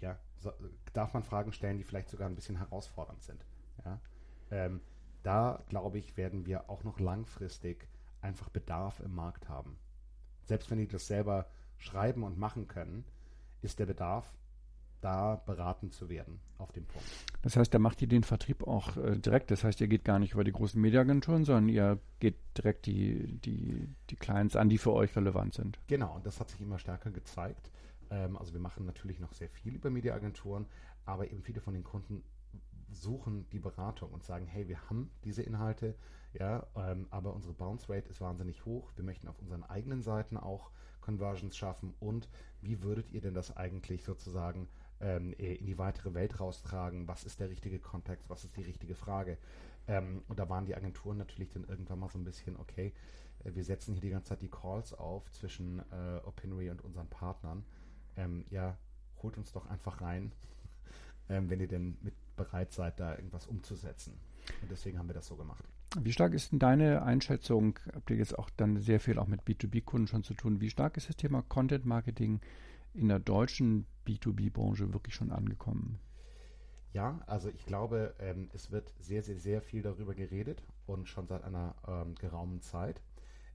ja, 0.00 0.18
so, 0.38 0.52
darf 0.92 1.14
man 1.14 1.24
Fragen 1.24 1.52
stellen, 1.52 1.78
die 1.78 1.84
vielleicht 1.84 2.08
sogar 2.08 2.28
ein 2.28 2.36
bisschen 2.36 2.56
herausfordernd 2.56 3.22
sind, 3.22 3.44
ja? 3.84 4.00
Ähm, 4.50 4.80
da 5.22 5.64
glaube 5.68 5.98
ich, 5.98 6.16
werden 6.16 6.46
wir 6.46 6.70
auch 6.70 6.84
noch 6.84 7.00
langfristig 7.00 7.88
einfach 8.20 8.48
Bedarf 8.48 9.00
im 9.00 9.14
Markt 9.14 9.48
haben. 9.48 9.78
Selbst 10.44 10.70
wenn 10.70 10.78
die 10.78 10.88
das 10.88 11.06
selber 11.06 11.46
schreiben 11.76 12.22
und 12.22 12.38
machen 12.38 12.68
können, 12.68 13.04
ist 13.60 13.78
der 13.78 13.86
Bedarf 13.86 14.32
da 15.00 15.36
beraten 15.36 15.90
zu 15.90 16.08
werden 16.08 16.40
auf 16.58 16.72
dem 16.72 16.84
Punkt. 16.84 17.06
Das 17.42 17.56
heißt, 17.56 17.72
da 17.72 17.78
macht 17.78 18.02
ihr 18.02 18.08
den 18.08 18.24
Vertrieb 18.24 18.66
auch 18.66 18.96
äh, 18.96 19.18
direkt. 19.18 19.50
Das 19.50 19.64
heißt, 19.64 19.80
ihr 19.80 19.88
geht 19.88 20.04
gar 20.04 20.18
nicht 20.18 20.34
über 20.34 20.44
die 20.44 20.52
großen 20.52 20.80
Mediaagenturen, 20.80 21.44
sondern 21.44 21.68
ihr 21.68 21.98
geht 22.18 22.36
direkt 22.56 22.86
die, 22.86 23.38
die, 23.38 23.88
die 24.10 24.16
Clients 24.16 24.56
an, 24.56 24.68
die 24.68 24.78
für 24.78 24.92
euch 24.92 25.14
relevant 25.14 25.54
sind. 25.54 25.78
Genau, 25.86 26.14
und 26.16 26.26
das 26.26 26.40
hat 26.40 26.50
sich 26.50 26.60
immer 26.60 26.78
stärker 26.78 27.10
gezeigt. 27.10 27.70
Ähm, 28.10 28.36
also 28.36 28.52
wir 28.52 28.60
machen 28.60 28.84
natürlich 28.86 29.20
noch 29.20 29.32
sehr 29.32 29.48
viel 29.48 29.74
über 29.74 29.90
Mediaagenturen, 29.90 30.66
aber 31.04 31.30
eben 31.30 31.42
viele 31.42 31.60
von 31.60 31.74
den 31.74 31.84
Kunden 31.84 32.24
suchen 32.90 33.48
die 33.50 33.58
Beratung 33.58 34.10
und 34.12 34.24
sagen, 34.24 34.46
hey, 34.46 34.66
wir 34.68 34.88
haben 34.88 35.10
diese 35.24 35.42
Inhalte, 35.42 35.94
ja, 36.32 36.66
ähm, 36.76 37.06
aber 37.10 37.34
unsere 37.34 37.54
Bounce 37.54 37.88
Rate 37.88 38.08
ist 38.08 38.20
wahnsinnig 38.20 38.64
hoch. 38.64 38.90
Wir 38.96 39.04
möchten 39.04 39.28
auf 39.28 39.38
unseren 39.40 39.62
eigenen 39.62 40.02
Seiten 40.02 40.36
auch 40.36 40.70
Conversions 41.00 41.56
schaffen 41.56 41.94
und 42.00 42.28
wie 42.60 42.82
würdet 42.82 43.10
ihr 43.12 43.20
denn 43.20 43.34
das 43.34 43.56
eigentlich 43.56 44.04
sozusagen 44.04 44.68
ähm, 45.00 45.32
in 45.34 45.66
die 45.66 45.78
weitere 45.78 46.14
Welt 46.14 46.40
raustragen, 46.40 47.06
was 47.08 47.24
ist 47.24 47.40
der 47.40 47.50
richtige 47.50 47.78
Kontext, 47.78 48.28
was 48.28 48.44
ist 48.44 48.56
die 48.56 48.62
richtige 48.62 48.94
Frage. 48.94 49.38
Ähm, 49.86 50.22
und 50.28 50.38
da 50.38 50.48
waren 50.48 50.66
die 50.66 50.74
Agenturen 50.74 51.18
natürlich 51.18 51.50
dann 51.50 51.64
irgendwann 51.64 51.98
mal 51.98 52.08
so 52.08 52.18
ein 52.18 52.24
bisschen, 52.24 52.56
okay, 52.56 52.92
äh, 53.44 53.54
wir 53.54 53.64
setzen 53.64 53.92
hier 53.92 54.02
die 54.02 54.10
ganze 54.10 54.30
Zeit 54.30 54.42
die 54.42 54.50
Calls 54.50 54.92
auf 54.94 55.30
zwischen 55.32 55.80
äh, 55.92 56.20
Opinory 56.24 56.70
und 56.70 56.82
unseren 56.82 57.08
Partnern. 57.08 57.64
Ähm, 58.16 58.44
ja, 58.50 58.76
holt 59.22 59.38
uns 59.38 59.52
doch 59.52 59.66
einfach 59.66 60.00
rein, 60.00 60.32
ähm, 61.28 61.48
wenn 61.50 61.60
ihr 61.60 61.68
denn 61.68 61.96
mit 62.02 62.14
bereit 62.36 62.72
seid, 62.72 63.00
da 63.00 63.14
irgendwas 63.14 63.46
umzusetzen. 63.46 64.14
Und 64.62 64.70
deswegen 64.70 64.98
haben 64.98 65.08
wir 65.08 65.14
das 65.14 65.26
so 65.26 65.36
gemacht. 65.36 65.64
Wie 66.00 66.12
stark 66.12 66.34
ist 66.34 66.52
denn 66.52 66.58
deine 66.58 67.02
Einschätzung, 67.02 67.78
habt 67.94 68.10
ihr 68.10 68.16
jetzt 68.16 68.38
auch 68.38 68.50
dann 68.50 68.78
sehr 68.78 69.00
viel 69.00 69.18
auch 69.18 69.26
mit 69.26 69.42
B2B-Kunden 69.42 70.06
schon 70.06 70.22
zu 70.22 70.34
tun, 70.34 70.60
wie 70.60 70.70
stark 70.70 70.96
ist 70.96 71.08
das 71.08 71.16
Thema 71.16 71.42
Content 71.42 71.86
Marketing 71.86 72.40
in 72.98 73.08
der 73.08 73.20
deutschen 73.20 73.86
B2B-Branche 74.06 74.92
wirklich 74.92 75.14
schon 75.14 75.30
angekommen? 75.30 76.00
Ja, 76.92 77.20
also 77.26 77.48
ich 77.48 77.64
glaube, 77.64 78.14
ähm, 78.18 78.48
es 78.52 78.72
wird 78.72 78.92
sehr, 78.98 79.22
sehr, 79.22 79.38
sehr 79.38 79.62
viel 79.62 79.82
darüber 79.82 80.14
geredet 80.14 80.62
und 80.86 81.08
schon 81.08 81.28
seit 81.28 81.44
einer 81.44 81.76
ähm, 81.86 82.14
geraumen 82.16 82.60
Zeit. 82.60 83.00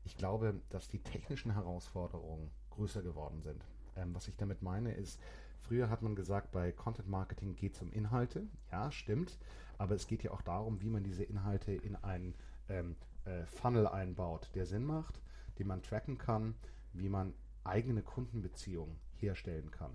Ich 0.05 0.15
glaube, 0.15 0.61
dass 0.69 0.87
die 0.87 0.99
technischen 0.99 1.51
Herausforderungen 1.53 2.51
größer 2.69 3.01
geworden 3.01 3.41
sind. 3.41 3.65
Ähm, 3.97 4.15
was 4.15 4.27
ich 4.27 4.37
damit 4.37 4.61
meine 4.61 4.93
ist, 4.93 5.19
früher 5.61 5.89
hat 5.89 6.01
man 6.01 6.15
gesagt, 6.15 6.51
bei 6.51 6.71
Content 6.71 7.09
Marketing 7.09 7.55
geht 7.55 7.75
es 7.75 7.81
um 7.81 7.91
Inhalte. 7.91 8.47
Ja, 8.71 8.91
stimmt. 8.91 9.37
Aber 9.77 9.95
es 9.95 10.07
geht 10.07 10.23
ja 10.23 10.31
auch 10.31 10.41
darum, 10.41 10.81
wie 10.81 10.89
man 10.89 11.03
diese 11.03 11.23
Inhalte 11.23 11.73
in 11.73 11.95
einen 11.97 12.35
ähm, 12.69 12.95
äh, 13.25 13.45
Funnel 13.45 13.87
einbaut, 13.87 14.51
der 14.55 14.65
Sinn 14.65 14.85
macht, 14.85 15.19
den 15.59 15.67
man 15.67 15.81
tracken 15.81 16.17
kann, 16.17 16.55
wie 16.93 17.09
man 17.09 17.33
eigene 17.63 18.03
Kundenbeziehungen 18.03 18.95
herstellen 19.23 19.71
kann. 19.71 19.91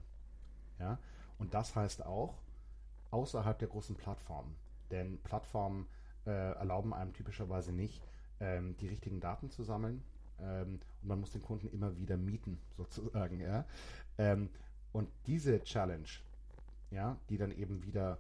Ja? 0.79 0.99
Und 1.39 1.55
das 1.55 1.77
heißt 1.77 2.05
auch 2.05 2.39
außerhalb 3.11 3.59
der 3.59 3.69
großen 3.69 3.97
Plattformen. 3.97 4.57
Denn 4.91 5.19
Plattformen 5.23 5.87
äh, 6.27 6.31
erlauben 6.31 6.93
einem 6.95 7.13
typischerweise 7.13 7.73
nicht, 7.73 8.03
ähm, 8.41 8.77
die 8.79 8.89
richtigen 8.89 9.21
Daten 9.21 9.51
zu 9.51 9.63
sammeln. 9.63 10.03
Ähm, 10.41 10.81
und 11.03 11.09
man 11.09 11.21
muss 11.21 11.33
den 11.33 11.43
Kunden 11.43 11.69
immer 11.69 11.97
wieder 11.99 12.17
mieten, 12.17 12.59
sozusagen. 12.77 13.41
Ja? 13.41 13.65
Ähm, 14.17 14.51
und 14.93 15.11
diese 15.27 15.63
Challenge, 15.63 16.09
ja, 16.91 17.17
die 17.29 17.37
dann 17.37 17.53
eben 17.53 17.85
wieder 17.85 18.19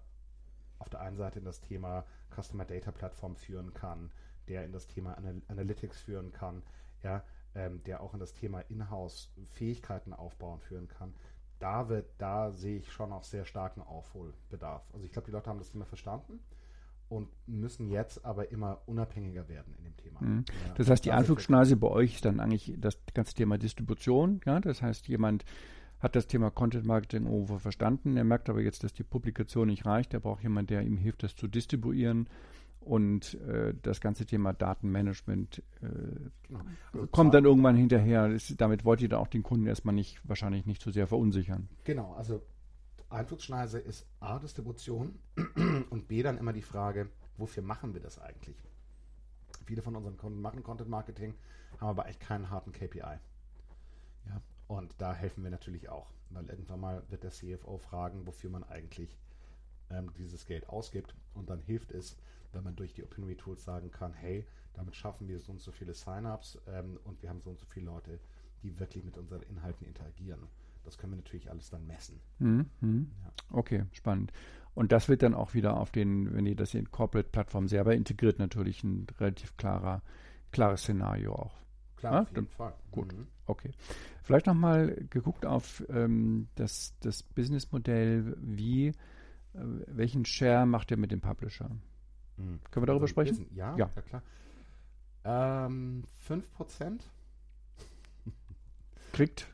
auf 0.78 0.88
der 0.88 1.00
einen 1.00 1.16
Seite 1.16 1.38
in 1.38 1.44
das 1.44 1.61
Thema 1.61 2.04
Customer 2.30 2.64
Data 2.64 2.92
Plattform 2.92 3.34
führen 3.36 3.72
kann, 3.74 4.11
der 4.48 4.64
in 4.64 4.72
das 4.72 4.86
Thema 4.86 5.16
Anal 5.16 5.42
Analytics 5.48 6.00
führen 6.00 6.30
kann, 6.32 6.62
ja, 7.02 7.24
ähm, 7.55 7.82
der 7.84 8.01
auch 8.03 8.14
in 8.14 8.20
das 8.20 8.32
Thema 8.32 8.61
Inhouse 8.68 9.30
Fähigkeiten 9.53 10.12
aufbauen 10.12 10.61
führen 10.61 10.88
kann, 10.88 11.14
da 11.59 11.88
wird, 11.88 12.07
da 12.18 12.53
sehe 12.53 12.78
ich 12.78 12.92
schon 12.92 13.12
auch 13.12 13.24
sehr 13.24 13.44
starken 13.44 13.82
Aufholbedarf. 13.82 14.82
Also 14.92 15.05
ich 15.05 15.12
glaube, 15.12 15.26
die 15.26 15.32
Leute 15.32 15.51
haben 15.51 15.59
das 15.59 15.70
Thema 15.70 15.86
verstanden 15.86 16.38
und 17.09 17.28
müssen 17.46 17.88
jetzt 17.88 18.24
aber 18.24 18.51
immer 18.53 18.82
unabhängiger 18.86 19.49
werden 19.49 19.74
in 19.78 19.84
dem 19.84 19.96
Thema. 19.96 20.20
Mhm. 20.20 20.44
Ja, 20.66 20.74
Das 20.74 20.90
heißt, 20.90 21.05
die 21.05 21.09
ist 21.09 21.14
Anflugschneise 21.14 21.76
bei 21.76 21.88
euch 21.88 22.16
ist 22.16 22.24
dann 22.24 22.40
eigentlich 22.40 22.74
das 22.78 22.99
ganze 23.14 23.34
Thema 23.34 23.59
Distribution. 23.59 24.40
Ja? 24.44 24.61
Das 24.61 24.82
heißt, 24.82 25.09
jemand 25.09 25.44
hat 26.01 26.14
das 26.14 26.26
Thema 26.26 26.51
Content 26.51 26.84
Marketing 26.84 27.26
irgendwo 27.26 27.59
verstanden. 27.59 28.16
Er 28.16 28.24
merkt 28.24 28.49
aber 28.49 28.61
jetzt, 28.61 28.84
dass 28.84 28.92
die 28.92 29.03
Publikation 29.03 29.68
nicht 29.68 29.84
reicht. 29.84 30.14
Er 30.14 30.20
braucht 30.20 30.42
jemanden, 30.42 30.68
der 30.68 30.82
ihm 30.82 30.96
hilft, 30.96 31.22
das 31.22 31.34
zu 31.34 31.49
distribuieren. 31.49 32.28
Und 32.89 33.34
äh, 33.43 33.74
das 33.82 34.01
ganze 34.01 34.24
Thema 34.24 34.55
Datenmanagement 34.55 35.59
äh, 35.82 35.89
Genau. 36.49 36.61
Also 36.95 37.07
kommt 37.09 37.12
zwar- 37.12 37.30
dann 37.32 37.45
irgendwann 37.45 37.76
hinterher. 37.76 38.28
Das, 38.28 38.55
damit 38.57 38.84
wollt 38.86 39.03
ihr 39.03 39.11
dann 39.11 39.20
auch 39.20 39.28
den 39.28 39.43
Kunden 39.43 39.66
erstmal 39.66 39.95
nicht, 39.95 40.26
wahrscheinlich 40.26 40.64
nicht 40.64 40.80
so 40.80 40.91
sehr 40.91 41.07
verunsichern. 41.07 41.68
Genau, 41.84 42.14
also 42.14 42.41
Einflussschneise 43.11 43.78
ist 43.78 44.07
A, 44.20 44.39
Distribution 44.39 45.18
und 45.91 46.09
B, 46.09 46.22
dann 46.22 46.39
immer 46.39 46.53
die 46.55 46.62
Frage, 46.62 47.11
wofür 47.36 47.62
machen 47.62 47.93
wir 47.93 48.01
das 48.01 48.18
eigentlich? 48.18 48.57
Viele 49.66 49.82
von 49.82 49.95
unseren 49.95 50.16
Kunden 50.16 50.41
machen 50.41 50.62
Content 50.62 50.89
Marketing, 50.89 51.34
haben 51.78 51.89
aber 51.89 52.05
eigentlich 52.07 52.20
keinen 52.20 52.49
harten 52.51 52.72
KPI. 52.72 53.01
Ja, 53.01 54.41
und 54.66 54.95
da 54.99 55.12
helfen 55.14 55.45
wir 55.45 55.51
natürlich 55.51 55.91
auch, 55.91 56.11
weil 56.30 56.49
irgendwann 56.49 56.80
mal 56.80 57.03
wird 57.11 57.22
der 57.22 57.32
CFO 57.32 57.76
fragen, 57.76 58.26
wofür 58.26 58.49
man 58.49 58.64
eigentlich 58.64 59.18
ähm, 59.91 60.11
dieses 60.16 60.47
Geld 60.47 60.68
ausgibt 60.70 61.14
und 61.34 61.51
dann 61.51 61.61
hilft 61.61 61.93
es, 61.93 62.16
wenn 62.53 62.64
man 62.64 62.76
durch 62.76 62.92
die 62.94 63.03
Opinory 63.05 63.36
Tools 63.36 63.64
sagen 63.64 63.90
kann, 63.90 64.12
hey, 64.14 64.46
damit 64.74 64.94
schaffen 64.94 65.28
wir 65.28 65.38
so 65.40 65.53
und 65.53 65.61
so 65.61 65.72
viele 65.72 65.94
Sign-ups 65.94 66.59
ähm, 66.68 66.99
und 67.05 67.20
wir 67.22 67.28
haben 67.28 67.40
so 67.40 67.51
und 67.51 67.59
so 67.59 67.66
viele 67.66 67.86
Leute, 67.86 68.20
die 68.62 68.78
wirklich 68.78 69.05
mit 69.05 69.16
unseren 69.18 69.42
Inhalten 69.42 69.86
interagieren. 69.86 70.40
Das 70.84 70.96
können 70.96 71.12
wir 71.12 71.16
natürlich 71.18 71.51
alles 71.51 71.70
dann 71.70 71.86
messen. 71.86 72.20
Mhm. 72.38 72.66
Mhm. 72.80 73.11
Ja. 73.24 73.32
Okay, 73.51 73.84
spannend. 73.92 74.32
Und 74.74 74.92
das 74.92 75.09
wird 75.09 75.22
dann 75.22 75.34
auch 75.34 75.55
wieder 75.55 75.76
auf 75.76 75.90
den, 75.90 76.32
wenn 76.34 76.46
ihr 76.46 76.55
das 76.57 76.72
in 76.74 76.90
Corporate-Plattformen 76.90 77.66
selber 77.68 77.94
integriert, 77.94 78.38
natürlich 78.38 78.84
ein 78.84 79.07
relativ 79.18 79.57
klarer, 79.57 80.03
klares 80.53 80.82
Szenario 80.82 81.34
auch. 81.34 81.57
Klar, 81.96 82.12
Ah, 82.14 82.20
auf 82.22 82.28
jeden 82.28 82.46
dann- 82.46 82.46
Fall. 82.55 82.74
gut. 82.92 83.12
Mhm. 83.12 83.26
Okay. 83.46 83.72
Vielleicht 84.22 84.46
nochmal 84.46 84.94
geguckt 85.11 85.44
auf 85.46 85.82
ähm, 85.88 86.46
das, 86.55 86.94
das 87.01 87.22
Businessmodell, 87.24 88.36
wie, 88.40 88.88
äh, 88.88 88.92
welchen 89.86 90.24
Share 90.24 90.64
macht 90.66 90.90
ihr 90.92 90.96
mit 90.96 91.11
dem 91.11 91.20
Publisher? 91.20 91.70
Mhm. 92.39 92.61
Können 92.70 92.82
wir 92.82 92.86
darüber 92.86 93.05
Also 93.05 93.07
sprechen? 93.12 93.39
Wissen, 93.39 93.57
ja, 93.57 93.76
Ja. 93.76 93.91
ja, 93.95 94.03
klar. 94.03 94.22
Ähm, 95.24 96.05
5%? 96.26 97.01
Kriegt? 99.12 99.47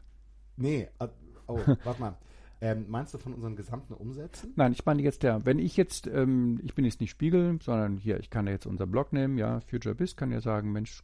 Nee, 0.57 0.89
äh, 0.99 1.09
oh, 1.47 1.59
warte 1.85 2.01
mal. 2.01 2.19
Ähm, 2.61 2.87
meinst 2.89 3.13
du 3.13 3.19
von 3.19 3.35
unseren 3.35 3.57
gesamten 3.57 3.93
Umsätzen? 3.95 4.53
Nein, 4.57 4.73
ich 4.73 4.87
meine 4.87 5.03
jetzt 5.03 5.23
der, 5.23 5.45
wenn 5.45 5.59
ich 5.59 5.77
jetzt, 5.77 6.07
ähm, 6.07 6.61
ich 6.63 6.75
bin 6.75 6.85
jetzt 6.85 7.01
nicht 7.01 7.11
Spiegel, 7.11 7.59
sondern 7.63 7.97
hier, 7.99 8.19
ich 8.21 8.31
kann 8.31 8.47
ja 8.47 8.53
jetzt 8.53 8.67
unser 8.67 8.87
Blog 8.87 9.13
nehmen, 9.13 9.37
ja, 9.37 9.61
FutureBiz 9.61 10.17
kann 10.17 10.31
ja 10.31 10.41
sagen, 10.41 10.73
Mensch, 10.73 11.03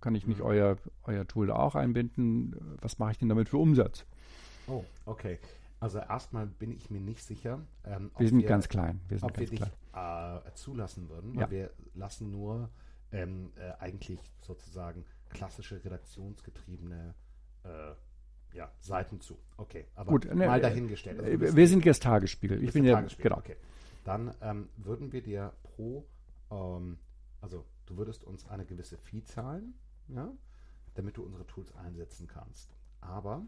kann 0.00 0.14
ich 0.14 0.26
nicht 0.26 0.38
Mhm. 0.40 0.46
euer, 0.46 0.76
euer 1.04 1.26
Tool 1.26 1.46
da 1.48 1.54
auch 1.56 1.74
einbinden? 1.74 2.76
Was 2.80 2.98
mache 2.98 3.12
ich 3.12 3.18
denn 3.18 3.28
damit 3.28 3.48
für 3.48 3.56
Umsatz? 3.58 4.04
Oh, 4.68 4.84
okay. 5.06 5.38
Also 5.82 5.98
erstmal 5.98 6.46
bin 6.46 6.70
ich 6.70 6.90
mir 6.90 7.00
nicht 7.00 7.24
sicher, 7.24 7.60
ähm, 7.84 8.12
ob 8.14 8.20
Wir 8.20 8.28
sind 8.28 8.46
ganz 8.46 8.68
klein. 8.68 9.00
Wir 9.08 9.18
sind 9.18 9.28
ob 9.28 9.36
wir 9.36 9.46
ganz 9.48 9.50
dich 9.60 9.72
klein. 9.92 10.42
äh, 10.46 10.54
zulassen 10.54 11.08
würden, 11.08 11.34
weil 11.34 11.42
Ja. 11.42 11.50
wir 11.50 11.70
lassen 11.94 12.30
nur 12.30 12.70
ähm, 13.10 13.52
äh, 13.56 13.72
eigentlich 13.80 14.20
sozusagen 14.42 15.04
klassische 15.30 15.84
redaktionsgetriebene 15.84 17.14
äh, 17.64 18.56
ja, 18.56 18.70
Seiten 18.78 19.20
zu. 19.20 19.36
Okay, 19.56 19.86
aber 19.96 20.12
Gut, 20.12 20.26
ne, 20.26 20.46
mal 20.46 20.58
äh, 20.58 20.62
dahingestellt. 20.62 21.18
Also 21.18 21.30
Äh, 21.32 21.36
bist- 21.36 21.56
Wir 21.56 21.66
sind 21.68 21.84
jetzt 21.84 22.02
Tagesspiegel. 22.04 22.62
Ich 22.62 22.72
bin 22.72 22.84
ja, 22.84 22.94
Tagesspiegel? 22.94 23.30
genau. 23.30 23.40
Okay. 23.40 23.56
Dann 24.04 24.34
ähm, 24.40 24.68
würden 24.76 25.10
wir 25.12 25.22
dir 25.22 25.52
pro, 25.64 26.06
ähm, 26.52 26.98
also 27.40 27.64
du 27.86 27.96
würdest 27.96 28.22
uns 28.22 28.46
eine 28.48 28.64
gewisse 28.66 28.98
Fee 28.98 29.24
zahlen, 29.24 29.74
ja, 30.06 30.30
damit 30.94 31.16
du 31.16 31.24
unsere 31.24 31.44
Tools 31.46 31.74
einsetzen 31.74 32.28
kannst. 32.28 32.76
Aber 33.00 33.42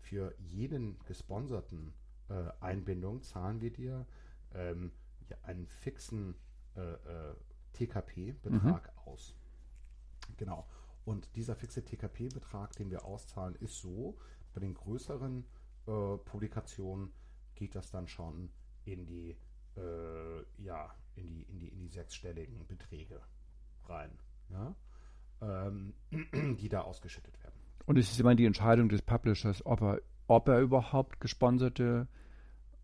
für 0.00 0.34
jeden 0.38 0.98
gesponserten 1.04 1.92
äh, 2.28 2.50
Einbindung 2.60 3.22
zahlen 3.22 3.60
wir 3.60 3.72
dir 3.72 4.06
ähm, 4.54 4.92
ja, 5.28 5.36
einen 5.42 5.66
fixen 5.66 6.34
äh, 6.76 6.80
äh, 6.80 7.34
TKP-Betrag 7.72 8.92
aus. 9.06 9.36
Genau. 10.36 10.66
Und 11.04 11.34
dieser 11.36 11.54
fixe 11.56 11.84
TKP-Betrag, 11.84 12.76
den 12.76 12.90
wir 12.90 13.04
auszahlen, 13.04 13.54
ist 13.56 13.80
so, 13.80 14.18
bei 14.52 14.60
den 14.60 14.74
größeren 14.74 15.44
äh, 15.86 16.16
Publikationen 16.18 17.12
geht 17.54 17.74
das 17.74 17.90
dann 17.90 18.06
schon 18.06 18.50
in 18.84 19.06
die, 19.06 19.36
äh, 19.76 20.62
ja, 20.62 20.94
in 21.16 21.26
die, 21.26 21.42
in 21.42 21.58
die, 21.58 21.68
in 21.68 21.80
die 21.80 21.88
sechsstelligen 21.88 22.66
Beträge 22.66 23.20
rein, 23.84 24.18
ja, 24.50 24.74
ähm, 25.40 25.94
die 26.58 26.68
da 26.68 26.82
ausgeschüttet 26.82 27.42
werden. 27.42 27.59
Und 27.90 27.96
es 27.98 28.12
ist 28.12 28.20
immer 28.20 28.36
die 28.36 28.44
Entscheidung 28.46 28.88
des 28.88 29.02
Publishers, 29.02 29.66
ob 29.66 29.80
er, 29.82 30.00
ob 30.28 30.46
er 30.46 30.60
überhaupt 30.60 31.18
gesponserte 31.20 32.06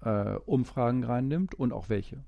äh, 0.00 0.34
Umfragen 0.46 1.04
reinnimmt 1.04 1.54
und 1.54 1.72
auch 1.72 1.88
welche. 1.88 2.24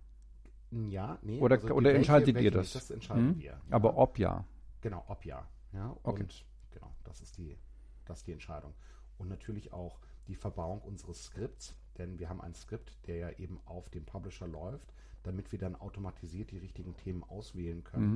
Ja, 0.70 1.18
nee. 1.22 1.41
Oder- 1.41 1.57
die 1.57 1.72
oder 1.72 1.93
entscheidet 1.93 2.29
ihr 2.29 2.35
welche 2.37 2.51
das? 2.53 2.66
nicht, 2.66 2.76
Das 2.76 2.91
entscheiden 2.93 3.31
Hm? 3.31 3.39
wir. 3.41 3.51
Ja. 3.51 3.61
Aber 3.70 3.97
ob 3.97 4.16
ja. 4.20 4.45
Genau, 4.81 5.05
ob 5.09 5.24
ja. 5.24 5.45
ja 5.72 5.97
Okay. 6.05 6.20
Und 6.22 6.45
genau, 6.70 6.95
das 7.03 7.20
ist 7.20 7.37
die, 7.37 7.59
das 8.05 8.18
ist 8.18 8.29
die 8.29 8.33
Entscheidung. 8.33 8.72
Und 9.16 9.26
natürlich 9.29 9.72
auch 9.72 9.99
die 10.29 10.37
Verbauung 10.37 10.81
unseres 10.83 11.24
Skripts, 11.24 11.74
denn 11.99 12.20
wir 12.20 12.29
haben 12.29 12.41
ein 12.41 12.55
Skript, 12.55 12.97
der 13.09 13.16
ja 13.16 13.31
eben 13.41 13.59
auf 13.64 13.89
dem 13.91 14.05
Publisher 14.05 14.47
läuft, 14.47 14.95
damit 15.24 15.51
wir 15.51 15.59
dann 15.59 15.74
automatisiert 15.74 16.53
die 16.53 16.59
richtigen 16.59 16.97
Themen 16.97 17.24
auswählen 17.24 17.83
können, 17.83 18.14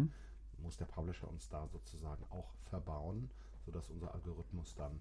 Mhm. 0.57 0.63
muss 0.63 0.77
der 0.77 0.85
Publisher 0.85 1.29
uns 1.29 1.49
da 1.49 1.67
sozusagen 1.67 2.23
auch 2.31 2.55
verbauen, 2.71 3.29
sodass 3.65 3.89
unser 3.91 4.13
Algorithmus 4.15 4.75
dann 4.75 5.01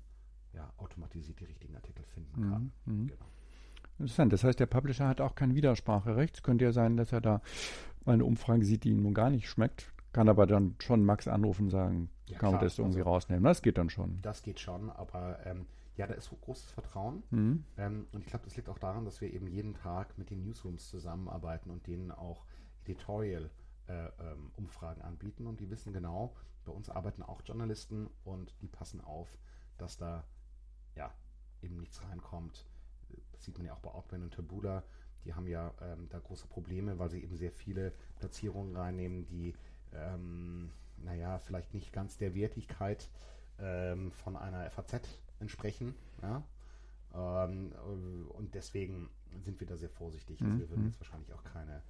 ja 0.54 0.72
automatisiert 0.78 1.40
die 1.40 1.46
richtigen 1.46 1.76
Artikel 1.76 2.04
finden 2.06 2.50
kann. 2.50 2.72
Mhm. 2.86 3.02
Mhm. 3.04 3.08
Genau. 3.08 3.26
Interessant. 4.00 4.34
Das 4.34 4.44
heißt, 4.44 4.60
der 4.60 4.66
Publisher 4.66 5.08
hat 5.08 5.22
auch 5.22 5.36
kein 5.36 5.54
Widerspracherecht. 5.56 6.36
Es 6.38 6.44
könnte 6.44 6.66
ja 6.66 6.72
sein, 6.72 6.98
dass 6.98 7.12
er 7.12 7.22
da 7.22 7.42
mal 8.06 8.14
eine 8.14 8.26
Umfrage 8.26 8.66
sieht, 8.66 8.84
die 8.84 8.90
ihm 8.92 9.04
nun 9.04 9.14
gar 9.14 9.30
nicht 9.30 9.48
schmeckt. 9.48 9.94
Kann 10.12 10.28
aber 10.28 10.46
dann 10.48 10.76
schon 10.80 11.06
Max 11.06 11.28
anrufen 11.28 11.66
und 11.66 11.70
sagen, 11.70 12.10
Ja, 12.28 12.38
kann 12.38 12.52
man 12.52 12.60
das 12.62 12.78
irgendwie 12.80 13.00
Also- 13.00 13.10
rausnehmen. 13.10 13.44
Das 13.44 13.62
geht 13.62 13.78
dann 13.78 13.90
schon. 13.90 14.22
Das 14.22 14.42
geht 14.44 14.60
schon, 14.60 14.90
aber 14.90 15.40
ähm, 15.46 15.66
ja, 15.96 16.08
da 16.08 16.16
ist 16.16 16.26
so 16.26 16.36
großes 16.36 16.72
Vertrauen. 16.72 17.24
Mhm. 17.30 17.64
Ähm, 17.78 18.08
und 18.12 18.22
ich 18.22 18.28
glaube, 18.28 18.44
das 18.46 18.56
liegt 18.58 18.68
auch 18.70 18.80
daran, 18.80 19.06
dass 19.06 19.22
wir 19.22 19.32
eben 19.32 19.48
jeden 19.48 19.74
Tag 19.76 20.18
mit 20.18 20.30
den 20.30 20.44
Newsrooms 20.44 20.90
zusammenarbeiten 20.90 21.70
und 21.70 21.86
denen 21.88 22.12
auch 22.12 22.44
Editorial-Umfragen 22.86 25.02
anbieten. 25.02 25.48
Und 25.48 25.60
die 25.60 25.70
wissen 25.70 25.94
genau, 25.94 26.34
bei 26.66 26.72
uns 26.72 26.90
arbeiten 26.90 27.24
auch 27.24 27.42
Journalisten 27.44 28.10
und 28.24 28.54
die 28.62 28.68
passen 28.68 29.02
auf, 29.02 29.28
dass 29.78 29.98
da 29.98 30.24
ja 30.96 31.14
eben 31.62 31.78
nichts 31.78 32.02
reinkommt. 32.04 32.66
Das 33.32 33.44
sieht 33.44 33.58
man 33.58 33.68
ja 33.68 33.74
auch 33.74 33.80
bei 33.80 33.92
Outbrain 33.92 34.24
und 34.24 34.34
Taboola. 34.34 34.84
Die 35.26 35.34
haben 35.34 35.48
ja 35.48 35.74
ähm, 35.82 36.08
da 36.10 36.20
große 36.20 36.48
Probleme, 36.48 36.98
weil 36.98 37.10
sie 37.10 37.22
eben 37.24 37.38
sehr 37.38 37.52
viele 37.52 37.94
Platzierungen 38.18 38.76
reinnehmen, 38.76 39.28
die, 39.28 39.54
ähm, 39.94 40.72
naja, 40.98 41.40
vielleicht 41.40 41.74
nicht 41.74 41.94
ganz 41.94 42.18
der 42.18 42.34
Wertigkeit 42.34 43.10
ähm, 43.60 44.12
von 44.12 44.36
einer 44.36 44.70
FAZ 44.72 45.02
entsprechen. 45.40 45.96
Ja? 46.22 46.44
Ähm, 47.14 47.72
äh, 47.74 48.34
und 48.34 48.56
deswegen 48.56 49.10
sind 49.44 49.60
wir 49.60 49.68
da 49.68 49.78
sehr 49.78 49.90
vorsichtig. 49.90 50.42
Also 50.44 50.58
wir 50.58 50.70
würden 50.70 50.82
Mhm. 50.82 50.88
jetzt 50.88 51.00
wahrscheinlich 51.00 51.34
auch 51.34 51.44
keine, 51.44 51.82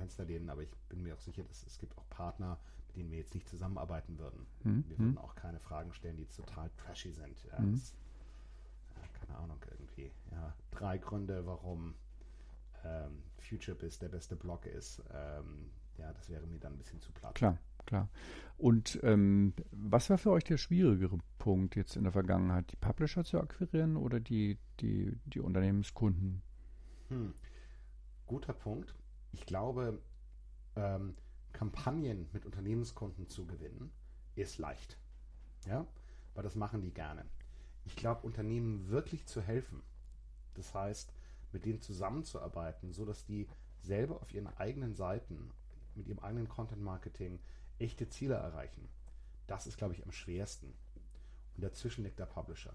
möchte 0.00 0.22
nicht 0.22 0.24
aus 0.24 0.24
dem 0.24 0.24
Fenster 0.24 0.24
lehnen, 0.24 0.50
aber 0.50 0.62
ich 0.62 0.70
bin 0.88 1.02
mir 1.02 1.14
auch 1.14 1.20
sicher, 1.20 1.44
dass 1.44 1.66
es 1.66 1.78
gibt 1.78 1.96
auch 1.98 2.08
Partner, 2.08 2.58
mit 2.88 2.96
denen 2.96 3.10
wir 3.10 3.18
jetzt 3.18 3.34
nicht 3.34 3.48
zusammenarbeiten 3.48 4.18
würden. 4.18 4.46
Mhm. 4.64 4.84
Wir 4.88 4.98
würden 4.98 5.18
auch 5.18 5.34
keine 5.34 5.60
Fragen 5.60 5.92
stellen, 5.92 6.16
die 6.16 6.26
total 6.26 6.70
trashy 6.76 7.12
sind. 7.12 7.44
Ja, 7.44 7.60
Mhm. 7.60 7.72
das, 7.72 7.94
ja, 8.96 9.08
keine 9.26 9.38
Ahnung, 9.38 9.58
irgendwie. 9.70 10.10
Ja, 10.32 10.54
drei 10.70 10.98
Gründe, 10.98 11.46
warum 11.46 11.94
ähm, 12.84 13.22
FutureBiz 13.38 13.98
der 13.98 14.08
beste 14.08 14.36
Blog 14.36 14.66
ist. 14.66 15.02
Ähm, 15.12 15.70
ja, 15.98 16.12
das 16.12 16.28
wäre 16.30 16.46
mir 16.46 16.58
dann 16.58 16.72
ein 16.74 16.78
bisschen 16.78 17.00
zu 17.00 17.12
platt. 17.12 17.34
Klar, 17.34 17.58
klar. 17.84 18.08
Und 18.56 18.98
ähm, 19.02 19.52
was 19.70 20.08
war 20.10 20.18
für 20.18 20.30
euch 20.30 20.44
der 20.44 20.56
schwierigere 20.56 21.18
Punkt 21.38 21.76
jetzt 21.76 21.96
in 21.96 22.04
der 22.04 22.12
Vergangenheit? 22.12 22.72
Die 22.72 22.76
Publisher 22.76 23.24
zu 23.24 23.38
akquirieren 23.40 23.96
oder 23.96 24.20
die, 24.20 24.58
die, 24.80 25.18
die 25.26 25.40
Unternehmenskunden? 25.40 26.42
Hm. 27.08 27.34
Guter 28.26 28.52
Punkt. 28.54 28.94
Ich 29.32 29.46
glaube, 29.46 30.00
ähm, 30.76 31.16
Kampagnen 31.52 32.28
mit 32.32 32.46
Unternehmenskunden 32.46 33.28
zu 33.28 33.46
gewinnen, 33.46 33.90
ist 34.34 34.58
leicht. 34.58 34.98
Ja, 35.66 35.86
weil 36.34 36.42
das 36.42 36.54
machen 36.54 36.80
die 36.80 36.92
gerne. 36.92 37.24
Ich 37.84 37.96
glaube, 37.96 38.26
Unternehmen 38.26 38.88
wirklich 38.88 39.26
zu 39.26 39.40
helfen, 39.40 39.82
das 40.54 40.74
heißt, 40.74 41.12
mit 41.52 41.64
denen 41.64 41.80
zusammenzuarbeiten, 41.80 42.92
so 42.92 43.04
dass 43.04 43.24
die 43.24 43.48
selber 43.80 44.20
auf 44.22 44.32
ihren 44.32 44.46
eigenen 44.58 44.94
Seiten 44.94 45.52
mit 45.94 46.06
ihrem 46.06 46.20
eigenen 46.20 46.48
Content 46.48 46.82
Marketing 46.82 47.40
echte 47.78 48.08
Ziele 48.08 48.34
erreichen. 48.34 48.88
Das 49.46 49.66
ist, 49.66 49.76
glaube 49.76 49.94
ich, 49.94 50.04
am 50.04 50.12
schwersten. 50.12 50.72
Und 51.56 51.64
dazwischen 51.64 52.04
liegt 52.04 52.18
der 52.18 52.26
Publisher. 52.26 52.74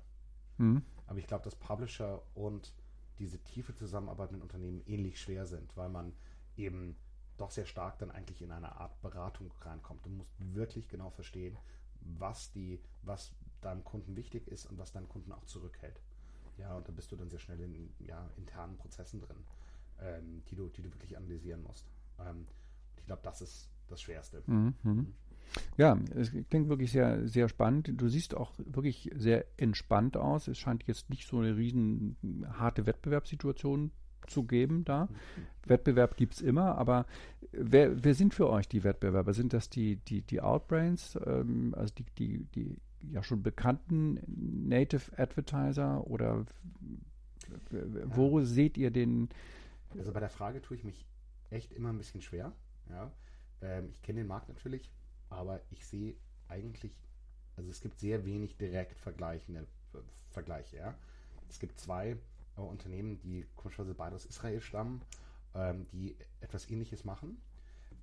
Mhm. 0.57 0.83
Aber 1.07 1.19
ich 1.19 1.27
glaube, 1.27 1.43
dass 1.43 1.55
Publisher 1.55 2.21
und 2.33 2.73
diese 3.19 3.39
tiefe 3.39 3.73
Zusammenarbeit 3.73 4.31
mit 4.31 4.41
Unternehmen 4.41 4.81
ähnlich 4.85 5.19
schwer 5.19 5.45
sind, 5.45 5.75
weil 5.77 5.89
man 5.89 6.13
eben 6.57 6.95
doch 7.37 7.51
sehr 7.51 7.65
stark 7.65 7.99
dann 7.99 8.11
eigentlich 8.11 8.41
in 8.41 8.51
eine 8.51 8.75
Art 8.77 9.01
Beratung 9.01 9.51
reinkommt. 9.61 10.05
Du 10.05 10.09
musst 10.09 10.31
wirklich 10.53 10.87
genau 10.87 11.09
verstehen, 11.09 11.57
was 12.01 12.51
die, 12.51 12.79
was 13.03 13.33
deinem 13.61 13.83
Kunden 13.83 14.15
wichtig 14.15 14.47
ist 14.47 14.65
und 14.65 14.77
was 14.77 14.91
deinen 14.91 15.09
Kunden 15.09 15.31
auch 15.31 15.45
zurückhält. 15.45 15.99
Ja, 16.57 16.75
und 16.75 16.87
da 16.87 16.91
bist 16.91 17.11
du 17.11 17.15
dann 17.15 17.29
sehr 17.29 17.39
schnell 17.39 17.59
in 17.59 17.89
ja, 17.99 18.29
internen 18.37 18.77
Prozessen 18.77 19.19
drin, 19.19 19.37
ähm, 19.99 20.43
die, 20.49 20.55
du, 20.55 20.69
die 20.69 20.81
du 20.81 20.91
wirklich 20.93 21.17
analysieren 21.17 21.63
musst. 21.63 21.85
Ähm, 22.19 22.47
ich 22.97 23.05
glaube, 23.05 23.21
das 23.23 23.41
ist 23.41 23.69
das 23.87 24.01
Schwerste. 24.01 24.41
Mhm. 24.47 24.73
mhm. 24.83 25.13
Ja, 25.77 25.97
es 26.15 26.31
klingt 26.49 26.69
wirklich 26.69 26.91
sehr, 26.91 27.27
sehr 27.27 27.47
spannend. 27.49 27.91
Du 27.93 28.09
siehst 28.09 28.35
auch 28.35 28.53
wirklich 28.57 29.11
sehr 29.15 29.45
entspannt 29.57 30.17
aus. 30.17 30.47
Es 30.47 30.57
scheint 30.57 30.83
jetzt 30.87 31.09
nicht 31.09 31.27
so 31.27 31.37
eine 31.39 31.55
riesen 31.55 32.17
harte 32.57 32.85
Wettbewerbssituation 32.85 33.91
zu 34.27 34.43
geben 34.43 34.83
da. 34.85 35.07
Wettbewerb 35.65 36.17
gibt 36.17 36.35
es 36.35 36.41
immer, 36.41 36.77
aber 36.77 37.05
wer, 37.51 38.03
wer 38.03 38.13
sind 38.13 38.33
für 38.33 38.49
euch 38.49 38.67
die 38.67 38.83
Wettbewerber? 38.83 39.33
Sind 39.33 39.53
das 39.53 39.69
die, 39.69 39.97
die, 39.97 40.21
die 40.21 40.41
Outbrains, 40.41 41.17
ähm, 41.25 41.73
also 41.77 41.93
die, 41.95 42.05
die, 42.17 42.45
die 42.55 42.77
ja 43.11 43.23
schon 43.23 43.43
bekannten 43.43 44.19
Native 44.67 45.17
Advertiser 45.17 46.05
oder 46.07 46.45
wo 48.05 48.39
ja. 48.39 48.45
seht 48.45 48.77
ihr 48.77 48.91
den? 48.91 49.29
Also 49.97 50.11
bei 50.11 50.19
der 50.19 50.29
Frage 50.29 50.61
tue 50.61 50.77
ich 50.77 50.83
mich 50.83 51.05
echt 51.49 51.71
immer 51.73 51.89
ein 51.89 51.97
bisschen 51.97 52.21
schwer. 52.21 52.53
Ja. 52.89 53.11
Ähm, 53.61 53.89
ich 53.91 54.01
kenne 54.01 54.19
den 54.19 54.27
Markt 54.27 54.49
natürlich, 54.49 54.91
aber 55.29 55.61
ich 55.69 55.85
sehe 55.85 56.15
eigentlich, 56.47 56.97
also 57.55 57.69
es 57.69 57.81
gibt 57.81 57.99
sehr 57.99 58.25
wenig 58.25 58.57
direkt 58.57 58.99
vergleichende 58.99 59.65
Vergleiche. 60.31 60.77
Ja. 60.77 60.95
Es 61.49 61.59
gibt 61.59 61.79
zwei 61.79 62.09
äh, 62.09 62.17
Unternehmen, 62.63 63.19
die 63.19 63.45
komischerweise 63.55 63.93
beide 63.93 64.15
aus 64.15 64.25
Israel 64.25 64.61
stammen, 64.61 65.01
ähm, 65.53 65.87
die 65.91 66.15
etwas 66.39 66.69
ähnliches 66.69 67.03
machen. 67.03 67.37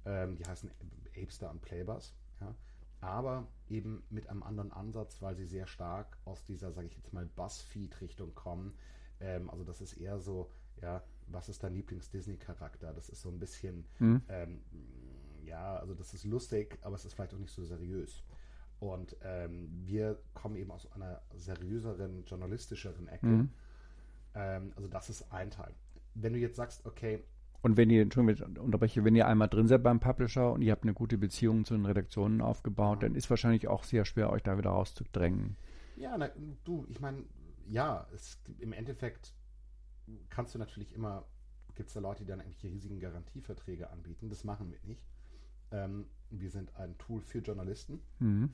Ähm, 0.05 0.37
die 0.37 0.45
heißen 0.45 0.71
Apester 1.17 1.51
und 1.51 1.63
Playbus. 1.63 2.15
Ja? 2.41 2.55
Aber 3.01 3.47
eben 3.69 4.03
mit 4.11 4.29
einem 4.29 4.43
anderen 4.43 4.73
Ansatz, 4.73 5.21
weil 5.23 5.35
sie 5.37 5.47
sehr 5.47 5.67
stark 5.67 6.19
aus 6.25 6.45
dieser, 6.45 6.73
sage 6.73 6.87
ich 6.89 6.97
jetzt 6.97 7.13
mal, 7.13 7.27
Buzzfeed-Richtung 7.27 8.35
kommen. 8.35 8.75
Ähm, 9.21 9.51
also 9.51 9.65
das 9.65 9.81
ist 9.81 9.95
eher 9.95 10.19
so, 10.19 10.51
ja, 10.81 11.03
was 11.29 11.49
ist 11.49 11.63
dein 11.63 11.75
Lieblings-Disney-Charakter? 11.75 12.93
Das 12.93 13.09
ist 13.09 13.23
so 13.23 13.29
ein 13.29 13.39
bisschen, 13.39 13.87
mhm. 13.99 14.23
ja, 15.45 15.77
also 15.77 15.95
das 15.95 16.13
ist 16.15 16.25
lustig, 16.25 16.79
aber 16.83 16.97
es 16.97 17.05
ist 17.05 17.15
vielleicht 17.15 17.33
auch 17.35 17.39
nicht 17.39 17.53
so 17.53 17.65
seriös. 17.65 18.25
Und 18.81 19.17
ähm, 19.23 19.71
wir 19.85 20.19
kommen 20.35 20.57
eben 20.57 20.73
aus 20.73 20.91
einer 20.91 21.23
seriöseren, 21.37 22.25
journalistischeren 22.25 23.07
Ecke. 23.07 23.27
Mhm. 23.27 23.51
Ähm, 24.35 24.73
also 24.77 24.89
das 24.89 25.11
ist 25.11 25.33
ein 25.33 25.51
Teil. 25.51 25.75
Wenn 26.15 26.33
du 26.33 26.39
jetzt 26.39 26.57
sagst, 26.57 26.85
okay. 26.87 27.23
Und 27.63 27.77
wenn 27.77 27.91
ihr, 27.91 28.03
Entschuldigung, 28.03 28.57
unterbreche, 28.57 29.05
wenn 29.05 29.15
ihr 29.15 29.27
einmal 29.27 29.49
drin 29.49 29.69
seid 29.69 29.83
beim 29.83 30.01
Publisher 30.01 30.53
und 30.53 30.63
ihr 30.63 30.73
habt 30.73 30.83
eine 30.83 30.95
gute 30.95 31.17
Beziehung 31.17 31.65
zu 31.65 31.75
den 31.75 31.87
Redaktionen 31.87 32.41
aufgebaut, 32.41 33.03
dann 33.03 33.15
ist 33.15 33.31
wahrscheinlich 33.31 33.69
auch 33.69 33.85
sehr 33.85 34.05
schwer, 34.05 34.31
euch 34.31 34.43
da 34.43 34.59
wieder 34.59 34.71
rauszudrängen. 34.71 35.57
Ja, 35.97 36.17
na, 36.19 36.29
du, 36.65 36.85
ich 36.89 37.01
meine, 37.01 37.25
ja, 37.69 38.07
es, 38.15 38.41
im 38.59 38.73
Endeffekt 38.73 39.33
kannst 40.29 40.55
du 40.55 40.59
natürlich 40.59 40.95
immer, 40.95 41.25
gibt 41.77 41.89
es 41.89 41.95
da 41.95 42.01
Leute, 42.01 42.25
die 42.25 42.31
dann 42.31 42.41
irgendwelche 42.41 42.69
riesigen 42.69 42.99
Garantieverträge 42.99 43.91
anbieten. 43.91 44.29
Das 44.29 44.43
machen 44.43 44.71
wir 44.71 44.79
nicht. 44.83 45.07
Ähm, 45.71 46.07
wir 46.31 46.51
sind 46.51 46.75
ein 46.77 46.99
Tool 46.99 47.21
für 47.21 47.39
Journalisten. 47.39 48.01
Mhm. 48.19 48.51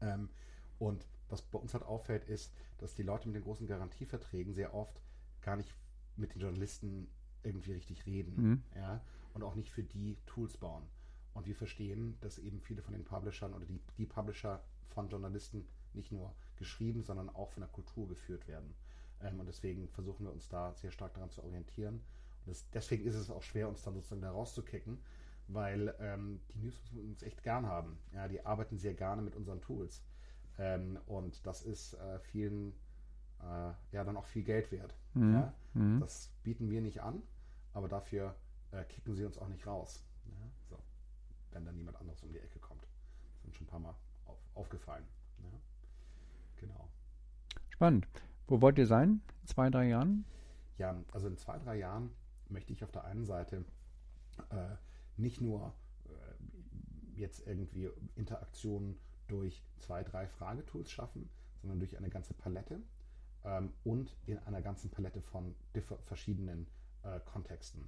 Ähm, 0.00 0.30
und 0.78 1.06
was 1.30 1.42
bei 1.42 1.58
uns 1.58 1.74
halt 1.74 1.84
auffällt, 1.84 2.24
ist, 2.24 2.52
dass 2.78 2.94
die 2.94 3.02
Leute 3.02 3.28
mit 3.28 3.36
den 3.36 3.44
großen 3.44 3.66
Garantieverträgen 3.66 4.54
sehr 4.54 4.74
oft 4.74 5.00
gar 5.42 5.56
nicht 5.56 5.74
mit 6.16 6.34
den 6.34 6.40
Journalisten 6.40 7.08
irgendwie 7.42 7.72
richtig 7.72 8.06
reden. 8.06 8.34
Mhm. 8.36 8.62
Ja, 8.74 9.00
und 9.34 9.42
auch 9.42 9.54
nicht 9.54 9.70
für 9.70 9.82
die 9.82 10.16
Tools 10.26 10.56
bauen. 10.56 10.82
Und 11.34 11.46
wir 11.46 11.54
verstehen, 11.54 12.16
dass 12.20 12.38
eben 12.38 12.60
viele 12.60 12.82
von 12.82 12.92
den 12.92 13.04
Publishern 13.04 13.54
oder 13.54 13.64
die, 13.64 13.80
die 13.96 14.06
Publisher 14.06 14.62
von 14.88 15.08
Journalisten 15.08 15.66
nicht 15.94 16.12
nur 16.12 16.34
geschrieben, 16.56 17.02
sondern 17.02 17.28
auch 17.30 17.50
von 17.50 17.62
der 17.62 17.70
Kultur 17.70 18.08
geführt 18.08 18.48
werden. 18.48 18.74
Ähm, 19.22 19.40
und 19.40 19.46
deswegen 19.46 19.88
versuchen 19.88 20.26
wir 20.26 20.32
uns 20.32 20.48
da 20.48 20.74
sehr 20.74 20.90
stark 20.90 21.14
daran 21.14 21.30
zu 21.30 21.42
orientieren. 21.42 21.94
Und 21.94 22.48
das, 22.48 22.68
deswegen 22.70 23.04
ist 23.04 23.14
es 23.14 23.30
auch 23.30 23.42
schwer, 23.42 23.68
uns 23.68 23.82
dann 23.82 23.94
sozusagen 23.94 24.22
da 24.22 24.30
rauszukicken, 24.30 24.98
weil 25.48 25.94
ähm, 26.00 26.40
die 26.52 26.58
News 26.58 26.74
uns 26.94 27.22
echt 27.22 27.42
gern 27.42 27.66
haben. 27.66 27.98
Ja, 28.12 28.28
die 28.28 28.44
arbeiten 28.44 28.78
sehr 28.78 28.94
gerne 28.94 29.22
mit 29.22 29.36
unseren 29.36 29.60
Tools. 29.60 30.02
Ähm, 30.60 30.98
und 31.06 31.46
das 31.46 31.62
ist 31.62 31.94
äh, 31.94 32.18
vielen 32.18 32.74
äh, 33.40 33.72
ja 33.92 34.04
dann 34.04 34.16
auch 34.18 34.26
viel 34.26 34.42
Geld 34.42 34.70
wert. 34.70 34.94
Mhm. 35.14 35.32
Ja? 35.32 35.54
Mhm. 35.72 36.00
Das 36.00 36.30
bieten 36.42 36.70
wir 36.70 36.82
nicht 36.82 37.00
an, 37.00 37.22
aber 37.72 37.88
dafür 37.88 38.34
äh, 38.70 38.84
kicken 38.84 39.14
sie 39.14 39.24
uns 39.24 39.38
auch 39.38 39.48
nicht 39.48 39.66
raus. 39.66 40.04
Ja? 40.26 40.50
So. 40.68 40.78
Wenn 41.52 41.64
dann 41.64 41.76
niemand 41.76 41.96
anderes 41.96 42.22
um 42.22 42.30
die 42.30 42.38
Ecke 42.38 42.58
kommt. 42.58 42.86
Das 43.32 43.46
uns 43.46 43.56
schon 43.56 43.66
ein 43.66 43.70
paar 43.70 43.80
Mal 43.80 43.94
auf, 44.26 44.38
aufgefallen. 44.54 45.04
Ja? 45.38 45.58
Genau. 46.56 46.88
Spannend. 47.70 48.06
Wo 48.46 48.60
wollt 48.60 48.76
ihr 48.78 48.86
sein? 48.86 49.22
In 49.40 49.46
zwei, 49.46 49.70
drei 49.70 49.88
Jahren? 49.88 50.26
Ja, 50.76 50.94
also 51.12 51.26
in 51.26 51.38
zwei, 51.38 51.58
drei 51.58 51.78
Jahren 51.78 52.10
möchte 52.50 52.74
ich 52.74 52.84
auf 52.84 52.92
der 52.92 53.04
einen 53.04 53.24
Seite 53.24 53.64
äh, 54.50 54.76
nicht 55.16 55.40
nur 55.40 55.72
äh, 56.04 57.18
jetzt 57.18 57.46
irgendwie 57.46 57.88
Interaktionen 58.16 58.98
durch 59.30 59.62
zwei, 59.78 60.02
drei 60.02 60.26
Fragetools 60.26 60.90
schaffen, 60.90 61.28
sondern 61.60 61.78
durch 61.78 61.96
eine 61.96 62.10
ganze 62.10 62.34
Palette 62.34 62.80
ähm, 63.44 63.72
und 63.84 64.16
in 64.26 64.38
einer 64.38 64.62
ganzen 64.62 64.90
Palette 64.90 65.22
von 65.22 65.54
verschiedenen 66.04 66.66
äh, 67.02 67.20
Kontexten. 67.20 67.82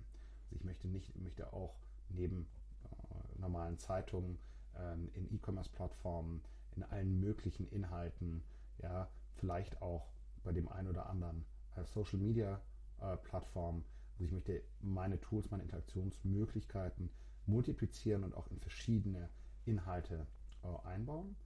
Also 0.44 0.56
ich 0.56 0.64
möchte 0.64 0.88
nicht, 0.88 1.14
möchte 1.16 1.52
auch 1.52 1.74
neben 2.08 2.46
äh, 2.84 3.40
normalen 3.40 3.78
Zeitungen, 3.78 4.38
ähm, 4.76 5.10
in 5.14 5.32
E-Commerce-Plattformen, 5.34 6.42
in 6.76 6.82
allen 6.84 7.20
möglichen 7.20 7.68
Inhalten, 7.68 8.42
ja, 8.78 9.08
vielleicht 9.36 9.80
auch 9.82 10.08
bei 10.42 10.52
dem 10.52 10.68
einen 10.68 10.88
oder 10.88 11.08
anderen 11.08 11.44
äh, 11.76 11.84
Social 11.84 12.18
Media 12.18 12.60
äh, 13.00 13.16
Plattform. 13.18 13.84
Also 14.14 14.24
ich 14.24 14.32
möchte 14.32 14.62
meine 14.80 15.20
Tools, 15.20 15.50
meine 15.50 15.62
Interaktionsmöglichkeiten 15.62 17.10
multiplizieren 17.46 18.24
und 18.24 18.34
auch 18.34 18.46
in 18.48 18.60
verschiedene 18.60 19.28
Inhalte 19.64 20.26
äh, 20.62 20.88
einbauen. 20.88 21.36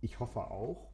Ich 0.00 0.20
hoffe 0.20 0.50
auch, 0.50 0.90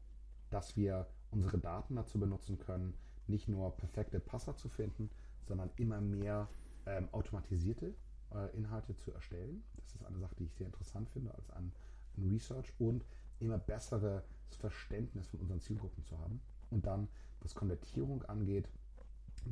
dass 0.50 0.76
wir 0.76 1.06
unsere 1.30 1.58
Daten 1.58 1.96
dazu 1.96 2.18
benutzen 2.18 2.58
können, 2.58 2.94
nicht 3.26 3.48
nur 3.48 3.76
perfekte 3.76 4.20
Passer 4.20 4.56
zu 4.56 4.68
finden, 4.68 5.10
sondern 5.46 5.70
immer 5.76 6.00
mehr 6.00 6.48
ähm, 6.86 7.08
automatisierte 7.12 7.94
äh, 8.34 8.56
Inhalte 8.56 8.96
zu 8.96 9.12
erstellen. 9.12 9.62
Das 9.76 9.94
ist 9.94 10.04
eine 10.04 10.18
Sache, 10.18 10.34
die 10.38 10.44
ich 10.44 10.54
sehr 10.54 10.66
interessant 10.66 11.08
finde 11.10 11.34
als 11.34 11.50
ein, 11.50 11.72
ein 12.16 12.28
Research 12.28 12.72
und 12.78 13.04
immer 13.40 13.58
besseres 13.58 14.22
Verständnis 14.58 15.28
von 15.28 15.40
unseren 15.40 15.60
Zielgruppen 15.60 16.04
zu 16.04 16.18
haben. 16.18 16.40
Und 16.70 16.86
dann, 16.86 17.08
was 17.40 17.54
Konvertierung 17.54 18.22
angeht, 18.24 18.68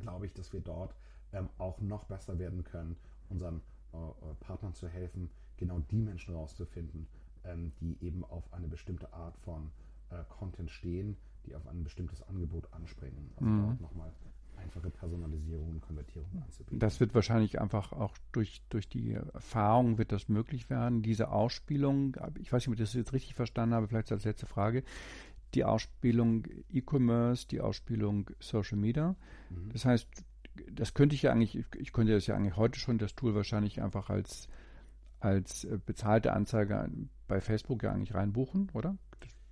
glaube 0.00 0.26
ich, 0.26 0.34
dass 0.34 0.52
wir 0.52 0.60
dort 0.60 0.94
ähm, 1.32 1.48
auch 1.58 1.80
noch 1.80 2.04
besser 2.04 2.38
werden 2.38 2.64
können, 2.64 2.96
unseren 3.28 3.62
äh, 3.92 3.96
äh 3.96 4.34
Partnern 4.40 4.74
zu 4.74 4.88
helfen, 4.88 5.30
genau 5.56 5.78
die 5.90 6.00
Menschen 6.00 6.34
rauszufinden, 6.34 7.06
ähm, 7.46 7.72
die 7.80 7.96
eben 8.04 8.24
auf 8.24 8.52
eine 8.52 8.68
bestimmte 8.68 9.12
Art 9.12 9.36
von 9.38 9.70
äh, 10.10 10.16
Content 10.28 10.70
stehen, 10.70 11.16
die 11.46 11.54
auf 11.54 11.66
ein 11.66 11.84
bestimmtes 11.84 12.22
Angebot 12.22 12.72
anspringen. 12.72 13.30
Also 13.36 13.50
mhm. 13.50 13.66
dort 13.66 13.80
nochmal 13.80 14.12
einfache 14.56 14.90
Personalisierung 14.90 15.70
und 15.70 15.80
Konvertierung 15.80 16.42
anzubieten. 16.42 16.78
Das 16.78 16.98
wird 16.98 17.14
wahrscheinlich 17.14 17.60
einfach 17.60 17.92
auch 17.92 18.16
durch, 18.32 18.62
durch 18.70 18.88
die 18.88 19.12
Erfahrung 19.12 19.98
wird 19.98 20.12
das 20.12 20.28
möglich 20.28 20.70
werden. 20.70 21.02
Diese 21.02 21.30
Ausspielung, 21.30 22.16
ich 22.40 22.52
weiß 22.52 22.62
nicht, 22.62 22.68
ob 22.68 22.74
ich 22.74 22.80
das 22.80 22.94
jetzt 22.94 23.12
richtig 23.12 23.34
verstanden 23.34 23.74
habe, 23.74 23.86
vielleicht 23.88 24.10
als 24.12 24.24
letzte 24.24 24.46
Frage, 24.46 24.82
die 25.54 25.64
Ausspielung 25.64 26.44
E-Commerce, 26.70 27.46
die 27.48 27.60
Ausspielung 27.60 28.30
Social 28.40 28.78
Media. 28.78 29.14
Mhm. 29.50 29.70
Das 29.72 29.84
heißt, 29.84 30.08
das 30.72 30.94
könnte 30.94 31.14
ich 31.14 31.22
ja 31.22 31.32
eigentlich, 31.32 31.64
ich 31.76 31.92
könnte 31.92 32.12
das 32.12 32.26
ja 32.26 32.34
eigentlich 32.34 32.56
heute 32.56 32.78
schon 32.78 32.98
das 32.98 33.14
Tool 33.14 33.34
wahrscheinlich 33.34 33.82
einfach 33.82 34.10
als, 34.10 34.48
als 35.20 35.64
äh, 35.64 35.78
bezahlte 35.84 36.32
Anzeige 36.32 36.90
bei 37.26 37.40
Facebook 37.40 37.82
ja 37.82 37.92
eigentlich 37.92 38.14
reinbuchen, 38.14 38.70
oder? 38.72 38.96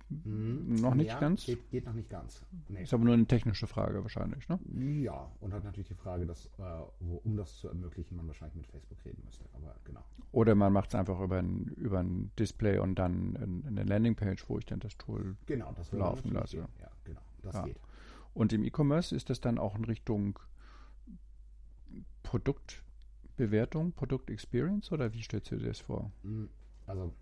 Mhm. 0.09 0.75
Noch 0.81 0.93
nicht 0.93 1.07
ja, 1.07 1.19
ganz? 1.19 1.45
Geht, 1.45 1.69
geht, 1.71 1.85
noch 1.85 1.93
nicht 1.93 2.09
ganz. 2.09 2.43
Nee. 2.67 2.83
Ist 2.83 2.93
aber 2.93 3.03
nur 3.03 3.15
eine 3.15 3.25
technische 3.25 3.65
Frage 3.65 4.03
wahrscheinlich, 4.03 4.47
ne? 4.47 4.59
Ja, 5.01 5.31
und 5.39 5.51
hat 5.51 5.63
natürlich 5.63 5.87
die 5.87 5.95
Frage, 5.95 6.27
dass, 6.27 6.45
äh, 6.45 6.61
wo, 6.99 7.17
um 7.23 7.35
das 7.35 7.57
zu 7.57 7.69
ermöglichen, 7.69 8.15
man 8.15 8.27
wahrscheinlich 8.27 8.55
mit 8.55 8.67
Facebook 8.67 9.03
reden 9.03 9.23
müsste. 9.25 9.45
Aber 9.53 9.75
genau. 9.83 10.03
Oder 10.31 10.53
man 10.53 10.71
macht 10.73 10.89
es 10.89 10.95
einfach 10.95 11.19
über 11.19 11.39
ein, 11.39 11.65
über 11.77 11.99
ein 11.99 12.31
Display 12.37 12.77
und 12.77 12.95
dann 12.99 13.63
eine 13.65 13.83
Landingpage, 13.83 14.47
wo 14.47 14.59
ich 14.59 14.65
dann 14.65 14.79
das 14.79 14.95
Tool 14.97 15.37
genau, 15.47 15.71
das 15.73 15.91
laufen 15.91 16.31
lasse. 16.31 16.57
Gehen. 16.57 16.67
Ja, 16.79 16.91
genau. 17.03 17.21
Das 17.41 17.55
ja. 17.55 17.63
geht. 17.63 17.79
Und 18.35 18.53
im 18.53 18.63
E-Commerce 18.63 19.15
ist 19.15 19.29
das 19.29 19.41
dann 19.41 19.57
auch 19.57 19.75
in 19.75 19.85
Richtung 19.85 20.37
Produktbewertung, 22.21 23.93
Produktexperience 23.93 24.91
oder 24.91 25.13
wie 25.13 25.23
stellst 25.23 25.51
du 25.51 25.57
dir 25.57 25.67
das 25.67 25.79
vor? 25.79 26.11
Mm, 26.23 26.45
also 26.85 27.13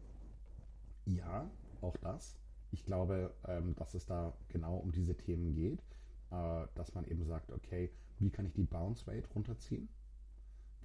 ja, 1.05 1.49
auch 1.81 1.97
das. 1.97 2.37
Ich 2.71 2.85
glaube, 2.85 3.33
ähm, 3.47 3.75
dass 3.75 3.93
es 3.93 4.05
da 4.05 4.33
genau 4.49 4.77
um 4.77 4.91
diese 4.91 5.15
Themen 5.15 5.53
geht, 5.53 5.79
äh, 6.31 6.67
dass 6.75 6.93
man 6.93 7.05
eben 7.05 7.23
sagt, 7.25 7.51
okay, 7.51 7.91
wie 8.19 8.29
kann 8.29 8.45
ich 8.45 8.53
die 8.53 8.63
Bounce 8.63 9.07
Rate 9.07 9.27
runterziehen? 9.33 9.89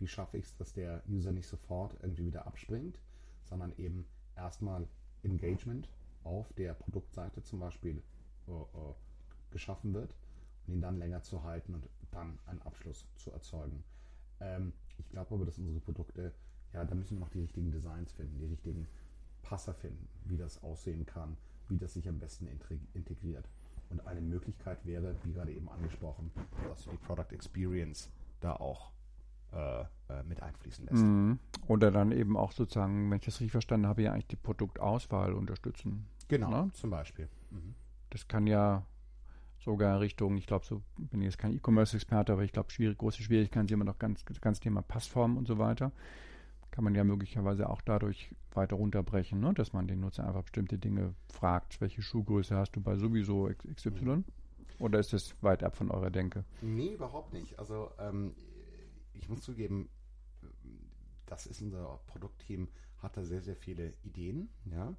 wie 0.01 0.07
schaffe 0.07 0.39
ich 0.39 0.45
es, 0.45 0.57
dass 0.57 0.73
der 0.73 1.03
User 1.09 1.33
nicht 1.33 1.47
sofort 1.47 1.97
irgendwie 2.03 2.27
wieder 2.27 2.47
abspringt, 2.47 2.99
sondern 3.45 3.73
eben 3.79 4.07
erstmal 4.37 4.87
Engagement 5.23 5.89
auf 6.25 6.53
der 6.55 6.75
Produktseite 6.75 7.43
zum 7.43 7.61
Beispiel 7.61 8.03
uh, 8.47 8.53
uh, 8.53 8.95
geschaffen 9.51 9.95
wird 9.95 10.15
und 10.67 10.75
ihn 10.75 10.81
dann 10.81 10.99
länger 10.99 11.23
zu 11.23 11.43
halten 11.43 11.75
und 11.75 11.89
dann 12.11 12.39
einen 12.47 12.63
Abschluss 12.63 13.07
zu 13.17 13.31
erzeugen. 13.31 13.83
Ähm, 14.41 14.73
ich 14.99 15.09
glaube 15.09 15.35
aber, 15.35 15.45
dass 15.45 15.59
unsere 15.59 15.81
Produkte, 15.81 16.33
ja, 16.73 16.85
da 16.85 16.95
müssen 16.95 17.17
wir 17.17 17.21
noch 17.21 17.31
die 17.31 17.41
richtigen 17.41 17.71
Designs 17.71 18.13
finden, 18.13 18.39
die 18.39 18.47
richtigen 18.47 18.87
Passer 19.49 19.73
finden, 19.73 20.07
wie 20.27 20.37
das 20.37 20.63
aussehen 20.63 21.07
kann, 21.07 21.37
wie 21.69 21.79
das 21.79 21.95
sich 21.95 22.07
am 22.09 22.19
besten 22.19 22.47
integriert. 22.93 23.49
Und 23.89 24.07
eine 24.07 24.21
Möglichkeit 24.21 24.85
wäre, 24.85 25.15
wie 25.25 25.33
gerade 25.33 25.53
eben 25.53 25.71
angesprochen, 25.71 26.31
dass 26.69 26.85
du 26.85 26.91
die 26.91 26.99
Product 26.99 27.33
Experience 27.33 28.11
da 28.41 28.53
auch 28.53 28.93
äh, 29.53 29.81
äh, 29.81 30.23
mit 30.29 30.43
einfließen 30.43 30.85
lässt. 30.85 31.03
Mhm. 31.03 31.39
Oder 31.67 31.91
dann 31.91 32.13
eben 32.13 32.37
auch 32.37 32.53
sozusagen, 32.53 33.11
wenn 33.11 33.17
ich 33.17 33.25
das 33.25 33.41
richtig 33.41 33.53
verstanden 33.53 33.87
habe, 33.87 34.03
ja 34.03 34.13
eigentlich 34.13 34.27
die 34.27 34.37
Produktauswahl 34.37 35.33
unterstützen. 35.33 36.07
Genau, 36.29 36.51
ne? 36.51 36.71
zum 36.75 36.91
Beispiel. 36.91 37.29
Mhm. 37.51 37.75
Das 38.11 38.29
kann 38.29 38.47
ja 38.47 38.85
sogar 39.59 40.01
Richtung, 40.01 40.37
ich 40.37 40.47
glaube, 40.47 40.67
so 40.67 40.83
bin 40.99 41.23
ich 41.23 41.27
jetzt 41.27 41.39
kein 41.39 41.55
E-Commerce-Experte, 41.55 42.35
aber 42.35 42.45
ich 42.45 42.53
glaube, 42.53 42.71
schwierig, 42.71 42.99
große 42.99 43.23
Schwierigkeiten 43.23 43.69
sind 43.69 43.75
immer 43.77 43.87
noch 43.87 43.99
ganz, 43.99 44.23
ganz 44.43 44.61
Thema 44.61 44.83
Passform 44.83 45.39
und 45.39 45.49
so 45.49 45.57
weiter. 45.57 45.93
Kann 46.79 46.85
man 46.85 46.95
ja 46.95 47.03
möglicherweise 47.03 47.69
auch 47.69 47.83
dadurch 47.83 48.31
weiter 48.53 48.77
runterbrechen, 48.77 49.41
ne? 49.41 49.53
dass 49.53 49.73
man 49.73 49.89
den 49.89 49.99
Nutzer 49.99 50.25
einfach 50.25 50.45
bestimmte 50.45 50.79
Dinge 50.79 51.13
fragt. 51.27 51.81
Welche 51.81 52.03
Schuhgröße 52.03 52.55
hast 52.55 52.77
du 52.77 52.81
bei 52.81 52.95
sowieso 52.95 53.51
XY? 53.75 54.05
Mhm. 54.05 54.25
Oder 54.79 55.01
ist 55.01 55.13
das 55.13 55.35
weit 55.43 55.65
ab 55.65 55.75
von 55.75 55.91
eurer 55.91 56.11
Denke? 56.11 56.45
Nee, 56.63 56.95
überhaupt 56.95 57.33
nicht. 57.33 57.59
Also 57.59 57.91
ähm, 57.99 58.33
ich 59.13 59.29
muss 59.29 59.41
zugeben, 59.41 59.89
das 61.27 61.47
ist 61.47 61.61
unser 61.63 61.99
Produktteam, 62.07 62.69
hat 62.99 63.17
da 63.17 63.25
sehr, 63.25 63.41
sehr 63.41 63.57
viele 63.57 63.95
Ideen, 64.05 64.49
ja. 64.67 64.95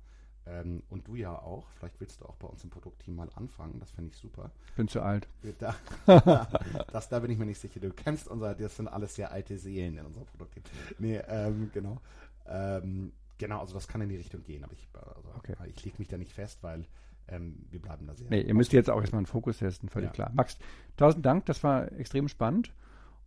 Ähm, 0.45 0.83
und 0.89 1.07
du 1.07 1.15
ja 1.15 1.37
auch. 1.37 1.69
Vielleicht 1.77 1.99
willst 1.99 2.21
du 2.21 2.25
auch 2.25 2.35
bei 2.35 2.47
uns 2.47 2.63
im 2.63 2.69
Produktteam 2.69 3.15
mal 3.15 3.29
anfangen. 3.35 3.79
Das 3.79 3.91
finde 3.91 4.11
ich 4.11 4.17
super. 4.17 4.51
Bin 4.75 4.87
zu 4.87 5.01
alt. 5.01 5.27
Da, 5.59 5.75
das, 6.91 7.09
da 7.09 7.19
bin 7.19 7.31
ich 7.31 7.37
mir 7.37 7.45
nicht 7.45 7.59
sicher. 7.59 7.79
Du 7.79 7.91
kennst 7.91 8.27
unser, 8.27 8.55
das 8.55 8.75
sind 8.75 8.87
alles 8.87 9.15
sehr 9.15 9.31
alte 9.31 9.57
Seelen 9.57 9.97
in 9.97 10.05
unserem 10.05 10.25
Produktteam. 10.25 10.48
Nee, 10.99 11.17
ähm, 11.27 11.69
genau. 11.73 12.01
Ähm, 12.47 13.11
genau, 13.37 13.59
also 13.61 13.73
das 13.73 13.87
kann 13.87 14.01
in 14.01 14.09
die 14.09 14.17
Richtung 14.17 14.43
gehen. 14.43 14.63
Aber 14.63 14.73
ich, 14.73 14.87
also, 14.93 15.29
okay. 15.37 15.55
ich 15.67 15.83
lege 15.85 15.97
mich 15.99 16.07
da 16.07 16.17
nicht 16.17 16.33
fest, 16.33 16.59
weil 16.61 16.85
ähm, 17.27 17.65
wir 17.69 17.81
bleiben 17.81 18.07
da 18.07 18.15
sehr. 18.15 18.29
Nee, 18.29 18.41
ihr 18.41 18.53
müsst 18.53 18.73
jetzt 18.73 18.89
auch 18.89 18.99
erstmal 18.99 19.19
einen 19.19 19.25
Fokus 19.25 19.59
testen, 19.59 19.89
völlig 19.89 20.09
ja. 20.09 20.13
klar. 20.13 20.31
Max, 20.33 20.57
tausend 20.97 21.25
Dank. 21.25 21.45
Das 21.45 21.63
war 21.63 21.91
extrem 21.93 22.27
spannend. 22.27 22.73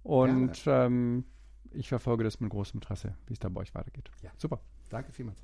Und 0.02 0.62
ähm, 0.66 1.24
ich 1.70 1.88
verfolge 1.88 2.24
das 2.24 2.40
mit 2.40 2.50
großem 2.50 2.78
Interesse, 2.78 3.14
wie 3.26 3.34
es 3.34 3.38
da 3.38 3.48
bei 3.48 3.60
euch 3.60 3.74
weitergeht. 3.74 4.10
Ja. 4.22 4.30
Super. 4.36 4.60
Danke 4.90 5.12
vielmals. 5.12 5.42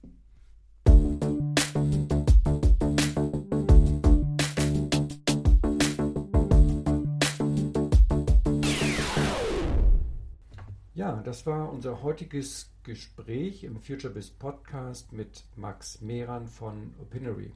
Das 11.28 11.44
war 11.44 11.70
unser 11.70 12.02
heutiges 12.02 12.70
Gespräch 12.84 13.62
im 13.62 13.78
FutureBiz 13.82 14.30
Podcast 14.30 15.12
mit 15.12 15.44
Max 15.56 16.00
Mehran 16.00 16.48
von 16.48 16.94
Opinory. 17.02 17.52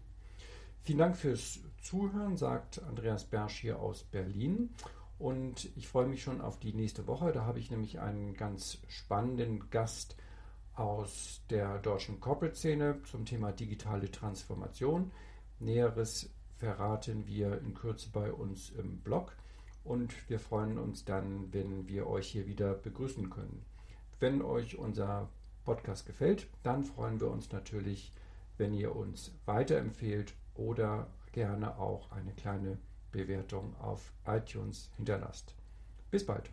Vielen 0.82 0.98
Dank 0.98 1.16
fürs 1.16 1.58
Zuhören, 1.80 2.36
sagt 2.36 2.82
Andreas 2.82 3.24
Bersch 3.24 3.60
hier 3.60 3.80
aus 3.80 4.04
Berlin. 4.04 4.74
Und 5.18 5.70
ich 5.74 5.88
freue 5.88 6.04
mich 6.06 6.22
schon 6.22 6.42
auf 6.42 6.58
die 6.58 6.74
nächste 6.74 7.06
Woche. 7.06 7.32
Da 7.32 7.46
habe 7.46 7.60
ich 7.60 7.70
nämlich 7.70 7.98
einen 7.98 8.34
ganz 8.34 8.76
spannenden 8.88 9.70
Gast 9.70 10.16
aus 10.74 11.40
der 11.48 11.78
deutschen 11.78 12.20
Corporate-Szene 12.20 13.00
zum 13.10 13.24
Thema 13.24 13.52
digitale 13.52 14.10
Transformation. 14.10 15.12
Näheres 15.60 16.28
verraten 16.58 17.26
wir 17.26 17.58
in 17.62 17.72
Kürze 17.72 18.10
bei 18.12 18.34
uns 18.34 18.68
im 18.68 18.98
Blog. 18.98 19.34
Und 19.84 20.28
wir 20.28 20.38
freuen 20.38 20.78
uns 20.78 21.04
dann, 21.04 21.52
wenn 21.52 21.88
wir 21.88 22.06
euch 22.06 22.28
hier 22.28 22.46
wieder 22.46 22.74
begrüßen 22.74 23.30
können. 23.30 23.64
Wenn 24.20 24.42
euch 24.42 24.78
unser 24.78 25.28
Podcast 25.64 26.06
gefällt, 26.06 26.46
dann 26.62 26.84
freuen 26.84 27.20
wir 27.20 27.30
uns 27.30 27.50
natürlich, 27.50 28.12
wenn 28.58 28.74
ihr 28.74 28.94
uns 28.94 29.32
weiterempfehlt 29.46 30.34
oder 30.54 31.08
gerne 31.32 31.78
auch 31.78 32.10
eine 32.12 32.32
kleine 32.32 32.78
Bewertung 33.10 33.74
auf 33.80 34.12
iTunes 34.26 34.90
hinterlasst. 34.96 35.54
Bis 36.10 36.24
bald. 36.24 36.50